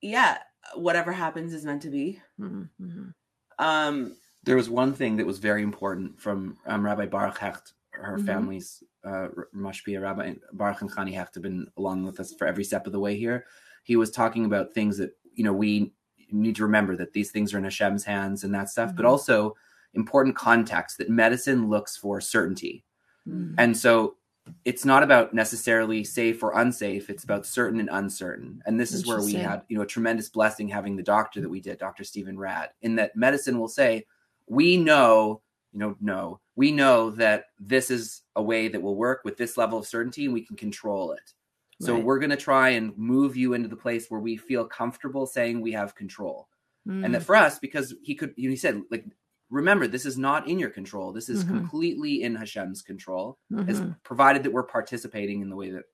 Yeah, 0.00 0.38
whatever 0.74 1.12
happens 1.12 1.52
is 1.52 1.64
meant 1.64 1.82
to 1.82 1.90
be. 1.90 2.22
Mm-hmm. 2.40 3.10
Um, 3.58 4.16
There 4.44 4.56
was 4.56 4.70
one 4.70 4.94
thing 4.94 5.16
that 5.16 5.26
was 5.26 5.38
very 5.38 5.62
important 5.62 6.20
from 6.20 6.56
um, 6.66 6.84
Rabbi 6.84 7.06
Baruch 7.06 7.38
Hecht, 7.38 7.74
her 7.90 8.18
Mhm. 8.18 8.26
family's 8.26 8.82
uh, 9.04 9.28
Mashpia 9.54 10.00
Rabbi 10.02 10.34
Baruch 10.52 10.82
and 10.82 10.90
Chani 10.90 11.12
Hecht 11.14 11.34
have 11.34 11.42
been 11.42 11.66
along 11.78 12.04
with 12.04 12.20
us 12.20 12.34
for 12.34 12.46
every 12.46 12.64
step 12.64 12.86
of 12.86 12.92
the 12.92 13.00
way 13.00 13.16
here. 13.16 13.46
He 13.82 13.96
was 13.96 14.10
talking 14.10 14.44
about 14.44 14.74
things 14.74 14.98
that 14.98 15.16
you 15.34 15.44
know 15.44 15.52
we 15.52 15.92
need 16.30 16.54
to 16.56 16.62
remember 16.62 16.96
that 16.96 17.12
these 17.12 17.30
things 17.30 17.52
are 17.52 17.58
in 17.58 17.64
Hashem's 17.64 18.04
hands 18.04 18.44
and 18.44 18.54
that 18.54 18.68
stuff, 18.68 18.94
but 18.94 19.04
Mhm. 19.04 19.08
also 19.08 19.56
important 19.94 20.36
context 20.36 20.98
that 20.98 21.10
medicine 21.10 21.68
looks 21.68 21.96
for 21.96 22.20
certainty. 22.20 22.84
Mm-hmm. 23.26 23.54
And 23.58 23.76
so 23.76 24.16
it's 24.64 24.84
not 24.84 25.02
about 25.02 25.34
necessarily 25.34 26.04
safe 26.04 26.42
or 26.42 26.58
unsafe. 26.58 27.10
It's 27.10 27.24
about 27.24 27.46
certain 27.46 27.80
and 27.80 27.88
uncertain. 27.90 28.62
And 28.66 28.78
this 28.78 28.92
is 28.92 29.06
where 29.06 29.20
we 29.22 29.34
had, 29.34 29.62
you 29.68 29.76
know, 29.76 29.82
a 29.82 29.86
tremendous 29.86 30.28
blessing 30.28 30.68
having 30.68 30.96
the 30.96 31.02
doctor 31.02 31.40
that 31.40 31.48
we 31.48 31.60
did, 31.60 31.78
Dr. 31.78 32.04
Stephen 32.04 32.38
Rad, 32.38 32.70
in 32.82 32.94
that 32.96 33.16
medicine 33.16 33.58
will 33.58 33.68
say, 33.68 34.06
we 34.50 34.76
know, 34.76 35.40
you 35.72 35.78
know, 35.78 35.96
no, 36.00 36.40
we 36.56 36.72
know 36.72 37.10
that 37.10 37.44
this 37.60 37.88
is 37.90 38.22
a 38.34 38.42
way 38.42 38.66
that 38.66 38.82
will 38.82 38.96
work 38.96 39.20
with 39.24 39.36
this 39.36 39.56
level 39.56 39.78
of 39.78 39.86
certainty 39.86 40.24
and 40.24 40.34
we 40.34 40.44
can 40.44 40.56
control 40.56 41.12
it. 41.12 41.32
So 41.80 41.94
Right. 41.94 42.04
we're 42.04 42.18
going 42.18 42.30
to 42.30 42.36
try 42.36 42.70
and 42.70 42.94
move 42.98 43.36
you 43.36 43.54
into 43.54 43.68
the 43.68 43.76
place 43.76 44.10
where 44.10 44.20
we 44.20 44.36
feel 44.36 44.64
comfortable 44.66 45.24
saying 45.26 45.60
we 45.60 45.72
have 45.72 45.94
control. 45.94 46.48
Mm-hmm. 46.86 47.04
And 47.04 47.14
that 47.14 47.22
for 47.22 47.36
us, 47.36 47.58
because 47.60 47.94
he 48.02 48.14
could, 48.16 48.34
you 48.36 48.48
know, 48.48 48.50
he 48.50 48.56
said, 48.56 48.82
like, 48.90 49.06
remember, 49.50 49.86
this 49.86 50.04
is 50.04 50.18
not 50.18 50.48
in 50.48 50.58
your 50.58 50.70
control. 50.70 51.12
This 51.12 51.28
is 51.28 51.44
Mhm. 51.44 51.48
completely 51.48 52.22
in 52.24 52.34
Hashem's 52.34 52.82
control 52.82 53.38
as 53.68 53.80
Mhm. 53.80 53.96
provided 54.02 54.42
that 54.42 54.52
we're 54.52 54.64
participating 54.64 55.42
in 55.42 55.48
the 55.48 55.56
way 55.56 55.70
that 55.70 55.84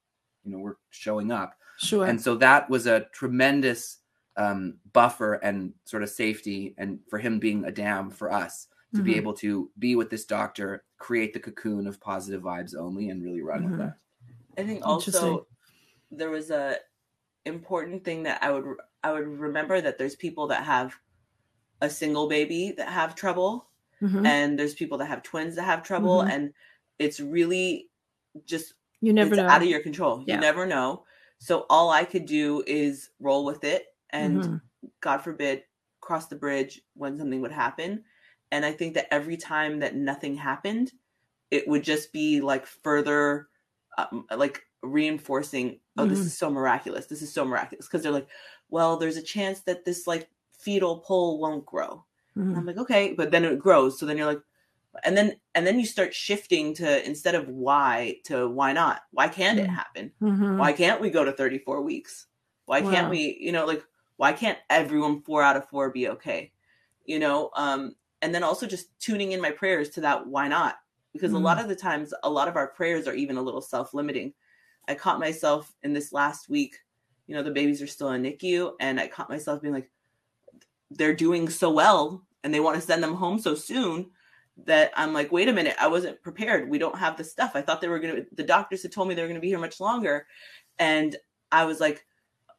you 0.45 0.53
know 0.53 0.59
we're 0.59 0.77
showing 0.91 1.31
up 1.33 1.59
Sure. 1.79 2.07
and 2.07 2.21
so 2.21 2.37
that 2.37 2.71
was 2.71 2.87
a 2.87 3.07
tremendous 3.13 3.99
um, 4.37 4.79
buffer 4.93 5.35
and 5.35 5.73
sort 5.85 6.03
of 6.03 6.11
safety 6.11 6.75
and 6.79 7.01
for 7.09 7.19
him 7.19 7.39
being 7.39 7.65
a 7.65 7.73
dam 7.73 8.11
for 8.11 8.31
us 8.33 8.69
to 8.95 9.03
be 9.03 9.13
Mhm. 9.15 9.17
able 9.17 9.35
to 9.35 9.71
be 9.79 9.97
with 9.97 10.11
this 10.11 10.25
doctor 10.25 10.85
create 10.99 11.33
the 11.35 11.41
cocoon 11.41 11.87
of 11.87 12.01
positive 12.01 12.43
vibes 12.43 12.75
only 12.77 13.09
and 13.11 13.23
really 13.23 13.41
run 13.43 13.63
Mhm. 13.65 13.71
with 13.71 13.79
that 13.81 13.99
I 14.59 14.63
think 14.65 14.87
also 14.87 15.47
there 16.11 16.31
was 16.31 16.51
a 16.51 16.79
important 17.45 18.05
thing 18.05 18.23
that 18.25 18.43
I 18.43 18.51
would 18.51 18.77
I 19.03 19.13
would 19.13 19.27
remember 19.27 19.81
that 19.81 19.99
there's 19.99 20.17
people 20.17 20.47
that 20.49 20.65
have 20.65 20.95
a 21.81 21.89
single 21.91 22.29
baby 22.29 22.73
that 22.73 22.89
have 22.89 23.15
trouble 23.15 23.71
Mhm. 24.03 24.27
and 24.27 24.59
there's 24.59 24.75
people 24.75 24.99
that 24.99 25.07
have 25.07 25.23
twins 25.23 25.55
that 25.57 25.65
have 25.65 25.83
trouble 25.83 26.19
Mhm. 26.23 26.31
and 26.31 26.55
it's 26.99 27.21
really 27.21 27.91
just 28.45 28.75
You 29.01 29.13
never 29.13 29.31
it's 29.35 29.37
know. 29.39 29.47
out 29.49 29.63
of 29.63 29.69
your 29.69 29.81
control. 29.83 30.25
Yeah. 30.27 30.35
You 30.37 30.41
never 30.41 30.67
know. 30.67 31.05
So 31.39 31.67
all 31.69 31.91
I 31.91 32.05
could 32.05 32.25
do 32.27 32.63
is 32.67 33.11
roll 33.21 33.45
with 33.45 33.63
it 33.65 33.95
and 34.17 34.45
Mhm. 34.45 34.61
God 35.01 35.19
forbid 35.19 35.65
cross 36.01 36.29
the 36.29 36.37
bridge 36.37 36.83
when 36.95 37.19
something 37.19 37.41
would 37.43 37.53
happen. 37.53 38.05
And 38.53 38.65
I 38.65 38.73
think 38.73 38.95
that 38.95 39.13
every 39.13 39.37
time 39.37 39.81
that 39.81 39.97
nothing 39.97 40.37
happened, 40.37 40.93
it 41.51 41.69
would 41.69 41.85
just 41.85 42.13
be 42.13 42.41
like 42.41 42.67
further 42.67 43.49
um, 43.99 44.27
like 44.37 44.63
reinforcing 44.83 45.81
oh 45.99 46.07
this 46.07 46.21
Mhm. 46.21 46.27
is 46.27 46.39
so 46.39 46.51
miraculous. 46.51 47.07
This 47.07 47.23
is 47.23 47.33
so 47.33 47.45
miraculous 47.45 47.87
because 47.87 48.03
they're 48.03 48.13
like 48.13 48.29
well 48.71 48.97
there's 48.99 49.17
a 49.17 49.23
chance 49.23 49.63
that 49.63 49.85
this 49.85 50.07
like 50.07 50.31
fetal 50.59 51.01
pole 51.01 51.41
won't 51.41 51.67
grow. 51.67 52.05
And 52.53 52.59
Mhm. 52.59 52.61
I'm 52.61 52.67
like, 52.67 52.79
okay, 52.79 53.15
but 53.15 53.31
then 53.33 53.45
it 53.45 53.59
grows. 53.59 53.99
So 53.99 54.07
then 54.07 54.17
you're 54.17 54.27
like, 54.27 54.43
and 55.05 55.17
then 55.17 55.41
and 55.55 55.67
then 55.67 55.79
you 55.79 55.87
start 55.87 56.15
shifting 56.15 56.75
to 56.75 57.07
instead 57.07 57.35
of 57.35 57.49
why 57.49 58.17
to 58.25 58.49
why 58.49 58.73
not? 58.73 59.03
Why 59.13 59.29
can't 59.29 59.59
it 59.59 59.69
Mm. 59.69 59.71
happen? 59.71 60.13
Mhm. 60.21 60.57
Why 60.57 60.73
can't 60.73 61.01
we 61.01 61.11
go 61.11 61.25
to 61.25 61.33
34 61.33 61.83
weeks? 61.83 62.27
Why 62.67 62.81
Wow. 62.81 62.93
can't 62.93 63.11
we, 63.11 63.37
you 63.41 63.53
know, 63.53 63.67
like 63.67 63.85
why 64.17 64.33
can't 64.33 64.59
everyone 64.71 65.23
four 65.23 65.43
out 65.43 65.57
of 65.57 65.69
four 65.69 65.91
be 65.91 66.09
okay? 66.09 66.53
You 67.05 67.19
know, 67.19 67.51
um, 67.55 67.95
and 68.23 68.35
then 68.35 68.43
also 68.43 68.67
just 68.67 68.99
tuning 68.99 69.33
in 69.33 69.41
my 69.41 69.51
prayers 69.51 69.91
to 69.91 70.01
that 70.03 70.27
why 70.27 70.49
not? 70.49 70.77
Because 71.13 71.33
a 71.33 71.37
Mm. 71.37 71.43
lot 71.43 71.61
of 71.61 71.69
the 71.69 71.77
times 71.77 72.13
a 72.23 72.31
lot 72.31 72.49
of 72.49 72.57
our 72.57 72.69
prayers 72.69 73.07
are 73.07 73.15
even 73.15 73.37
a 73.37 73.43
little 73.43 73.61
self-limiting. 73.61 74.35
I 74.89 74.95
caught 74.95 75.21
myself 75.21 75.75
in 75.83 75.93
this 75.93 76.13
last 76.13 76.49
week, 76.49 76.79
you 77.27 77.35
know, 77.35 77.43
the 77.43 77.51
babies 77.51 77.83
are 77.83 77.87
still 77.87 78.13
in 78.13 78.23
NICU, 78.23 78.75
and 78.81 79.01
I 79.01 79.09
caught 79.09 79.29
myself 79.29 79.61
being 79.61 79.75
like, 79.75 79.91
they're 80.91 81.15
doing 81.15 81.49
so 81.49 81.71
well 81.71 82.25
and 82.45 82.55
they 82.55 82.61
want 82.61 82.77
to 82.77 82.81
send 82.81 83.03
them 83.03 83.15
home 83.15 83.39
so 83.39 83.55
soon 83.55 84.11
that 84.65 84.91
I'm 84.97 85.13
like, 85.13 85.33
wait 85.33 85.49
a 85.49 85.53
minute, 85.53 85.75
I 85.81 85.89
wasn't 85.89 86.23
prepared. 86.23 86.71
We 86.71 86.79
don't 86.79 86.99
have 86.99 87.17
the 87.17 87.25
stuff. 87.25 87.53
I 87.55 87.63
thought 87.63 87.81
they 87.81 87.89
were 87.89 87.99
gonna 87.99 88.23
the 88.33 88.43
doctors 88.43 88.83
had 88.83 88.93
told 88.93 89.09
me 89.09 89.15
they 89.15 89.23
were 89.23 89.29
gonna 89.29 89.41
be 89.41 89.49
here 89.49 89.59
much 89.59 89.81
longer. 89.81 90.27
And 90.79 91.17
I 91.53 91.65
was 91.65 91.81
like, 91.81 92.07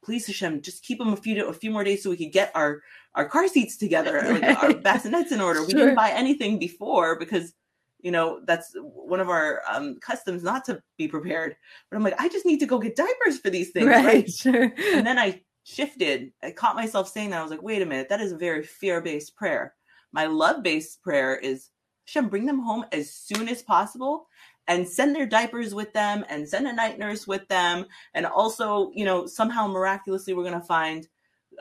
please 0.03 0.27
Hashem, 0.27 0.61
just 0.61 0.83
keep 0.83 0.99
them 0.99 1.13
a 1.13 1.17
few 1.17 1.45
a 1.45 1.53
few 1.53 1.71
more 1.71 1.83
days 1.83 2.03
so 2.03 2.09
we 2.09 2.17
could 2.17 2.31
get 2.31 2.51
our 2.55 2.81
our 3.15 3.27
car 3.27 3.47
seats 3.47 3.77
together, 3.77 4.21
like 4.23 4.63
our 4.63 4.69
bassinets 4.73 5.31
in 5.31 5.41
order. 5.41 5.65
We 5.65 5.73
didn't 5.73 5.95
buy 5.95 6.11
anything 6.11 6.59
before 6.59 7.17
because 7.17 7.53
you 7.99 8.11
know 8.11 8.41
that's 8.45 8.73
one 8.75 9.19
of 9.19 9.29
our 9.29 9.61
um, 9.69 9.99
customs 9.99 10.43
not 10.43 10.65
to 10.65 10.81
be 10.97 11.07
prepared. 11.07 11.55
But 11.89 11.97
I'm 11.97 12.03
like, 12.03 12.19
I 12.19 12.29
just 12.29 12.45
need 12.45 12.59
to 12.59 12.65
go 12.65 12.79
get 12.79 12.95
diapers 12.95 13.39
for 13.39 13.49
these 13.49 13.71
things, 13.71 13.87
right. 13.87 14.05
right? 14.05 14.31
Sure. 14.31 14.71
and 14.93 15.05
then 15.05 15.17
I 15.17 15.41
shifted. 15.63 16.31
I 16.43 16.51
caught 16.51 16.75
myself 16.75 17.09
saying 17.09 17.31
that. 17.31 17.39
I 17.39 17.41
was 17.41 17.51
like, 17.51 17.63
wait 17.63 17.81
a 17.81 17.85
minute, 17.85 18.09
that 18.09 18.21
is 18.21 18.31
a 18.31 18.37
very 18.37 18.63
fear 18.63 19.01
based 19.01 19.35
prayer. 19.35 19.73
My 20.11 20.25
love 20.25 20.63
based 20.63 21.01
prayer 21.01 21.35
is 21.35 21.69
Hashem, 22.07 22.29
bring 22.29 22.45
them 22.45 22.59
home 22.59 22.85
as 22.93 23.11
soon 23.11 23.49
as 23.49 23.61
possible 23.61 24.27
and 24.67 24.87
send 24.87 25.15
their 25.15 25.25
diapers 25.25 25.73
with 25.73 25.93
them 25.93 26.25
and 26.29 26.47
send 26.47 26.67
a 26.67 26.73
night 26.73 26.99
nurse 26.99 27.25
with 27.25 27.47
them. 27.47 27.85
And 28.13 28.25
also, 28.25 28.91
you 28.93 29.05
know, 29.05 29.25
somehow 29.25 29.67
miraculously, 29.67 30.33
we're 30.33 30.43
going 30.43 30.59
to 30.59 30.67
find 30.67 31.07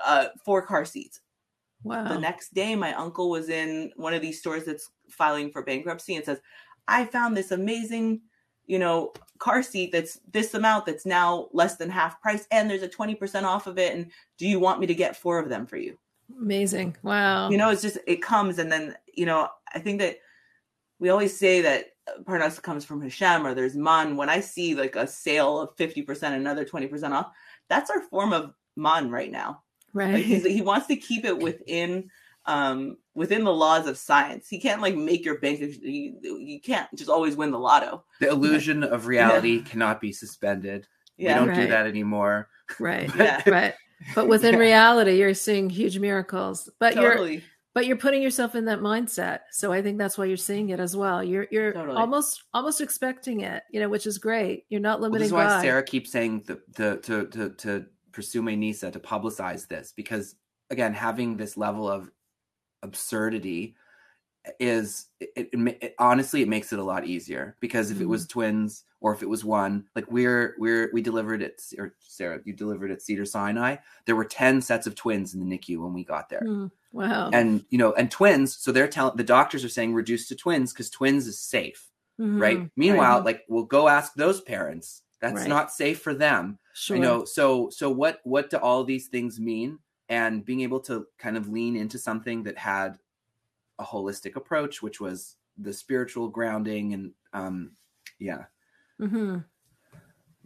uh, 0.05 0.27
four 0.45 0.63
car 0.63 0.85
seats. 0.85 1.21
Wow. 1.85 2.09
The 2.09 2.19
next 2.19 2.53
day, 2.53 2.75
my 2.75 2.93
uncle 2.95 3.31
was 3.31 3.49
in 3.49 3.93
one 3.97 4.13
of 4.13 4.23
these 4.23 4.41
stores 4.41 4.65
that's 4.65 4.91
filing 5.09 5.51
for 5.51 5.63
bankruptcy 5.63 6.17
and 6.17 6.25
says, 6.25 6.41
I 6.89 7.05
found 7.05 7.37
this 7.37 7.53
amazing, 7.53 8.23
you 8.67 8.79
know, 8.79 9.13
car 9.39 9.63
seat 9.63 9.93
that's 9.93 10.19
this 10.33 10.55
amount 10.55 10.87
that's 10.87 11.07
now 11.07 11.49
less 11.53 11.77
than 11.77 11.91
half 11.91 12.21
price 12.21 12.47
and 12.51 12.69
there's 12.69 12.83
a 12.83 12.89
20% 12.89 13.45
off 13.45 13.69
of 13.69 13.79
it. 13.79 13.95
And 13.95 14.11
do 14.39 14.49
you 14.49 14.59
want 14.59 14.81
me 14.81 14.87
to 14.89 14.95
get 14.95 15.17
four 15.17 15.39
of 15.39 15.49
them 15.49 15.67
for 15.67 15.77
you? 15.77 15.97
Amazing. 16.41 16.97
Wow. 17.05 17.51
You 17.51 17.57
know, 17.57 17.71
it's 17.71 17.83
just, 17.83 17.99
it 18.07 18.21
comes. 18.21 18.59
And 18.59 18.73
then, 18.73 18.97
you 19.15 19.27
know, 19.27 19.49
I 19.73 19.79
think 19.79 20.01
that 20.01 20.19
we 20.99 21.11
always 21.11 21.39
say 21.39 21.61
that 21.61 21.91
Parnasa 22.25 22.63
comes 22.63 22.85
from 22.85 23.03
Hashem 23.03 23.47
or 23.47 23.55
there's 23.55 23.77
man. 23.77 24.17
When 24.17 24.29
I 24.29 24.41
see 24.41 24.75
like 24.75 24.97
a 24.97 25.07
sale 25.07 25.61
of 25.61 25.77
50%, 25.77 26.23
another 26.33 26.65
20% 26.65 27.13
off, 27.13 27.33
that's 27.69 27.91
our 27.91 28.01
form 28.03 28.33
of 28.33 28.55
man 28.77 29.11
right 29.11 29.31
now. 29.31 29.63
right. 29.93 30.15
Like 30.15 30.25
he's, 30.25 30.45
he 30.47 30.63
wants 30.63 30.87
to 30.89 30.97
keep 30.97 31.25
it 31.25 31.39
within 31.39 32.11
um 32.49 32.97
within 33.15 33.43
the 33.43 33.53
laws 33.53 33.89
of 33.89 33.99
science. 33.99 34.49
He 34.49 34.61
can't 34.61 34.81
like 34.81 34.95
make 34.95 35.25
your 35.25 35.39
bank. 35.41 35.61
You, 35.61 36.39
you 36.39 36.61
can't 36.61 36.89
just 36.95 37.11
always 37.11 37.35
win 37.35 37.51
the 37.51 37.59
lotto. 37.59 38.05
the 38.21 38.29
illusion 38.29 38.85
of 38.85 39.07
reality 39.09 39.63
cannot 39.63 40.01
be 40.01 40.13
suspended 40.13 40.87
Yeah, 41.17 41.41
we 41.41 41.47
don't 41.47 41.57
do 41.57 41.67
that 41.67 41.87
anymore 41.87 42.49
right. 42.79 43.11
Yeah. 43.17 43.43
Right. 43.49 43.75
But 44.15 44.29
within 44.29 44.55
Yeah. 44.55 44.61
reality, 44.61 45.19
you're 45.19 45.35
seeing 45.35 45.71
huge 45.71 45.99
miracles. 45.99 46.69
But 46.79 46.95
you're 46.95 47.13
totally. 47.13 47.43
But 47.77 47.85
you're 47.85 47.99
putting 47.99 48.23
yourself 48.23 48.55
in 48.55 48.65
that 48.65 48.81
mindset. 48.81 49.41
So 49.51 49.71
I 49.71 49.83
think 49.83 49.99
that's 49.99 50.17
why 50.17 50.25
you're 50.25 50.39
seeing 50.39 50.71
it 50.71 50.81
as 50.81 50.97
well. 50.97 51.23
You're 51.23 51.47
you're 51.51 51.75
Totally. 51.75 51.99
almost 51.99 52.45
almost 52.55 52.81
expecting 52.81 53.41
it, 53.41 53.65
you 53.71 53.81
know, 53.81 53.91
which 53.91 54.07
is 54.07 54.17
great. 54.17 54.65
You're 54.71 54.81
not 54.81 54.99
Well, 54.99 55.11
limiting 55.11 55.25
this 55.25 55.29
is 55.29 55.33
why 55.35 55.61
Sara 55.61 55.83
keeps 55.83 56.11
saying 56.11 56.45
the, 56.47 56.59
the 56.75 56.97
to 57.03 57.27
to 57.27 57.51
to 57.51 57.85
pursue 58.13 58.43
Nisa 58.43 58.91
to 58.91 58.99
publicize 58.99 59.69
this 59.69 59.93
because 59.95 60.37
again, 60.71 60.95
having 60.95 61.37
this 61.37 61.59
level 61.59 61.87
of 61.87 62.11
absurdity 62.83 63.77
is 64.59 65.09
it, 65.21 65.31
it, 65.37 65.77
it, 65.83 65.95
honestly 65.99 66.41
it 66.41 66.49
makes 66.49 66.73
it 66.73 66.79
a 66.79 66.83
lot 66.85 67.05
easier 67.05 67.57
because 67.61 67.91
if 67.91 68.01
it 68.01 68.07
was 68.07 68.27
twins 68.27 68.85
or 69.01 69.13
if 69.13 69.23
it 69.23 69.29
was 69.29 69.45
one 69.45 69.85
like 69.97 70.09
we're 70.11 70.55
we're 70.59 70.89
we 70.93 71.03
delivered 71.03 71.43
it 71.43 71.61
or 71.79 71.95
Sara 71.99 72.41
you 72.45 72.53
delivered 72.53 72.93
at 72.93 73.03
Cedars-Sinai 73.03 73.77
there 74.05 74.15
were 74.15 74.25
10 74.25 74.63
sets 74.63 74.87
of 74.87 74.95
twins 74.95 75.35
in 75.35 75.41
the 75.41 75.59
NICU 75.59 75.79
when 75.79 75.93
we 75.93 76.05
got 76.05 76.29
there 76.29 76.43
Hmm. 76.45 76.67
Wow. 76.97 77.31
and 77.33 77.65
you 77.71 77.79
know 77.79 77.93
and 77.93 78.11
twins 78.11 78.57
so 78.57 78.73
they're 78.73 78.89
telling 78.89 79.17
the 79.17 79.25
doctors 79.25 79.65
are 79.65 79.69
saying 79.69 79.95
reduce 79.95 80.29
to 80.29 80.35
twins 80.37 80.73
because 80.73 80.91
twins 80.91 81.27
is 81.27 81.39
safe 81.39 81.91
right 82.19 82.59
Mhm. 82.59 82.71
meanwhile 82.77 83.17
Right. 83.19 83.25
like 83.27 83.45
we'll 83.49 83.65
go 83.65 83.89
ask 83.89 84.15
those 84.15 84.41
parents 84.41 85.03
that's 85.21 85.41
Right. 85.41 85.49
not 85.49 85.71
safe 85.71 86.01
for 86.01 86.15
them 86.15 86.59
sure. 86.75 86.97
you 86.97 87.03
know 87.03 87.25
so 87.25 87.69
so 87.71 87.91
what 87.91 88.21
what 88.25 88.49
do 88.51 88.57
all 88.57 88.85
these 88.85 89.09
things 89.09 89.39
mean 89.39 89.79
and 90.09 90.45
being 90.45 90.61
able 90.63 90.81
to 90.81 91.07
kind 91.19 91.37
of 91.37 91.49
lean 91.49 91.77
into 91.77 91.99
something 91.99 92.45
that 92.45 92.57
had 92.57 92.99
a 93.79 93.85
holistic 93.85 94.37
approach, 94.37 94.81
which 94.81 95.01
was 95.01 95.37
the 95.59 95.73
spiritual 95.73 96.29
grounding 96.29 96.95
and 96.95 97.13
um, 97.35 97.73
yeah. 98.19 98.45
Mm-hmm. 99.01 99.39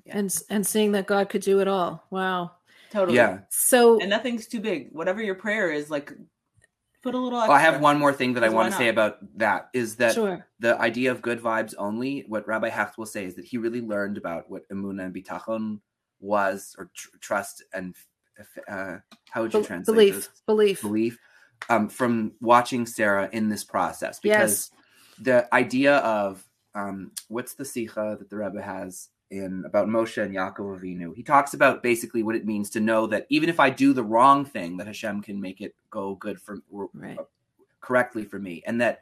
yeah. 0.06 0.18
And 0.18 0.34
and 0.48 0.66
seeing 0.66 0.92
that 0.92 1.06
God 1.06 1.28
could 1.28 1.42
do 1.42 1.60
it 1.60 1.68
all. 1.68 2.04
Wow. 2.10 2.52
Totally. 2.90 3.16
Yeah. 3.18 3.40
So 3.50 4.00
and 4.00 4.10
nothing's 4.10 4.46
too 4.48 4.60
big. 4.60 4.88
Whatever 4.92 5.22
your 5.22 5.34
prayer 5.36 5.70
is, 5.70 5.90
like 5.90 6.12
put 7.02 7.14
a 7.14 7.18
little. 7.18 7.38
Well, 7.38 7.52
I 7.52 7.60
have 7.60 7.80
one 7.80 7.98
more 7.98 8.12
thing 8.12 8.34
that 8.34 8.44
I 8.44 8.48
want 8.48 8.70
to 8.72 8.76
say 8.78 8.88
about 8.88 9.18
that 9.38 9.68
is 9.72 9.96
that 9.96 10.14
sure. 10.14 10.46
the 10.58 10.78
idea 10.80 11.10
of 11.10 11.22
good 11.22 11.40
vibes 11.40 11.74
only. 11.78 12.24
What 12.28 12.46
Rabbi 12.46 12.68
Hecht 12.68 12.98
will 12.98 13.06
say 13.06 13.24
is 13.24 13.34
that 13.36 13.44
he 13.44 13.58
really 13.58 13.80
learned 13.80 14.18
about 14.18 14.50
what 14.50 14.68
emuna 14.68 15.04
and 15.06 15.14
bitachon 15.14 15.80
was, 16.20 16.74
or 16.78 16.90
tr- 16.94 17.08
trust 17.20 17.62
and 17.72 17.94
uh, 18.68 18.96
how 19.30 19.42
would 19.42 19.52
you 19.52 19.60
Be- 19.60 19.66
translate 19.66 19.94
belief, 19.94 20.14
this? 20.14 20.28
belief, 20.46 20.82
belief 20.82 21.18
um, 21.68 21.88
from 21.88 22.32
watching 22.40 22.86
Sara 22.86 23.28
in 23.32 23.48
this 23.48 23.64
process 23.64 24.18
because 24.18 24.70
Yes. 24.70 25.24
the 25.24 25.54
idea 25.54 25.96
of 25.98 26.42
um, 26.74 27.12
what's 27.28 27.54
the 27.54 27.64
sikha 27.64 28.16
that 28.18 28.30
the 28.30 28.36
Rebbe 28.36 28.62
has 28.62 29.08
in 29.30 29.64
about 29.64 29.88
Moshe 29.88 30.22
and 30.22 30.34
Yaakov 30.34 30.80
Avinu. 30.80 31.14
He 31.14 31.22
talks 31.22 31.54
about 31.54 31.82
basically 31.82 32.22
what 32.22 32.36
it 32.36 32.46
means 32.46 32.70
to 32.70 32.80
know 32.80 33.06
that 33.06 33.26
even 33.28 33.48
if 33.48 33.60
I 33.60 33.70
do 33.70 33.92
the 33.92 34.02
wrong 34.02 34.44
thing, 34.44 34.76
that 34.78 34.86
Hashem 34.86 35.22
can 35.22 35.40
make 35.40 35.60
it 35.60 35.74
go 35.90 36.14
good 36.16 36.40
for 36.40 36.58
Right. 36.92 37.18
correctly 37.80 38.24
for 38.24 38.38
me, 38.38 38.62
and 38.66 38.80
that 38.80 39.00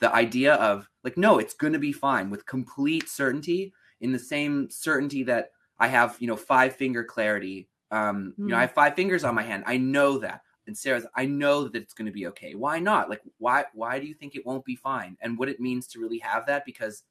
the 0.00 0.14
idea 0.14 0.54
of 0.54 0.88
like 1.04 1.16
no, 1.16 1.38
it's 1.38 1.54
going 1.54 1.72
to 1.72 1.78
be 1.78 1.92
fine 1.92 2.30
with 2.30 2.46
complete 2.46 3.08
certainty, 3.08 3.72
in 4.00 4.12
the 4.12 4.18
same 4.18 4.68
certainty 4.70 5.22
that 5.24 5.52
I 5.78 5.88
have, 5.88 6.16
you 6.20 6.26
know, 6.26 6.36
five 6.36 6.76
finger 6.76 7.04
clarity. 7.04 7.68
Um, 7.90 8.34
you 8.38 8.46
know, 8.48 8.56
I 8.56 8.62
have 8.62 8.72
five 8.72 8.94
fingers 8.94 9.24
on 9.24 9.34
my 9.34 9.42
hand. 9.42 9.64
I 9.66 9.76
know 9.76 10.18
that. 10.18 10.42
And 10.66 10.76
Sara's, 10.76 11.06
I 11.16 11.26
know 11.26 11.64
that 11.64 11.82
it's 11.82 11.94
going 11.94 12.06
to 12.06 12.12
be 12.12 12.26
okay. 12.28 12.54
Why 12.54 12.78
not? 12.78 13.10
Like, 13.10 13.22
why? 13.38 13.64
Why 13.74 13.98
do 13.98 14.06
you 14.06 14.14
think 14.14 14.36
it 14.36 14.46
won't 14.46 14.64
be 14.64 14.76
fine? 14.76 15.16
And 15.20 15.38
what 15.38 15.48
it 15.48 15.58
means 15.58 15.86
to 15.88 16.00
really 16.00 16.18
have 16.18 16.46
that, 16.46 16.64
because 16.64 17.02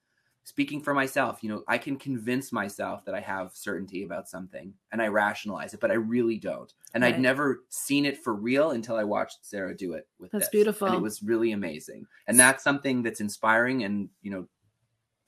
speaking 0.50 0.82
for 0.82 0.94
myself, 0.96 1.40
you 1.44 1.50
know, 1.50 1.64
I 1.68 1.78
can 1.78 1.96
convince 1.96 2.52
myself 2.52 3.06
that 3.06 3.14
I 3.16 3.20
have 3.22 3.52
certainty 3.54 4.04
about 4.04 4.28
something, 4.28 4.74
and 4.92 5.02
I 5.02 5.08
rationalize 5.08 5.74
it, 5.74 5.80
but 5.80 5.92
I 5.92 5.94
really 5.94 6.38
don't. 6.38 6.74
And 6.94 7.04
Right. 7.04 7.14
I'd 7.14 7.22
never 7.22 7.64
seen 7.70 8.06
it 8.06 8.18
for 8.24 8.34
real 8.34 8.72
until 8.72 8.96
I 8.96 9.04
watched 9.04 9.46
Sara 9.46 9.78
do 9.78 9.94
it 9.94 10.08
with 10.20 10.32
That's 10.32 10.46
this. 10.46 10.50
beautiful. 10.50 10.88
And 10.88 10.96
it 10.96 11.02
was 11.02 11.22
really 11.22 11.52
amazing. 11.52 12.08
And 12.28 12.40
that's 12.40 12.64
something 12.64 13.04
that's 13.04 13.22
inspiring. 13.22 13.84
And 13.84 14.10
you 14.24 14.32
know, 14.32 14.48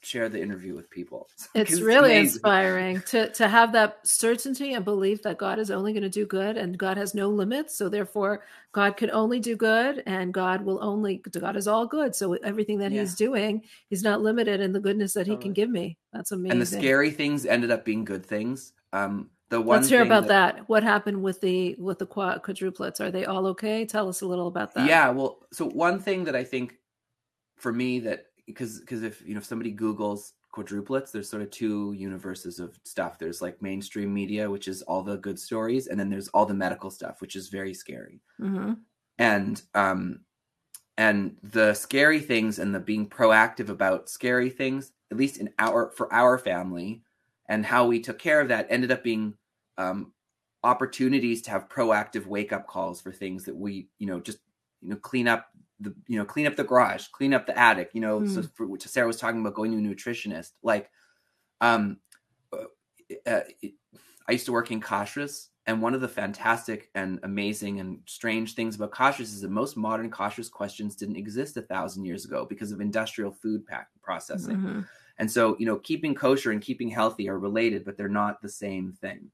share 0.02 0.30
the 0.30 0.42
interview 0.42 0.76
with 0.76 0.90
people. 0.90 1.30
It's 1.56 1.80
really 1.80 2.12
amazing. 2.12 2.36
inspiring 2.36 3.02
to 3.08 3.30
to 3.34 3.48
have 3.48 3.72
that 3.74 4.00
certainty 4.04 4.74
and 4.74 4.84
belief 4.84 5.22
that 5.24 5.38
God 5.38 5.60
is 5.60 5.70
only 5.70 5.94
going 5.94 6.04
to 6.04 6.10
do 6.10 6.26
good 6.26 6.58
and 6.58 6.78
God 6.78 6.98
has 6.98 7.14
no 7.14 7.30
limits. 7.30 7.78
So 7.78 7.90
therefore, 7.90 8.44
God 8.72 8.98
can 8.98 9.12
only 9.12 9.40
do 9.40 9.56
good 9.56 10.04
and 10.06 10.34
God 10.34 10.64
will 10.64 10.84
only 10.84 11.18
God 11.18 11.56
is 11.56 11.68
all 11.68 11.86
good. 11.86 12.16
So 12.16 12.34
everything 12.34 12.80
that 12.80 12.92
Yeah. 12.92 13.02
He's 13.02 13.16
doing, 13.16 13.64
He's 13.88 14.04
not 14.04 14.22
limited 14.22 14.60
in 14.60 14.72
the 14.72 14.80
goodness 14.80 15.14
that 15.14 15.28
He 15.28 15.38
can 15.38 15.54
give 15.54 15.70
me. 15.70 15.98
That's 16.14 16.32
amazing. 16.32 16.52
And 16.52 16.62
the 16.62 16.66
scary 16.66 17.12
things 17.12 17.46
ended 17.46 17.72
up 17.72 17.86
being 17.86 18.04
good 18.04 18.26
things. 18.26 18.74
Um, 18.94 19.30
the 19.50 19.60
one 19.60 19.80
Let's 19.80 19.90
hear 19.90 20.02
about 20.02 20.28
that, 20.28 20.70
What 20.70 20.82
happened 20.82 21.22
with 21.22 21.42
the 21.42 21.76
with 21.78 22.00
the 22.00 22.06
quad, 22.06 22.42
quadruplets? 22.42 23.02
Are 23.02 23.12
they 23.12 23.26
all 23.26 23.46
okay? 23.48 23.86
Tell 23.86 24.08
us 24.08 24.22
a 24.22 24.26
little 24.26 24.48
about 24.48 24.74
that. 24.76 24.88
Yeah, 24.88 25.10
well, 25.10 25.46
so 25.52 25.66
one 25.68 26.00
thing 26.00 26.24
that 26.24 26.36
I 26.38 26.46
think 26.46 26.78
for 27.58 27.72
me 27.72 28.00
that 28.00 28.28
because 28.52 28.80
because 28.80 29.04
if 29.04 29.22
you 29.26 29.34
know 29.34 29.40
if 29.40 29.46
somebody 29.46 29.72
Google's 29.72 30.34
quadruplets, 30.54 31.12
there's 31.12 31.30
sort 31.30 31.42
of 31.44 31.52
two 31.52 31.94
universes 31.94 32.60
of 32.60 32.80
stuff. 32.84 33.18
There's 33.20 33.42
like 33.42 33.62
mainstream 33.62 34.14
media, 34.14 34.50
which 34.50 34.68
is 34.68 34.82
all 34.84 35.04
the 35.04 35.18
good 35.18 35.40
stories, 35.40 35.88
and 35.88 36.00
then 36.00 36.10
there's 36.10 36.28
all 36.30 36.46
the 36.46 36.54
medical 36.54 36.92
stuff, 36.92 37.22
which 37.22 37.36
is 37.36 37.50
very 37.50 37.74
scary. 37.74 38.22
hmm 38.40 38.74
And 39.18 39.62
um 39.76 40.22
and 40.98 41.38
the 41.44 41.74
scary 41.74 42.20
things 42.20 42.60
and 42.60 42.74
the 42.76 42.80
being 42.80 43.10
proactive 43.10 43.70
about 43.70 44.10
scary 44.10 44.50
things, 44.50 44.92
at 45.12 45.18
least 45.18 45.38
in 45.38 45.54
our 45.60 45.92
for 45.92 46.12
our 46.14 46.38
family, 46.38 47.04
and 47.48 47.66
how 47.66 47.86
we 47.88 48.00
took 48.00 48.20
care 48.20 48.42
of 48.42 48.50
that 48.50 48.68
ended 48.70 48.92
up 48.92 49.04
being 49.04 49.36
um 49.78 50.14
opportunities 50.64 51.42
to 51.42 51.52
have 51.52 51.70
proactive 51.70 52.28
wake 52.28 52.54
up 52.54 52.68
calls 52.68 53.02
for 53.02 53.12
things 53.12 53.46
that 53.46 53.56
we 53.56 53.90
you 53.98 54.08
know 54.08 54.20
just 54.20 54.40
you 54.82 54.90
know 54.90 54.96
clean 54.98 55.28
up 55.28 55.48
the 55.82 55.96
you 56.08 56.18
know 56.18 56.26
clean 56.26 56.48
up 56.48 56.56
the 56.56 56.64
garage 56.64 57.08
clean 57.10 57.34
up 57.34 57.46
the 57.46 57.58
attic 57.58 57.90
you 57.94 58.02
know 58.02 58.24
so 58.26 58.42
for 58.56 58.68
which 58.68 58.88
sara 58.88 59.08
was 59.08 59.18
talking 59.18 59.42
about 59.42 59.54
going 59.56 59.72
to 59.72 59.78
a 59.78 59.82
nutritionist 59.82 60.52
like 60.64 60.90
um 61.62 62.00
uh, 62.54 62.66
uh, 63.28 63.42
it- 63.62 63.76
i 64.28 64.32
used 64.34 64.46
to 64.46 64.52
work 64.52 64.72
in 64.72 64.82
kashrus 64.82 65.50
and 65.68 65.82
one 65.82 65.94
of 65.94 66.02
the 66.02 66.08
fantastic 66.08 66.90
and 66.96 67.20
amazing 67.24 67.80
and 67.80 68.00
strange 68.06 68.56
things 68.56 68.76
about 68.76 68.92
kashrus 68.92 69.22
is 69.36 69.42
that 69.42 69.52
most 69.52 69.78
modern 69.78 70.10
kashrus 70.10 70.52
questions 70.52 70.96
didn't 70.96 71.16
exist 71.18 71.58
a 71.58 71.62
thousand 71.62 72.06
years 72.06 72.26
ago 72.26 72.46
because 72.46 72.72
of 72.72 72.82
industrial 72.82 73.32
food 73.32 73.66
pack 73.66 73.90
processing 74.02 74.58
Mhm. 74.58 74.88
and 75.18 75.30
so, 75.32 75.56
you 75.60 75.66
know, 75.68 75.78
keeping 75.78 76.16
kosher 76.16 76.52
and 76.52 76.62
keeping 76.64 76.90
healthy 76.90 77.30
are 77.30 77.38
related, 77.38 77.86
but 77.86 77.96
they're 77.96 78.08
not 78.10 78.42
the 78.42 78.50
same 78.50 78.92
thing. 78.94 79.30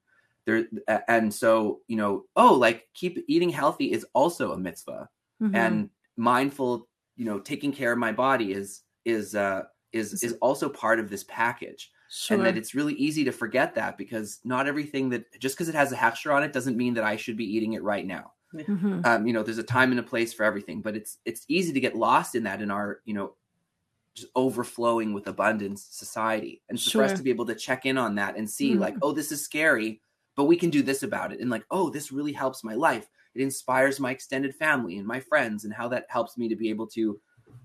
They're, 0.45 0.67
and 1.07 1.33
so, 1.33 1.81
you 1.87 1.95
know, 1.95 2.25
oh, 2.35 2.53
like 2.55 2.89
keep 2.93 3.23
eating 3.27 3.49
healthy 3.49 3.91
is 3.93 4.05
also 4.13 4.51
a 4.51 4.57
mitzvah, 4.57 5.07
Mhm. 5.41 5.55
and 5.55 5.89
mindful, 6.17 6.87
you 7.15 7.25
know, 7.25 7.39
taking 7.39 7.71
care 7.71 7.91
of 7.93 7.97
my 7.99 8.11
body 8.11 8.51
is 8.51 8.81
is 9.05 9.35
uh, 9.35 9.63
is 9.93 10.21
is 10.23 10.33
also 10.41 10.67
part 10.67 10.99
of 10.99 11.09
this 11.09 11.23
package, 11.25 11.91
sure. 12.09 12.35
and 12.37 12.45
that 12.45 12.57
it's 12.57 12.75
really 12.75 12.93
easy 12.95 13.23
to 13.23 13.31
forget 13.31 13.73
that 13.75 13.97
because 13.97 14.39
not 14.43 14.67
everything 14.67 15.09
that 15.09 15.39
just 15.39 15.55
because 15.55 15.69
it 15.69 15.75
has 15.75 15.91
a 15.91 15.95
hechsher 15.95 16.35
on 16.35 16.43
it 16.43 16.51
doesn't 16.53 16.75
mean 16.77 16.93
that 16.95 17.03
I 17.03 17.15
should 17.15 17.37
be 17.37 17.45
eating 17.45 17.73
it 17.73 17.83
right 17.83 18.05
now. 18.05 18.33
Mhm. 18.53 19.05
um, 19.05 19.27
you 19.27 19.33
know 19.33 19.43
there's 19.43 19.57
a 19.57 19.63
time 19.63 19.91
and 19.91 19.99
a 19.99 20.03
place 20.03 20.31
for 20.33 20.45
everything 20.45 20.81
but 20.81 20.95
it's 20.95 21.17
it's 21.25 21.43
easy 21.49 21.73
to 21.73 21.81
get 21.81 21.97
lost 21.97 22.33
in 22.33 22.43
that 22.43 22.61
in 22.61 22.71
our 22.71 23.01
you 23.03 23.13
know 23.13 23.35
just 24.15 24.29
overflowing 24.37 25.11
with 25.13 25.27
abundance 25.27 25.85
society. 25.91 26.61
And 26.69 26.79
so 26.79 26.99
for 26.99 27.03
us 27.03 27.11
to 27.13 27.21
be 27.23 27.29
able 27.29 27.45
to 27.45 27.53
check 27.55 27.85
in 27.85 27.97
on 27.97 28.15
that 28.15 28.37
and 28.37 28.49
see 28.49 28.73
Mhm. 28.73 28.79
like 28.79 28.95
oh 29.01 29.11
this 29.11 29.31
is 29.33 29.43
scary 29.43 30.01
but 30.35 30.45
we 30.45 30.55
can 30.55 30.69
do 30.69 30.81
this 30.81 31.03
about 31.03 31.33
it. 31.33 31.41
And 31.41 31.49
like 31.49 31.65
oh 31.71 31.89
this 31.89 32.09
really 32.11 32.31
helps 32.31 32.63
my 32.63 32.73
life 32.73 33.09
it 33.37 33.43
inspires 33.43 33.99
my 33.99 34.11
extended 34.11 34.55
family 34.55 34.97
and 34.97 35.07
my 35.07 35.19
friends 35.19 35.63
and 35.65 35.73
how 35.73 35.87
that 35.89 36.05
helps 36.09 36.37
me 36.37 36.49
to 36.49 36.55
be 36.55 36.69
able 36.69 36.87
to 36.87 37.21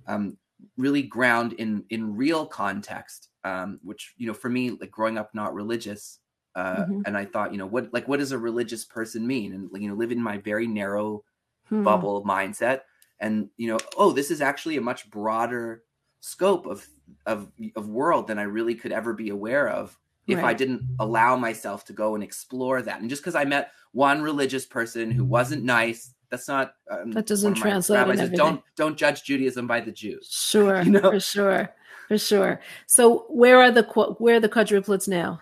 um, 0.06 0.38
really 0.76 1.02
ground 1.02 1.54
in 1.54 1.84
in 1.90 2.16
real 2.16 2.46
context 2.46 3.30
um, 3.44 3.80
which 3.82 4.14
you 4.16 4.26
know 4.26 4.34
for 4.34 4.48
me 4.48 4.70
like 4.70 4.90
growing 4.90 5.18
up 5.18 5.34
not 5.34 5.54
religious 5.54 6.20
uh, 6.54 6.86
Mhm. 6.86 7.04
and 7.04 7.16
i 7.16 7.24
thought 7.24 7.52
you 7.52 7.58
know 7.58 7.66
what 7.66 7.92
like 7.92 8.06
what 8.08 8.18
does 8.18 8.32
a 8.32 8.38
religious 8.38 8.84
person 8.84 9.26
mean 9.26 9.52
and 9.54 9.70
you 9.82 9.88
know 9.88 9.94
live 9.94 10.12
in 10.12 10.22
my 10.22 10.38
very 10.38 10.66
narrow 10.66 11.24
Hmm. 11.68 12.02
bubble 12.02 12.24
mindset 12.24 12.82
and 13.20 13.50
you 13.56 13.68
know 13.68 13.78
oh 13.96 14.12
this 14.12 14.30
is 14.30 14.40
actually 14.40 14.76
a 14.76 14.80
much 14.80 15.10
broader 15.10 15.84
scope 16.20 16.66
of 16.66 16.88
of 17.26 17.52
of 17.76 17.88
world 17.88 18.26
than 18.28 18.38
i 18.38 18.42
really 18.42 18.74
could 18.74 18.92
ever 18.92 19.12
be 19.14 19.30
aware 19.30 19.68
of 19.68 19.98
if 20.26 20.38
i 20.44 20.54
didn't 20.54 20.82
allow 21.00 21.36
myself 21.36 21.84
to 21.84 21.92
go 21.92 22.14
and 22.14 22.22
explore 22.24 22.80
that 22.82 23.00
and 23.00 23.10
just 23.10 23.22
because 23.22 23.34
i 23.34 23.44
met 23.44 23.72
one 23.92 24.22
religious 24.22 24.64
person 24.64 25.10
who 25.10 25.24
wasn't 25.24 25.62
nice 25.62 26.14
that's 26.30 26.48
not 26.48 26.74
um, 26.90 27.10
That 27.12 27.26
doesn't 27.26 27.50
one 27.50 27.52
of 27.52 27.58
my 27.58 27.62
translate 27.64 27.98
rabbis 27.98 28.20
in 28.20 28.26
says, 28.28 28.36
don't 28.36 28.62
don't 28.76 28.96
judge 28.96 29.24
judaism 29.24 29.66
by 29.66 29.80
the 29.80 29.92
jews 29.92 30.28
Sure, 30.32 30.80
you 30.82 30.90
know? 30.92 31.10
for 31.10 31.20
sure, 31.20 31.74
for 32.08 32.18
sure. 32.18 32.60
So 32.86 33.26
where 33.28 33.60
are 33.60 33.70
the 33.70 33.84
qu- 33.84 34.14
where 34.18 34.36
are 34.36 34.40
the 34.40 34.48
quadruplets 34.48 35.08
now? 35.08 35.40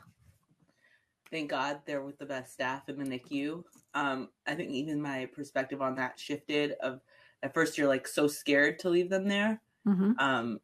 Thank 1.30 1.50
God 1.50 1.78
they're 1.86 2.02
with 2.02 2.18
the 2.18 2.26
best 2.26 2.52
staff 2.52 2.88
in 2.88 2.98
the 2.98 3.04
NICU. 3.04 3.62
Um, 3.94 4.30
I 4.48 4.54
think 4.56 4.70
even 4.70 5.00
my 5.00 5.26
perspective 5.26 5.80
on 5.80 5.94
that 5.94 6.18
shifted. 6.18 6.72
Of 6.82 7.00
at 7.44 7.54
first 7.54 7.78
you're 7.78 7.86
like 7.88 8.08
so 8.08 8.26
scared 8.26 8.80
to 8.80 8.90
leave 8.90 9.10
them 9.10 9.28
there, 9.28 9.60
hmm 9.86 10.12
um, 10.18 10.58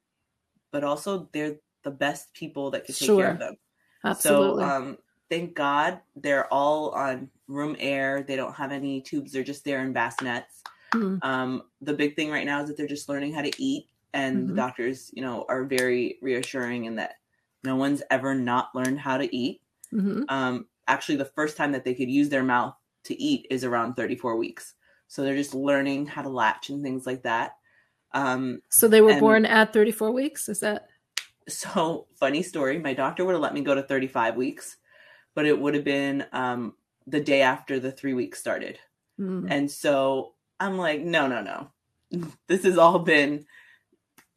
but 0.73 0.83
also 0.83 1.29
they're 1.33 1.57
the 1.85 1.91
best 1.93 2.35
people 2.35 2.73
that 2.73 2.85
could 2.85 2.97
take 2.97 3.07
Sure. 3.07 3.23
care 3.23 3.33
of 3.33 3.39
them. 3.39 3.55
Absolutely. 4.11 4.65
So 4.65 4.69
um, 4.71 4.99
thank 5.31 5.55
God 5.55 6.01
they're 6.17 6.53
all 6.53 6.91
on 6.91 7.29
room 7.49 7.77
air. 7.79 8.23
They 8.23 8.37
don't 8.37 8.55
have 8.55 8.73
any 8.73 9.01
tubes. 9.01 9.33
They're 9.33 9.43
just 9.45 9.65
there 9.65 9.81
in 9.83 9.93
bassinets. 9.93 10.63
Mhm. 10.93 11.19
Um, 11.23 11.63
the 11.81 11.95
big 11.95 12.17
thing 12.17 12.31
right 12.31 12.47
now 12.47 12.63
is 12.63 12.69
that 12.69 12.77
they're 12.77 12.87
just 12.87 13.09
learning 13.09 13.33
how 13.35 13.43
to 13.43 13.53
eat, 13.63 13.89
and 14.15 14.49
the 14.49 14.53
Mhm. 14.53 14.57
doctors, 14.57 15.11
you 15.15 15.23
know, 15.23 15.45
are 15.49 15.65
very 15.65 16.19
reassuring 16.23 16.85
in 16.85 16.97
that 16.97 17.17
no 17.65 17.77
one's 17.77 18.03
ever 18.11 18.35
not 18.35 18.75
learned 18.75 19.01
how 19.01 19.19
to 19.19 19.35
eat. 19.37 19.61
Mhm. 19.93 20.25
Um, 20.29 20.67
actually, 20.89 21.17
the 21.17 21.25
first 21.25 21.57
time 21.57 21.73
that 21.73 21.85
they 21.85 21.95
could 21.95 22.09
use 22.11 22.29
their 22.29 22.45
mouth 22.45 22.75
to 23.05 23.21
eat 23.21 23.47
is 23.51 23.65
around 23.65 23.95
34 23.95 24.37
weeks. 24.37 24.75
So 25.09 25.23
they're 25.23 25.37
just 25.37 25.55
learning 25.55 26.07
how 26.07 26.23
to 26.23 26.29
latch 26.29 26.71
and 26.71 26.83
things 26.83 27.07
like 27.07 27.23
that. 27.23 27.57
Um, 28.13 28.63
So 28.71 28.89
they 28.89 29.01
were 29.01 29.11
and- 29.11 29.21
born 29.21 29.45
at 29.47 29.73
34 29.73 30.11
weeks. 30.13 30.49
Is 30.49 30.61
that 30.61 30.89
so 31.49 32.07
funny 32.19 32.43
story. 32.43 32.79
My 32.79 32.95
doctor 32.95 33.25
would 33.25 33.33
have 33.33 33.43
let 33.43 33.55
me 33.55 33.61
go 33.63 33.75
to 33.75 33.83
35 33.83 34.37
weeks, 34.37 34.77
but 35.35 35.47
it 35.47 35.59
would 35.59 35.75
have 35.75 35.85
been 35.85 36.27
um, 36.33 36.75
the 37.07 37.21
day 37.21 37.43
after 37.43 37.79
the 37.79 37.93
three 37.93 38.15
weeks 38.15 38.39
started. 38.39 38.79
Mm. 39.21 39.47
And 39.51 39.71
so 39.71 40.35
I'm 40.61 40.77
like, 40.79 41.01
no, 41.03 41.27
no, 41.27 41.43
no. 41.43 41.71
This 42.49 42.65
has 42.65 42.79
all 42.79 42.99
been 43.01 43.47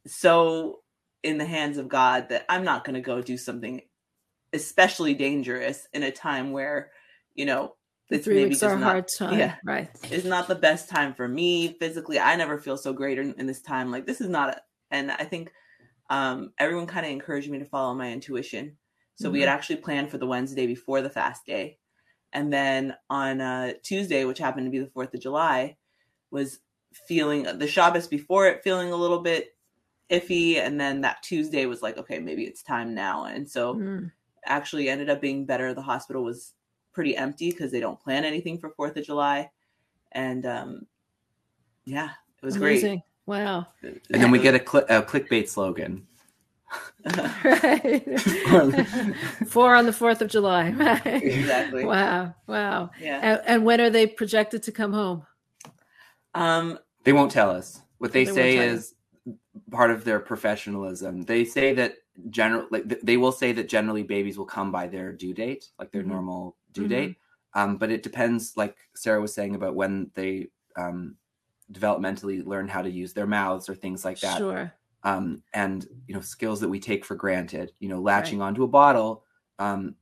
so 0.07 0.79
in 1.23 1.37
the 1.37 1.45
hands 1.45 1.77
of 1.77 1.87
God 1.89 2.29
that 2.29 2.45
I'm 2.49 2.63
not 2.63 2.83
going 2.83 2.95
to 2.95 3.01
go 3.01 3.21
do 3.21 3.37
something 3.37 3.81
especially 4.53 5.13
dangerous 5.13 5.87
in 5.93 6.01
a 6.03 6.11
time 6.11 6.51
where, 6.51 6.91
you 7.35 7.45
know, 7.45 7.75
The 8.09 8.15
it's 8.15 8.25
three 8.25 8.35
maybe 8.35 8.49
weeks 8.49 8.63
are 8.63 8.75
not- 8.77 8.83
hard 8.91 9.07
time. 9.07 9.37
yeah. 9.37 9.55
Right. 9.63 9.89
it's 10.09 10.25
not 10.25 10.47
the 10.47 10.55
best 10.55 10.89
time 10.89 11.13
for 11.13 11.27
me 11.27 11.73
physically. 11.79 12.19
I 12.19 12.35
never 12.35 12.57
feel 12.57 12.77
so 12.77 12.93
great 12.93 13.19
in, 13.19 13.33
in 13.37 13.45
this 13.45 13.61
time. 13.61 13.91
Like 13.91 14.05
this 14.05 14.21
is 14.21 14.29
not 14.29 14.49
a, 14.49 14.61
and 14.89 15.11
I 15.11 15.25
think 15.25 15.51
um, 16.09 16.53
everyone 16.57 16.87
kind 16.87 17.05
of 17.05 17.11
encouraged 17.11 17.49
me 17.49 17.59
to 17.59 17.65
follow 17.65 17.93
my 17.93 18.11
intuition. 18.11 18.77
So 19.15 19.29
we 19.29 19.41
had 19.41 19.49
actually 19.49 19.75
planned 19.77 20.09
for 20.09 20.17
the 20.17 20.25
Wednesday 20.25 20.65
before 20.65 21.01
the 21.01 21.09
fast 21.09 21.45
day, 21.45 21.77
and 22.31 22.53
then 22.53 22.95
on 23.09 23.41
uh, 23.41 23.73
Tuesday, 23.83 24.23
which 24.23 24.37
happened 24.39 24.65
to 24.65 24.71
be 24.71 24.79
the 24.79 24.89
Fourth 24.91 25.13
of 25.13 25.19
July, 25.19 25.75
was 26.31 26.59
feeling 26.93 27.43
the 27.43 27.67
Shabbos 27.67 28.07
before 28.07 28.47
it 28.47 28.63
feeling 28.63 28.93
a 28.93 28.95
little 28.95 29.19
bit 29.19 29.57
iffy, 30.09 30.55
and 30.55 30.79
then 30.79 31.01
that 31.01 31.21
Tuesday 31.21 31.65
was 31.65 31.81
like, 31.81 31.97
okay, 31.97 32.17
maybe 32.19 32.45
it's 32.45 32.63
time 32.63 32.95
now, 32.95 33.25
and 33.25 33.49
so 33.49 33.75
Mm. 33.75 34.11
actually 34.45 34.87
ended 34.87 35.09
up 35.09 35.19
being 35.19 35.45
better. 35.45 35.73
The 35.73 35.81
hospital 35.81 36.23
was 36.23 36.53
pretty 36.93 37.17
empty 37.17 37.51
because 37.51 37.71
they 37.71 37.81
don't 37.81 37.99
plan 37.99 38.23
anything 38.23 38.57
for 38.57 38.69
Fourth 38.69 38.95
of 38.95 39.05
July, 39.05 39.51
and 40.13 40.45
um, 40.45 40.87
yeah, 41.83 42.11
it 42.41 42.45
was 42.45 42.55
Amazing. 42.55 43.03
Wow. 43.29 43.67
And 43.83 44.01
then 44.09 44.31
we 44.31 44.39
get 44.39 44.55
a, 44.55 44.59
cli- 44.59 44.89
a 44.89 45.03
clickbait 45.03 45.47
slogan. 45.47 46.07
Right. 47.45 48.19
Four 49.47 49.75
on 49.75 49.85
the 49.85 49.91
4th 49.91 50.21
of 50.21 50.29
July. 50.29 50.71
Right. 50.77 51.05
exactly. 51.23 51.85
Wow. 51.85 52.33
Wow. 52.47 52.89
Yeah. 52.99 53.19
And, 53.21 53.41
and 53.45 53.65
when 53.65 53.79
are 53.81 53.89
they 53.91 54.07
projected 54.07 54.63
to 54.63 54.71
come 54.71 54.93
home? 54.93 55.25
Um. 56.33 56.79
They 57.05 57.13
won't 57.13 57.31
tell 57.31 57.49
us. 57.49 57.81
What 57.99 58.11
they, 58.13 58.25
They 58.25 58.31
say 58.33 58.55
tell 58.55 58.65
you. 58.65 58.71
is 58.73 58.93
part 59.71 59.91
of 59.91 60.03
their 60.03 60.19
professionalism. 60.19 61.21
They 61.23 61.45
say 61.45 61.73
that 61.75 61.93
general, 62.29 62.67
like 62.71 62.83
they 63.03 63.17
will 63.17 63.31
say 63.31 63.51
that 63.53 63.69
generally 63.69 64.03
babies 64.03 64.37
will 64.39 64.45
come 64.45 64.71
by 64.71 64.87
their 64.87 65.11
due 65.13 65.33
date, 65.33 65.69
like 65.79 65.91
their 65.91 66.03
Mhm. 66.03 66.07
normal 66.07 66.57
due 66.73 66.85
Mhm. 66.85 66.89
date. 66.89 67.15
Um, 67.53 67.77
but 67.77 67.89
it 67.91 68.03
depends, 68.03 68.53
like 68.57 68.75
Sara 68.95 69.21
was 69.21 69.33
saying 69.33 69.53
about 69.55 69.75
when 69.75 70.11
they 70.15 70.49
um, 70.75 71.15
developmentally 71.71 72.45
learn 72.45 72.67
how 72.67 72.81
to 72.81 72.89
use 72.89 73.13
their 73.13 73.27
mouths 73.27 73.69
or 73.69 73.75
things 73.75 74.03
like 74.05 74.21
that. 74.21 74.37
Sure. 74.37 74.73
um, 75.03 75.43
and 75.53 75.87
you 76.07 76.13
know 76.15 76.21
skills 76.21 76.59
that 76.61 76.69
we 76.69 76.79
take 76.79 77.05
for 77.05 77.15
granted. 77.15 77.73
You 77.79 77.89
know, 77.89 78.01
latching 78.01 78.41
onto 78.41 78.63
a 78.63 78.67
bottle, 78.67 79.23
um, 79.59 79.95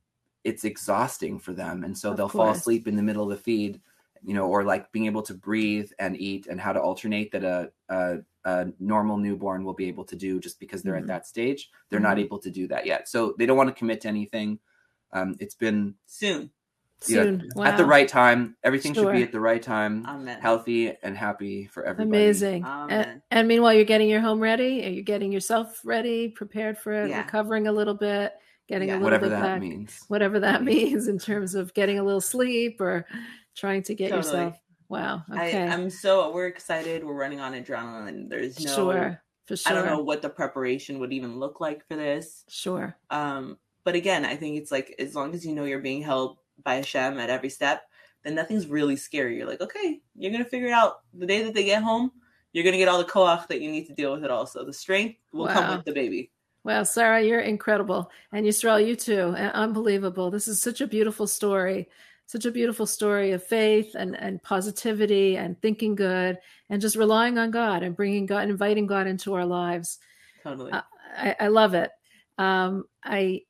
it's 0.44 0.64
exhausting 0.64 1.38
for 1.38 1.52
them, 1.52 1.84
and 1.84 1.96
so 1.96 2.12
Of 2.12 2.16
they'll 2.16 2.28
fall 2.28 2.50
asleep 2.50 2.88
in 2.88 2.96
the 2.96 3.02
middle 3.02 3.24
of 3.30 3.30
the 3.36 3.42
feed. 3.42 3.80
You 4.24 4.34
know, 4.34 4.48
or 4.48 4.64
like 4.64 4.90
being 4.90 5.06
able 5.06 5.22
to 5.22 5.34
breathe 5.34 5.92
and 6.00 6.16
eat, 6.20 6.48
and 6.48 6.60
how 6.60 6.72
to 6.72 6.80
alternate 6.80 7.30
that 7.32 7.44
a 7.44 7.72
a, 7.88 8.18
a 8.44 8.66
normal 8.80 9.16
newborn 9.18 9.64
will 9.64 9.74
be 9.74 9.86
able 9.88 10.04
to 10.06 10.16
do 10.16 10.40
just 10.40 10.58
because 10.58 10.82
they're 10.82 10.94
Mhm. 10.94 11.02
at 11.02 11.06
that 11.06 11.26
stage. 11.26 11.70
They're 11.90 12.00
not 12.00 12.18
Mhm. 12.18 12.22
able 12.24 12.38
to 12.40 12.50
do 12.50 12.66
that 12.68 12.84
yet, 12.86 13.08
so 13.08 13.34
they 13.38 13.46
don't 13.46 13.56
want 13.56 13.68
to 13.68 13.74
commit 13.78 14.00
to 14.02 14.08
anything. 14.08 14.58
Um, 15.12 15.36
it's 15.40 15.54
been 15.54 15.96
Soon. 16.06 16.50
Yeah, 17.06 17.22
Soon. 17.22 17.48
at 17.62 17.76
the 17.76 17.84
right 17.84 18.08
time. 18.08 18.56
Everything 18.64 18.92
should 18.92 19.12
be 19.12 19.22
at 19.22 19.30
the 19.30 19.38
right 19.40 19.62
time, 19.62 20.04
Amen. 20.06 20.40
healthy 20.40 20.92
and 21.02 21.16
happy 21.16 21.66
for 21.66 21.84
everybody. 21.84 22.08
Amazing. 22.24 22.64
And, 22.66 23.22
and 23.30 23.46
meanwhile, 23.46 23.72
you're 23.72 23.84
getting 23.84 24.08
your 24.08 24.20
home 24.20 24.40
ready. 24.40 24.84
Are 24.84 24.88
you 24.90 25.02
getting 25.02 25.30
yourself 25.30 25.80
ready, 25.84 26.28
prepared 26.28 26.76
for 26.76 26.92
it, 26.92 27.10
Yeah. 27.10 27.18
recovering 27.18 27.68
a 27.68 27.72
little 27.72 27.94
bit, 27.94 28.32
getting 28.68 28.90
a 28.90 28.94
little 28.94 29.04
Whatever 29.04 29.26
bit 29.26 29.30
that 29.30 29.42
back, 29.42 29.60
means. 29.60 30.04
whatever 30.08 30.40
that 30.40 30.64
means 30.64 31.06
in 31.06 31.18
terms 31.18 31.54
of 31.54 31.72
getting 31.74 32.00
a 32.00 32.02
little 32.02 32.20
sleep 32.20 32.80
or 32.80 33.06
trying 33.56 33.82
to 33.84 33.94
get 33.94 34.10
Totally. 34.10 34.26
yourself. 34.34 34.60
Wow. 34.88 35.22
Okay. 35.30 35.68
I, 35.68 35.72
I'm 35.72 35.90
so 35.90 36.32
we're 36.32 36.46
excited. 36.48 37.04
We're 37.04 37.14
running 37.14 37.40
on 37.40 37.52
adrenaline. 37.52 38.28
There's 38.28 38.58
no. 38.64 38.74
sure. 38.74 39.22
For 39.46 39.56
sure. 39.56 39.72
I 39.72 39.74
don't 39.76 39.86
know 39.86 40.02
what 40.02 40.20
the 40.20 40.28
preparation 40.30 40.98
would 40.98 41.12
even 41.12 41.38
look 41.38 41.60
like 41.60 41.86
for 41.86 41.94
this. 41.96 42.44
Sure. 42.48 42.96
Um, 43.10 43.56
but 43.84 43.94
again, 43.94 44.24
I 44.24 44.34
think 44.36 44.58
it's 44.58 44.70
like 44.72 44.94
as 44.98 45.14
long 45.14 45.32
as 45.34 45.46
you 45.46 45.54
know 45.54 45.64
you're 45.64 45.78
being 45.78 46.02
held 46.02 46.38
by 46.64 46.76
Hashem 46.76 47.18
at 47.18 47.30
every 47.30 47.48
step, 47.48 47.82
then 48.22 48.34
nothing's 48.34 48.66
really 48.66 48.96
scary. 48.96 49.36
You're 49.36 49.46
like, 49.46 49.60
okay, 49.60 50.00
you're 50.14 50.32
gonna 50.32 50.44
figure 50.44 50.68
it 50.68 50.72
out 50.72 51.00
the 51.14 51.26
day 51.26 51.42
that 51.44 51.54
they 51.54 51.64
get 51.64 51.82
home. 51.82 52.10
You're 52.52 52.64
gonna 52.64 52.78
get 52.78 52.88
all 52.88 52.98
the 52.98 53.04
koach 53.04 53.46
that 53.48 53.60
you 53.60 53.70
need 53.70 53.86
to 53.86 53.94
deal 53.94 54.12
with 54.12 54.24
it. 54.24 54.30
Also, 54.30 54.64
the 54.64 54.72
strength 54.72 55.18
will 55.32 55.46
Wow. 55.46 55.52
come 55.52 55.76
with 55.76 55.84
the 55.84 55.92
baby. 55.92 56.30
Well, 56.64 56.84
Sara, 56.84 57.22
you're 57.22 57.40
incredible. 57.40 58.10
And 58.32 58.44
Yisrael, 58.44 58.84
you 58.86 58.96
too. 58.96 59.34
Uh, 59.36 59.50
Unbelievable. 59.54 60.30
This 60.30 60.48
is 60.48 60.60
such 60.60 60.80
a 60.80 60.86
beautiful 60.86 61.26
story. 61.26 61.88
Such 62.26 62.44
a 62.44 62.50
beautiful 62.50 62.84
story 62.84 63.30
of 63.32 63.42
faith 63.42 63.94
and, 63.94 64.14
and 64.14 64.42
positivity 64.42 65.38
and 65.38 65.58
thinking 65.62 65.94
good 65.94 66.36
and 66.68 66.82
just 66.82 66.96
relying 66.96 67.38
on 67.38 67.50
God 67.50 67.82
and 67.82 67.96
bringing 67.96 68.26
God, 68.26 68.50
inviting 68.50 68.86
God 68.86 69.06
into 69.06 69.32
our 69.32 69.46
lives. 69.46 69.98
Totally. 70.44 70.72
I, 70.72 71.36
I 71.40 71.48
love 71.48 71.72
it. 71.72 71.90
Um, 72.36 72.84
I 73.02 73.42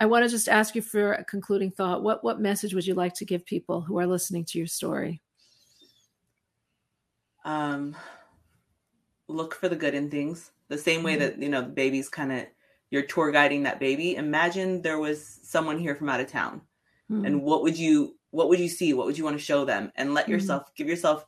I 0.00 0.06
want 0.06 0.24
to 0.24 0.30
just 0.30 0.48
ask 0.48 0.74
you 0.74 0.80
for 0.80 1.12
a 1.12 1.24
concluding 1.24 1.70
thought. 1.70 2.02
What 2.02 2.24
what 2.24 2.40
message 2.40 2.74
would 2.74 2.86
you 2.86 2.94
like 2.94 3.12
to 3.14 3.26
give 3.26 3.44
people 3.44 3.82
who 3.82 3.98
are 3.98 4.06
listening 4.06 4.46
to 4.46 4.58
your 4.58 4.66
story? 4.66 5.20
um 7.44 7.96
look 9.28 9.54
for 9.54 9.68
the 9.68 9.76
good 9.76 9.94
in 9.94 10.10
things 10.10 10.50
the 10.68 10.78
same 10.78 11.02
way 11.02 11.16
Mhm. 11.16 11.18
that 11.18 11.38
you 11.42 11.48
know 11.48 11.62
the 11.62 11.68
baby's 11.68 12.08
kind 12.08 12.32
of 12.32 12.46
you're 12.90 13.02
tour 13.06 13.30
guiding 13.30 13.62
that 13.62 13.80
baby 13.80 14.16
imagine 14.16 14.82
there 14.82 14.98
was 14.98 15.40
someone 15.42 15.78
here 15.78 15.94
from 15.94 16.08
out 16.08 16.20
of 16.20 16.26
town 16.26 16.60
Hmm. 17.08 17.24
and 17.24 17.42
what 17.42 17.62
would 17.62 17.78
you 17.78 18.18
what 18.30 18.48
would 18.48 18.60
you 18.60 18.68
see 18.68 18.92
what 18.92 19.06
would 19.06 19.16
you 19.16 19.24
want 19.24 19.38
to 19.38 19.44
show 19.44 19.64
them 19.64 19.90
and 19.96 20.14
let 20.14 20.28
Mhm. 20.28 20.30
yourself 20.30 20.74
give 20.74 20.88
yourself 20.88 21.26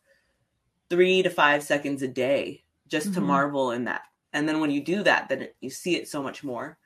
three 0.91 1.23
to 1.23 1.31
five 1.31 1.63
seconds 1.63 2.03
a 2.03 2.09
day 2.09 2.65
just 2.89 3.15
to 3.15 3.21
Mhm. 3.21 3.27
marvel 3.27 3.71
in 3.73 3.85
that 3.85 4.03
and 4.33 4.49
then 4.49 4.61
when 4.61 4.71
you 4.71 4.83
do 4.83 5.03
that 5.03 5.29
then 5.29 5.43
it, 5.43 5.57
you 5.61 5.71
see 5.71 5.97
it 5.97 6.09
so 6.09 6.23
much 6.23 6.45
more 6.45 6.79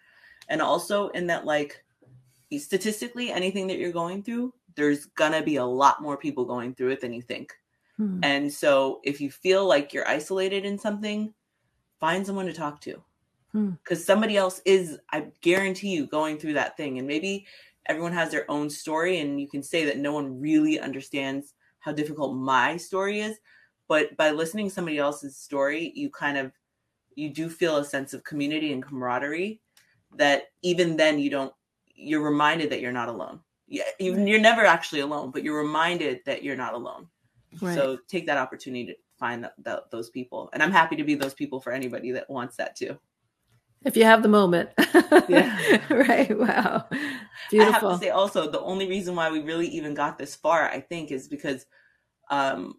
and 0.49 0.63
also 0.63 1.09
in 1.09 1.27
that 1.27 1.45
like 1.45 1.85
statistically 2.59 3.31
anything 3.31 3.67
that 3.67 3.79
you're 3.79 3.93
going 3.93 4.23
through 4.23 4.53
there's 4.77 5.07
gonna 5.07 5.43
be 5.43 5.57
a 5.57 5.65
lot 5.65 6.03
more 6.03 6.17
people 6.17 6.45
going 6.45 6.75
through 6.75 6.91
it 6.91 7.01
than 7.01 7.13
you 7.13 7.23
think 7.23 7.53
Hmm. 7.97 8.21
and 8.23 8.53
so 8.53 9.01
if 9.05 9.21
you 9.21 9.31
feel 9.31 9.67
like 9.67 9.93
you're 9.93 10.09
isolated 10.09 10.65
in 10.65 10.79
something, 10.79 11.33
find 11.99 12.27
someone 12.27 12.47
to 12.47 12.53
talk 12.53 12.81
to. 12.83 13.03
Hmm. 13.53 13.71
Because 13.83 14.05
somebody 14.05 14.37
else 14.37 14.61
is, 14.65 14.99
I 15.13 15.29
guarantee 15.41 15.95
you, 15.95 16.07
going 16.07 16.39
through 16.39 16.55
that 16.55 16.77
thing. 16.77 16.99
And 16.99 17.09
maybe 17.09 17.47
everyone 17.87 18.13
has 18.13 18.31
their 18.31 18.51
own 18.51 18.69
story, 18.69 19.21
and 19.21 19.41
you 19.41 19.49
can 19.49 19.63
say 19.63 19.85
that 19.87 19.99
no 19.99 20.13
one 20.13 20.39
really 20.41 20.79
understands 20.79 21.55
how 21.79 21.93
difficult 21.93 22.37
my 22.37 22.77
story 22.77 23.21
is. 23.21 23.39
But 23.89 24.17
by 24.17 24.31
listening 24.31 24.69
to 24.69 24.75
somebody 24.75 24.99
else's 24.99 25.37
story, 25.37 25.93
you 25.95 26.11
kind 26.11 26.37
of 26.37 26.53
you 27.15 27.31
do 27.33 27.49
feel 27.49 27.79
a 27.79 27.85
sense 27.85 28.13
of 28.13 28.25
community 28.25 28.73
and 28.75 28.83
camaraderie 28.83 29.63
that 30.17 30.45
even 30.63 30.97
then 30.97 31.19
you 31.19 31.31
don't 31.31 31.53
you're 31.95 32.23
reminded 32.23 32.71
that 32.71 32.81
you're 32.81 32.93
not 32.93 33.09
alone. 33.09 33.41
Yeah, 33.69 33.85
you're 33.99 34.39
never 34.39 34.65
actually 34.65 35.01
alone, 35.01 35.31
but 35.31 35.43
you're 35.43 35.59
reminded 35.59 36.21
that 36.27 36.45
you're 36.45 36.57
not 36.57 36.75
alone. 36.75 37.09
Right. 37.61 37.75
So 37.75 37.99
take 38.07 38.27
that 38.27 38.39
opportunity 38.39 38.87
to 38.87 38.95
find 39.19 39.43
that, 39.43 39.55
that, 39.65 39.91
those 39.91 40.11
people, 40.11 40.51
and 40.53 40.63
I'm 40.63 40.71
happy 40.71 40.95
to 40.97 41.05
be 41.05 41.15
those 41.15 41.35
people 41.35 41.61
for 41.61 41.73
anybody 41.73 42.13
that 42.13 42.31
wants 42.31 42.57
that 42.57 42.77
too. 42.77 42.97
if 43.85 43.97
you 43.97 44.05
have 44.05 44.23
the 44.23 44.29
moment. 44.29 44.71
Yeah. 45.29 45.81
right. 45.91 46.37
Wow. 46.37 46.85
Beautiful. 47.51 47.89
I 47.89 47.91
have 47.91 48.01
to 48.01 48.05
say 48.05 48.11
also 48.11 48.51
the 48.51 48.61
only 48.61 48.89
reason 48.89 49.17
why 49.17 49.31
we 49.31 49.41
really 49.41 49.67
even 49.69 49.95
got 49.95 50.19
this 50.19 50.37
far, 50.37 50.69
I 50.69 50.81
think, 50.81 51.11
is 51.11 51.27
because 51.27 51.67
um, 52.31 52.75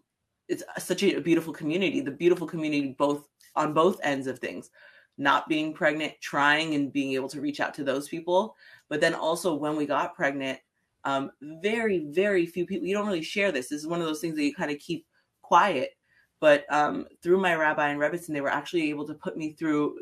it's 0.48 0.62
such 0.78 1.02
a 1.02 1.20
beautiful 1.20 1.52
community. 1.52 2.00
The 2.00 2.10
beautiful 2.10 2.46
community, 2.46 2.94
both 2.98 3.28
on 3.54 3.74
both 3.74 4.00
ends 4.02 4.26
of 4.26 4.38
things, 4.38 4.70
not 5.18 5.48
being 5.48 5.74
pregnant, 5.74 6.14
trying 6.20 6.74
and 6.74 6.92
being 6.92 7.12
able 7.12 7.28
to 7.28 7.40
reach 7.40 7.60
out 7.60 7.74
to 7.74 7.84
those 7.84 8.08
people, 8.08 8.56
but 8.88 9.00
then 9.00 9.14
also 9.14 9.54
when 9.54 9.76
we 9.76 9.84
got 9.84 10.14
pregnant, 10.14 10.58
um, 11.04 11.30
very 11.40 12.06
very 12.10 12.46
few 12.46 12.66
people. 12.66 12.86
You 12.86 12.94
don't 12.94 13.06
really 13.06 13.22
share 13.22 13.52
this. 13.52 13.68
This 13.68 13.80
is 13.80 13.86
one 13.86 14.00
of 14.00 14.06
those 14.06 14.20
things 14.20 14.36
that 14.36 14.44
you 14.44 14.54
kind 14.54 14.70
of 14.70 14.78
keep 14.78 15.06
quiet. 15.42 15.90
But 16.40 16.64
um, 16.72 17.06
through 17.22 17.40
my 17.40 17.54
rabbi 17.56 17.88
and 17.88 18.00
Rebbetzin, 18.00 18.28
they 18.32 18.40
were 18.40 18.48
actually 18.48 18.90
able 18.90 19.06
to 19.08 19.14
put 19.14 19.36
me 19.36 19.52
through 19.54 19.98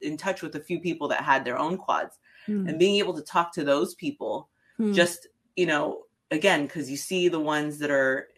in 0.00 0.16
touch 0.16 0.42
with 0.42 0.56
a 0.56 0.60
few 0.60 0.80
people 0.80 1.06
that 1.08 1.22
had 1.22 1.44
their 1.44 1.58
own 1.58 1.76
quads, 1.76 2.18
Hmm. 2.46 2.66
and 2.68 2.78
being 2.78 2.96
able 2.96 3.14
to 3.14 3.22
talk 3.22 3.52
to 3.54 3.64
those 3.64 3.94
people 3.94 4.48
Hmm. 4.78 4.92
just 4.92 5.26
you 5.56 5.66
know 5.66 6.04
again 6.30 6.66
because 6.66 6.90
you 6.90 6.96
see 6.96 7.28
the 7.28 7.40
ones 7.40 7.78
that 7.78 7.90
are 7.90 8.28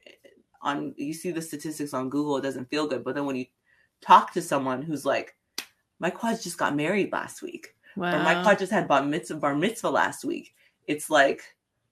on 0.62 0.94
you 0.96 1.12
see 1.14 1.30
the 1.30 1.42
statistics 1.42 1.94
on 1.94 2.08
google 2.10 2.36
it 2.36 2.42
doesn't 2.42 2.68
feel 2.70 2.86
good 2.86 3.02
but 3.04 3.14
then 3.14 3.24
when 3.26 3.36
you 3.36 3.46
talk 4.00 4.32
to 4.32 4.42
someone 4.42 4.82
who's 4.82 5.04
like 5.04 5.36
my 5.98 6.10
quads 6.10 6.42
just 6.42 6.58
got 6.58 6.74
married 6.76 7.12
last 7.12 7.42
week 7.42 7.74
wow. 7.96 8.14
or 8.14 8.22
my 8.22 8.42
quad 8.42 8.58
just 8.58 8.72
had 8.72 8.86
bar 8.88 9.02
mitzvah, 9.02 9.36
bar 9.36 9.54
mitzvah 9.54 9.90
last 9.90 10.24
week 10.24 10.54
it's 10.86 11.10
like 11.10 11.42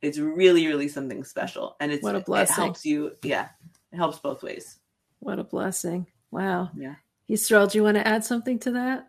it's 0.02 0.18
really 0.18 0.66
really 0.66 0.88
something 0.88 1.24
special 1.24 1.76
and 1.80 1.90
it's 1.92 2.02
What 2.02 2.14
a 2.14 2.18
it 2.18 2.26
blessing. 2.26 2.54
helps 2.54 2.84
you 2.84 3.12
yeah 3.22 3.48
it 3.92 3.96
helps 3.96 4.18
both 4.18 4.42
ways 4.42 4.78
What 5.20 5.38
a 5.38 5.44
blessing. 5.44 6.06
Wow. 6.30 6.70
Yeah. 6.76 6.96
Yisrael, 7.30 7.70
do 7.70 7.78
you 7.78 7.84
want 7.84 7.96
to 7.96 8.06
add 8.06 8.24
something 8.24 8.58
to 8.60 8.72
that? 8.72 9.08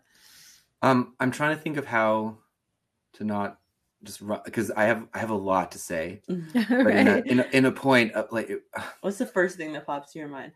Um, 0.82 1.14
I'm 1.20 1.30
trying 1.30 1.54
to 1.56 1.62
think 1.62 1.76
of 1.76 1.84
how 1.84 2.38
to 3.14 3.24
not 3.24 3.58
just 4.04 4.22
because 4.44 4.70
I 4.70 4.84
have 4.84 5.06
I 5.12 5.18
have 5.18 5.30
a 5.30 5.34
lot 5.34 5.72
to 5.72 5.78
say, 5.78 6.22
but 6.28 6.36
in, 6.70 7.08
a, 7.08 7.14
right. 7.14 7.26
in 7.26 7.40
a 7.40 7.46
in 7.52 7.64
a 7.66 7.72
point 7.72 8.12
of 8.12 8.30
like 8.32 8.50
what's 9.00 9.18
the 9.18 9.26
first 9.26 9.56
thing 9.56 9.72
that 9.72 9.86
pops 9.86 10.12
to 10.12 10.18
your 10.18 10.28
mind 10.28 10.52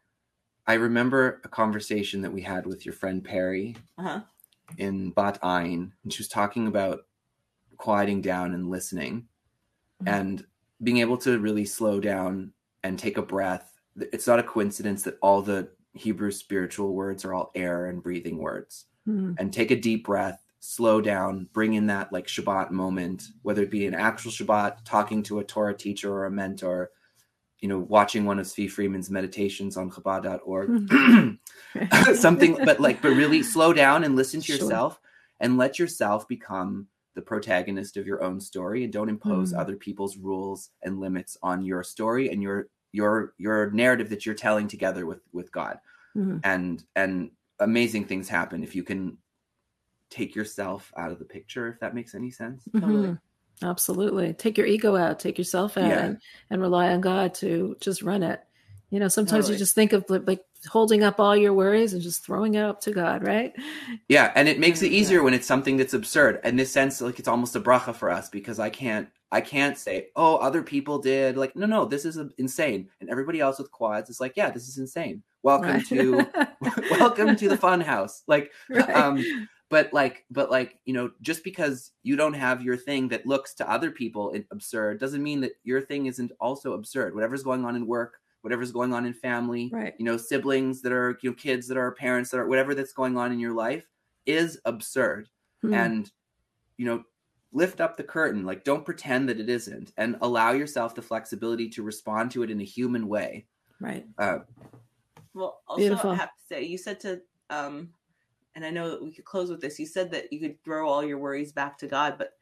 I 0.67 0.75
remember 0.75 1.41
a 1.45 1.49
conversation 1.49 2.23
that 2.23 2.33
we 2.33 2.41
had 2.41 2.67
with 2.67 2.87
your 2.87 2.95
friend 2.95 3.23
Perry 3.23 3.77
uh-huh 3.99 4.21
in 4.79 5.11
Bat 5.11 5.41
Ayin, 5.43 5.93
and 6.03 6.13
she 6.13 6.21
was 6.21 6.29
talking 6.29 6.67
about 6.67 7.07
quieting 7.77 8.21
down 8.21 8.55
and 8.55 8.71
listening. 8.71 9.29
Mhm. 10.03 10.09
And 10.09 10.47
being 10.83 10.99
able 10.99 11.17
to 11.19 11.39
really 11.39 11.65
slow 11.65 12.01
down 12.01 12.53
and 12.83 12.99
take 12.99 13.17
a 13.17 13.23
breath. 13.23 13.81
It's 13.97 14.27
not 14.27 14.39
a 14.39 14.43
coincidence 14.45 15.03
that 15.03 15.19
all 15.23 15.43
the 15.43 15.71
Hebrew 15.95 16.31
spiritual 16.31 16.95
words 16.95 17.25
are 17.25 17.35
all 17.35 17.51
air 17.55 17.87
and 17.87 18.03
breathing 18.03 18.39
words. 18.39 18.87
Mhm. 19.07 19.37
And 19.39 19.53
take 19.53 19.71
a 19.71 19.81
deep 19.81 20.07
breath, 20.07 20.43
slow 20.61 21.01
down, 21.01 21.49
bring 21.53 21.75
in 21.75 21.87
that 21.87 22.13
like 22.13 22.27
Shabbat 22.27 22.71
moment, 22.71 23.29
whether 23.43 23.63
it 23.63 23.71
be 23.71 23.87
an 23.87 23.95
actual 23.95 24.31
Shabbat, 24.31 24.85
talking 24.85 25.23
to 25.25 25.39
a 25.39 25.45
Torah 25.45 25.77
teacher 25.77 26.13
or 26.13 26.25
a 26.25 26.31
mentor, 26.31 26.91
you 27.63 27.69
know, 27.69 27.79
watching 27.79 28.25
one 28.27 28.39
of 28.41 28.47
Tzvi 28.47 28.69
Freeman's 28.71 29.09
meditations 29.09 29.77
on 29.77 29.89
Chabad.org, 29.89 31.39
something, 32.17 32.59
but 32.65 32.81
like, 32.81 33.01
but 33.01 33.13
really 33.13 33.43
slow 33.43 33.73
down 33.73 34.05
and 34.05 34.17
listen 34.17 34.41
to 34.41 34.47
Sure. 34.47 34.57
yourself 34.57 35.01
and 35.41 35.57
let 35.57 35.79
yourself 35.79 36.27
become 36.29 36.89
the 37.15 37.23
protagonist 37.23 37.97
of 37.97 38.07
your 38.07 38.23
own 38.23 38.41
story 38.41 38.83
and 38.85 38.93
don't 38.93 39.09
impose 39.09 39.53
Mm. 39.53 39.59
other 39.61 39.77
people's 39.77 40.17
rules 40.17 40.71
and 40.83 40.99
limits 40.99 41.37
on 41.43 41.65
your 41.65 41.83
story 41.85 42.31
and 42.31 42.43
your 42.43 42.69
your 42.93 43.35
your 43.39 43.71
narrative 43.71 44.09
that 44.11 44.27
you're 44.27 44.35
telling 44.35 44.67
together 44.67 45.07
with 45.07 45.21
with 45.33 45.53
God 45.53 45.79
Mhm. 46.17 46.41
and 46.45 46.85
and 46.97 47.31
amazing 47.61 48.07
things 48.07 48.29
happen 48.29 48.63
if 48.65 48.75
you 48.75 48.83
can 48.83 49.19
take 50.11 50.35
yourself 50.35 50.93
out 50.97 51.13
of 51.13 51.19
the 51.19 51.25
picture 51.25 51.69
if 51.69 51.79
that 51.81 51.95
makes 51.95 52.15
any 52.15 52.31
sense 52.31 52.65
Totally. 52.79 53.17
Absolutely. 53.63 54.33
Take 54.35 54.59
your 54.59 54.67
ego 54.67 54.97
out, 54.97 55.19
take 55.21 55.39
yourself 55.39 55.77
out, 55.77 55.89
Yeah. 55.91 56.05
and, 56.05 56.19
and 56.51 56.61
rely 56.61 56.89
on 56.93 57.01
God 57.01 57.35
to 57.37 57.77
just 57.81 58.03
run 58.03 58.23
it. 58.23 58.41
You 58.91 59.01
know, 59.01 59.09
sometimes 59.09 59.49
you 59.49 59.57
just 59.57 59.75
think 59.75 59.93
of 59.95 60.05
like, 60.09 60.41
holding 60.69 61.03
up 61.03 61.19
all 61.19 61.35
your 61.37 61.53
worries 61.53 61.93
and 61.93 62.01
just 62.01 62.25
throwing 62.25 62.55
it 62.55 62.61
up 62.63 62.81
to 62.83 62.93
God, 62.93 63.27
right? 63.27 63.53
yeah 64.09 64.31
and 64.37 64.49
it 64.49 64.61
makes 64.61 64.81
it 64.81 64.93
Yeah. 64.93 64.99
easier 65.01 65.23
when 65.25 65.35
it's 65.35 65.47
something 65.47 65.77
that's 65.77 65.93
absurd 65.93 66.39
in 66.45 66.55
this 66.55 66.71
sense 66.71 67.01
like 67.01 67.19
it's 67.19 67.27
almost 67.27 67.57
a 67.57 67.61
bracha 67.61 67.93
for 67.97 68.11
us 68.11 68.29
because 68.29 68.61
i 68.61 68.71
can't 68.71 69.09
i 69.33 69.41
can't 69.41 69.77
say 69.77 70.07
oh 70.15 70.37
other 70.37 70.63
people 70.63 71.01
did 71.01 71.37
like 71.37 71.57
no 71.57 71.67
no 71.67 71.85
this 71.85 72.05
is 72.05 72.17
insane 72.39 72.89
and 73.01 73.11
everybody 73.11 73.41
else 73.41 73.59
with 73.59 73.73
quads 73.73 74.09
is 74.09 74.21
like 74.21 74.35
yeah 74.37 74.51
this 74.51 74.69
is 74.69 74.79
insane 74.79 75.21
welcome 75.43 75.71
Right. 75.71 75.87
to 75.89 76.27
welcome 76.93 77.35
to 77.35 77.49
the 77.49 77.57
fun 77.57 77.81
house 77.81 78.23
like 78.29 78.53
Right. 78.71 78.89
um 78.95 79.25
but 79.73 79.91
like 79.95 80.27
but 80.31 80.51
like 80.51 80.79
you 80.85 80.93
know 80.93 81.11
just 81.23 81.43
because 81.43 81.93
you 82.03 82.15
don't 82.15 82.35
have 82.35 82.63
your 82.63 82.77
thing 82.77 83.09
that 83.09 83.27
looks 83.27 83.55
to 83.55 83.69
other 83.69 83.91
people 83.91 84.35
absurd 84.51 85.01
doesn't 85.01 85.23
mean 85.23 85.41
that 85.41 85.53
your 85.65 85.81
thing 85.81 86.05
isn't 86.07 86.31
also 86.41 86.75
absurd 86.75 87.15
whatever's 87.15 87.43
going 87.43 87.65
on 87.65 87.75
in 87.75 87.87
work 87.87 88.19
whatever's 88.43 88.71
going 88.71 88.93
on 88.93 89.07
in 89.07 89.15
family 89.15 89.71
Right. 89.73 89.95
you 89.99 90.05
know 90.05 90.19
siblings 90.19 90.83
that 90.83 90.93
are 90.93 91.19
you 91.23 91.31
know 91.31 91.35
kids 91.37 91.67
that 91.69 91.79
are 91.79 91.91
parents 91.93 92.29
that 92.31 92.39
are 92.41 92.47
whatever 92.47 92.75
that's 92.75 92.93
going 92.93 93.17
on 93.17 93.33
in 93.33 93.41
your 93.41 93.55
life 93.55 93.87
is 94.27 94.61
absurd 94.67 95.29
Hmm. 95.63 95.75
and 95.75 96.11
you 96.77 96.85
know 96.85 97.03
lift 97.53 97.81
up 97.81 97.97
the 97.97 98.03
curtain 98.05 98.45
like 98.45 98.65
don't 98.65 98.85
pretend 98.85 99.27
that 99.29 99.41
it 99.41 99.49
isn't 99.49 99.93
and 99.97 100.17
allow 100.21 100.53
yourself 100.53 100.95
the 100.95 101.01
flexibility 101.03 101.69
to 101.71 101.83
respond 101.83 102.31
to 102.33 102.43
it 102.43 102.51
in 102.51 102.61
a 102.61 102.65
human 102.65 103.07
way 103.09 103.47
right. 103.81 104.05
uh, 104.19 104.41
Well, 105.35 105.63
also 105.67 105.81
Beautiful. 105.81 106.11
I 106.11 106.17
have 106.17 106.29
to 106.31 106.45
say, 106.47 106.63
you 106.65 106.77
said 106.79 106.99
to, 107.01 107.23
um, 107.49 107.91
and 108.55 108.65
I 108.65 108.71
know 108.71 108.91
that 108.91 109.03
we 109.03 109.13
could 109.13 109.25
close 109.25 109.51
with 109.51 109.61
this. 109.61 109.79
You 109.79 109.87
said 109.87 110.11
that 110.13 110.33
you 110.33 110.41
could 110.41 110.63
throw 110.65 110.89
all 110.89 111.05
your 111.05 111.19
worries 111.19 111.53
back 111.53 111.79
to 111.79 111.87
God, 111.87 112.17
but 112.19 112.33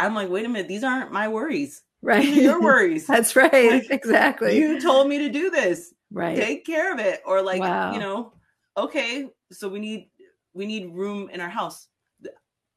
I'm 0.00 0.14
like, 0.14 0.28
wait 0.28 0.46
a 0.46 0.48
minute, 0.48 0.68
these 0.68 0.84
aren't 0.84 1.12
my 1.12 1.28
worries. 1.28 1.82
Right. 2.02 2.22
These 2.22 2.38
are 2.38 2.42
your 2.42 2.62
worries. 2.70 3.06
That's 3.06 3.36
right. 3.36 3.52
Like, 3.72 3.90
exactly. 3.90 4.56
you 4.58 4.80
told 4.80 5.08
me 5.08 5.18
to 5.18 5.28
do 5.28 5.50
this. 5.50 5.94
right. 6.10 6.36
Take 6.36 6.64
care 6.66 6.92
of 6.92 6.98
it, 6.98 7.22
or 7.26 7.42
like, 7.42 7.60
Wow. 7.60 7.92
you 7.92 8.00
know, 8.00 8.32
okay, 8.76 9.28
so 9.50 9.68
we 9.68 9.78
need 9.78 10.10
we 10.54 10.66
need 10.66 10.92
room 10.92 11.30
in 11.30 11.40
our 11.40 11.48
house. 11.48 11.88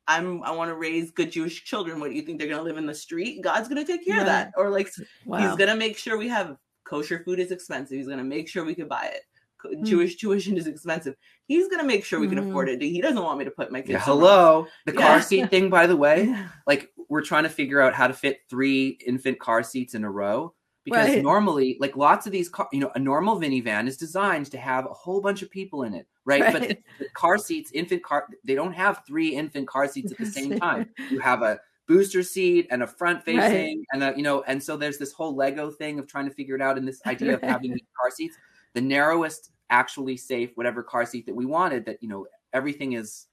I'm 0.07 0.43
I 0.43 0.51
want 0.51 0.69
to 0.69 0.75
raise 0.75 1.09
good 1.11 1.31
Jewish 1.31 1.63
children. 1.63 1.99
What 1.99 2.11
do 2.11 2.15
you 2.15 2.21
think 2.21 2.37
they're 2.37 2.47
going 2.47 2.59
to 2.59 2.63
live 2.63 2.77
in 2.77 2.85
the 2.85 2.93
street? 2.93 3.41
God's 3.41 3.67
going 3.67 3.83
to 3.83 3.91
take 3.91 4.05
care 4.05 4.19
of 4.19 4.27
that, 4.27 4.51
or 4.55 4.69
like 4.69 4.89
wow. 5.25 5.39
He's 5.39 5.55
gonna 5.57 5.75
make 5.75 5.97
sure 5.97 6.17
we 6.17 6.27
have 6.27 6.57
kosher 6.83 7.23
food 7.25 7.39
is 7.39 7.51
expensive. 7.51 7.97
He's 7.97 8.07
gonna 8.07 8.23
make 8.23 8.47
sure 8.47 8.63
we 8.63 8.75
can 8.75 8.87
buy 8.87 9.05
it. 9.13 9.21
Co- 9.61 9.69
Hmm. 9.69 9.83
Jewish 9.83 10.15
tuition 10.17 10.57
is 10.57 10.67
expensive. 10.67 11.15
He's 11.47 11.67
gonna 11.67 11.83
make 11.83 12.03
sure 12.05 12.19
we 12.19 12.27
can 12.27 12.39
Mhm. 12.39 12.49
afford 12.49 12.69
it. 12.69 12.81
He 12.81 13.01
doesn't 13.01 13.21
want 13.23 13.39
me 13.39 13.45
to 13.45 13.51
put 13.51 13.71
my 13.71 13.81
kids. 13.81 13.91
yeah, 13.91 14.03
somewhere 14.03 14.29
hello 14.29 14.67
the 14.85 14.93
Yeah. 14.93 15.01
car 15.01 15.21
seat 15.21 15.49
thing 15.49 15.69
by 15.69 15.87
the 15.87 15.93
else. 15.93 15.99
way 16.01 16.35
like 16.67 16.91
we're 17.09 17.21
trying 17.21 17.43
to 17.43 17.49
figure 17.49 17.79
out 17.81 17.93
how 17.93 18.07
to 18.07 18.13
fit 18.13 18.39
three 18.49 18.97
infant 19.05 19.39
car 19.39 19.63
seats 19.63 19.93
in 19.95 20.03
a 20.03 20.09
row 20.11 20.53
because 20.83 21.07
Right. 21.07 21.23
normally 21.23 21.77
like 21.79 21.95
lots 21.95 22.25
of 22.25 22.31
these 22.31 22.49
car 22.49 22.67
you 22.73 22.79
know 22.79 22.91
a 22.95 22.99
normal 22.99 23.39
minivan 23.39 23.87
is 23.87 23.95
designed 23.97 24.47
to 24.51 24.57
have 24.57 24.85
a 24.85 24.93
whole 24.93 25.21
bunch 25.21 25.41
of 25.41 25.49
people 25.49 25.83
in 25.83 25.93
it 25.93 26.07
right, 26.25 26.51
but 26.51 26.61
the, 26.63 26.77
the 26.99 27.09
car 27.13 27.37
seats 27.37 27.71
infant 27.73 28.03
car 28.03 28.27
they 28.43 28.55
don't 28.55 28.73
have 28.73 29.03
three 29.07 29.29
infant 29.35 29.67
car 29.67 29.87
seats 29.87 30.11
at 30.11 30.17
the 30.17 30.25
same 30.25 30.49
Same. 30.51 30.59
time 30.67 30.89
you 31.09 31.19
have 31.19 31.41
a 31.43 31.59
booster 31.87 32.23
seat 32.23 32.65
and 32.71 32.81
a 32.81 32.87
front 32.87 33.23
facing 33.23 33.85
and 33.93 34.03
a, 34.03 34.13
you 34.17 34.23
know 34.23 34.41
and 34.47 34.61
so 34.61 34.75
there's 34.75 34.97
this 34.97 35.13
whole 35.13 35.35
lego 35.35 35.69
thing 35.69 35.99
of 35.99 36.07
trying 36.07 36.25
to 36.27 36.33
figure 36.33 36.55
it 36.55 36.61
out 36.61 36.77
and 36.79 36.87
this 36.87 36.99
idea 37.05 37.35
of 37.35 37.41
having 37.43 37.71
these 37.71 37.85
car 37.99 38.09
seats 38.11 38.35
the 38.75 38.81
narrowest 38.81 39.49
actually 39.71 40.15
safe 40.15 40.51
whatever 40.55 40.83
car 40.83 41.05
seat 41.05 41.25
that 41.25 41.33
we 41.35 41.45
wanted 41.47 41.83
that 41.85 41.97
you 42.01 42.07
know 42.07 42.27
everything 42.53 42.93
is 42.93 43.25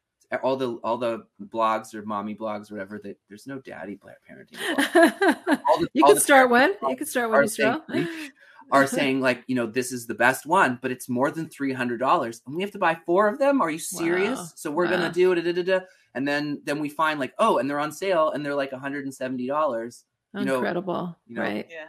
all 0.43 0.57
the 0.57 0.77
all 0.77 0.97
the 0.97 1.27
blogs 1.49 1.95
or 1.95 2.03
mommy 2.07 2.35
blogs 2.35 2.71
or 2.71 2.77
whatever 2.77 2.99
that 3.05 3.19
there's 3.29 3.47
no 3.47 3.59
daddy 3.59 3.97
bla- 3.97 4.13
parenting 4.27 4.57
the- 4.95 5.89
you 5.93 6.03
all 6.05 6.13
can 6.13 6.21
start 6.21 6.49
one. 6.49 6.73
You 6.89 6.97
can 6.97 7.07
start 7.07 7.29
are 7.31 7.41
one, 7.41 7.49
saying- 7.49 7.81
Yisrael. 7.91 8.31
are 8.73 8.87
saying 8.87 9.21
like 9.29 9.45
you 9.47 9.55
know 9.55 9.67
this 9.67 9.93
is 9.93 10.07
the 10.07 10.15
best 10.15 10.47
one 10.47 10.79
but 10.81 10.91
it's 10.91 11.07
more 11.07 11.31
than 11.31 11.47
$300 11.51 12.41
and 12.47 12.57
we 12.57 12.63
have 12.63 12.71
to 12.71 12.79
buy 12.79 12.97
four 13.05 13.29
of 13.29 13.39
them 13.39 13.61
are 13.61 13.71
you 13.71 13.79
serious 13.79 14.39
Wow. 14.39 14.49
so 14.55 14.71
we're 14.71 14.87
Wow. 14.87 14.93
gonna 14.93 15.13
do 15.13 15.33
it 15.33 15.35
da, 15.43 15.43
da, 15.43 15.53
da, 15.53 15.79
da. 15.79 15.85
and 16.15 16.27
then 16.27 16.63
then 16.65 16.79
we 16.81 16.89
find 16.89 17.21
like 17.21 17.35
oh 17.39 17.59
and 17.59 17.69
they're 17.69 17.79
on 17.79 17.93
sale 17.93 18.31
and 18.31 18.43
they're 18.47 18.55
like 18.55 18.71
$170 18.71 20.03
you 20.35 20.45
know, 20.47 20.55
Incredible. 20.55 21.15
you 21.27 21.37
know, 21.37 21.43
right. 21.43 21.67
Yeah, 21.71 21.89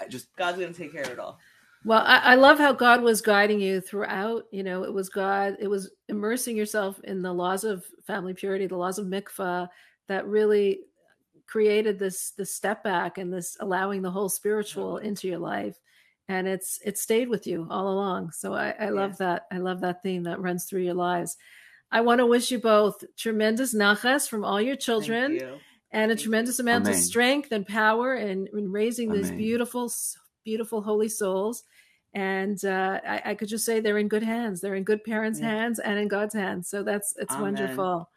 i 0.00 0.08
just 0.08 0.34
God's 0.36 0.58
gonna 0.58 0.72
take 0.72 0.92
care 0.92 1.02
of 1.02 1.10
it 1.10 1.18
all. 1.18 1.38
Well, 1.86 2.02
I, 2.04 2.16
I 2.16 2.34
love 2.34 2.58
how 2.58 2.72
God 2.72 3.00
was 3.00 3.20
guiding 3.20 3.60
you 3.60 3.80
throughout. 3.80 4.42
You 4.50 4.64
know, 4.64 4.82
it 4.82 4.92
was 4.92 5.08
God, 5.08 5.56
it 5.60 5.68
was 5.68 5.88
immersing 6.08 6.56
yourself 6.56 6.98
in 7.04 7.22
the 7.22 7.32
laws 7.32 7.62
of 7.62 7.84
family 8.08 8.34
purity, 8.34 8.66
the 8.66 8.76
laws 8.76 8.98
of 8.98 9.06
mikvah 9.06 9.68
that 10.08 10.26
really 10.26 10.80
created 11.46 11.96
this 11.96 12.32
this 12.36 12.52
step 12.52 12.82
back 12.82 13.18
and 13.18 13.32
this 13.32 13.56
allowing 13.60 14.02
the 14.02 14.10
whole 14.10 14.28
spiritual 14.28 14.96
into 14.96 15.28
your 15.28 15.38
life. 15.38 15.78
And 16.28 16.48
it's 16.48 16.80
it 16.84 16.98
stayed 16.98 17.28
with 17.28 17.46
you 17.46 17.68
all 17.70 17.86
along. 17.88 18.32
So 18.32 18.52
I, 18.52 18.74
I 18.80 18.88
love 18.88 19.16
that. 19.18 19.46
I 19.52 19.58
love 19.58 19.80
that 19.82 20.02
theme 20.02 20.24
that 20.24 20.40
runs 20.40 20.64
through 20.64 20.82
your 20.82 20.94
lives. 20.94 21.36
I 21.92 22.00
want 22.00 22.18
to 22.18 22.26
wish 22.26 22.50
you 22.50 22.58
both 22.58 23.04
tremendous 23.16 23.72
nachas 23.76 24.28
from 24.28 24.44
all 24.44 24.60
your 24.60 24.74
children 24.74 25.36
you. 25.36 25.58
and 25.92 26.10
a 26.10 26.14
Thank 26.14 26.18
you. 26.18 26.24
tremendous 26.24 26.58
amount 26.58 26.88
of 26.88 26.96
strength 26.96 27.52
and 27.52 27.64
power 27.64 28.16
in, 28.16 28.48
in 28.52 28.72
raising 28.72 29.12
these 29.12 29.30
beautiful, 29.30 29.88
beautiful 30.46 30.80
holy 30.80 31.08
souls. 31.10 31.64
And 32.14 32.64
uh, 32.64 33.00
I, 33.06 33.22
I 33.26 33.34
could 33.34 33.48
just 33.48 33.66
say 33.66 33.80
they're 33.80 33.98
in 33.98 34.08
good 34.08 34.22
hands. 34.22 34.62
They're 34.62 34.76
in 34.76 34.84
good 34.84 35.04
parents' 35.04 35.38
Yeah. 35.40 35.48
hands 35.50 35.78
and 35.80 35.98
in 35.98 36.08
God's 36.08 36.32
hands. 36.34 36.70
So 36.70 36.82
that's 36.82 37.14
it's 37.18 37.34
Amen. 37.34 37.42
wonderful. 37.54 38.08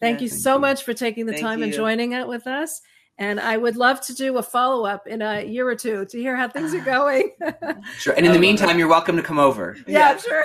Thank 0.00 0.18
Yeah. 0.18 0.24
you 0.24 0.28
Thank 0.30 0.42
so 0.42 0.54
you. 0.54 0.60
much 0.60 0.82
for 0.82 0.94
taking 0.94 1.26
the 1.26 1.32
Thank 1.34 1.44
time 1.44 1.62
and 1.62 1.72
joining 1.72 2.12
it 2.12 2.26
with 2.26 2.48
us. 2.48 2.80
And 3.16 3.38
I 3.38 3.56
would 3.56 3.76
love 3.76 4.00
to 4.06 4.14
do 4.14 4.38
a 4.38 4.42
follow 4.42 4.84
up 4.86 5.06
in 5.06 5.22
a 5.22 5.44
year 5.44 5.68
or 5.68 5.76
two 5.76 6.04
to 6.06 6.18
hear 6.18 6.34
how 6.34 6.48
things 6.48 6.74
are 6.74 6.80
going. 6.84 7.30
sure 7.98 8.14
and 8.14 8.26
in 8.26 8.32
the 8.32 8.38
meantime 8.48 8.76
you're 8.76 8.88
welcome 8.88 9.14
to 9.16 9.22
come 9.22 9.38
over 9.38 9.76
yeah, 9.86 10.16
Yeah. 10.16 10.16
sure. 10.18 10.44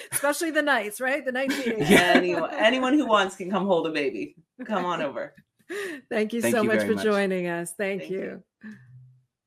Especially 0.12 0.50
the 0.50 0.62
nights, 0.62 0.98
right? 1.02 1.22
The 1.22 1.32
night 1.32 1.50
meetings. 1.50 1.90
anyone, 1.90 2.50
anyone 2.54 2.94
who 2.94 3.04
wants 3.06 3.36
can 3.36 3.50
come 3.50 3.66
hold 3.66 3.86
a 3.86 3.90
baby. 3.90 4.34
Come 4.64 4.86
on 4.86 5.02
over. 5.02 5.34
Thank 6.08 6.32
you 6.32 6.40
Thank 6.40 6.54
so 6.54 6.62
you 6.62 6.68
much 6.68 6.86
for 6.86 6.94
much. 6.94 7.04
joining 7.04 7.48
us. 7.48 7.74
Thank, 7.76 8.02
Thank 8.02 8.12
you. 8.12 8.42
you. 8.62 8.70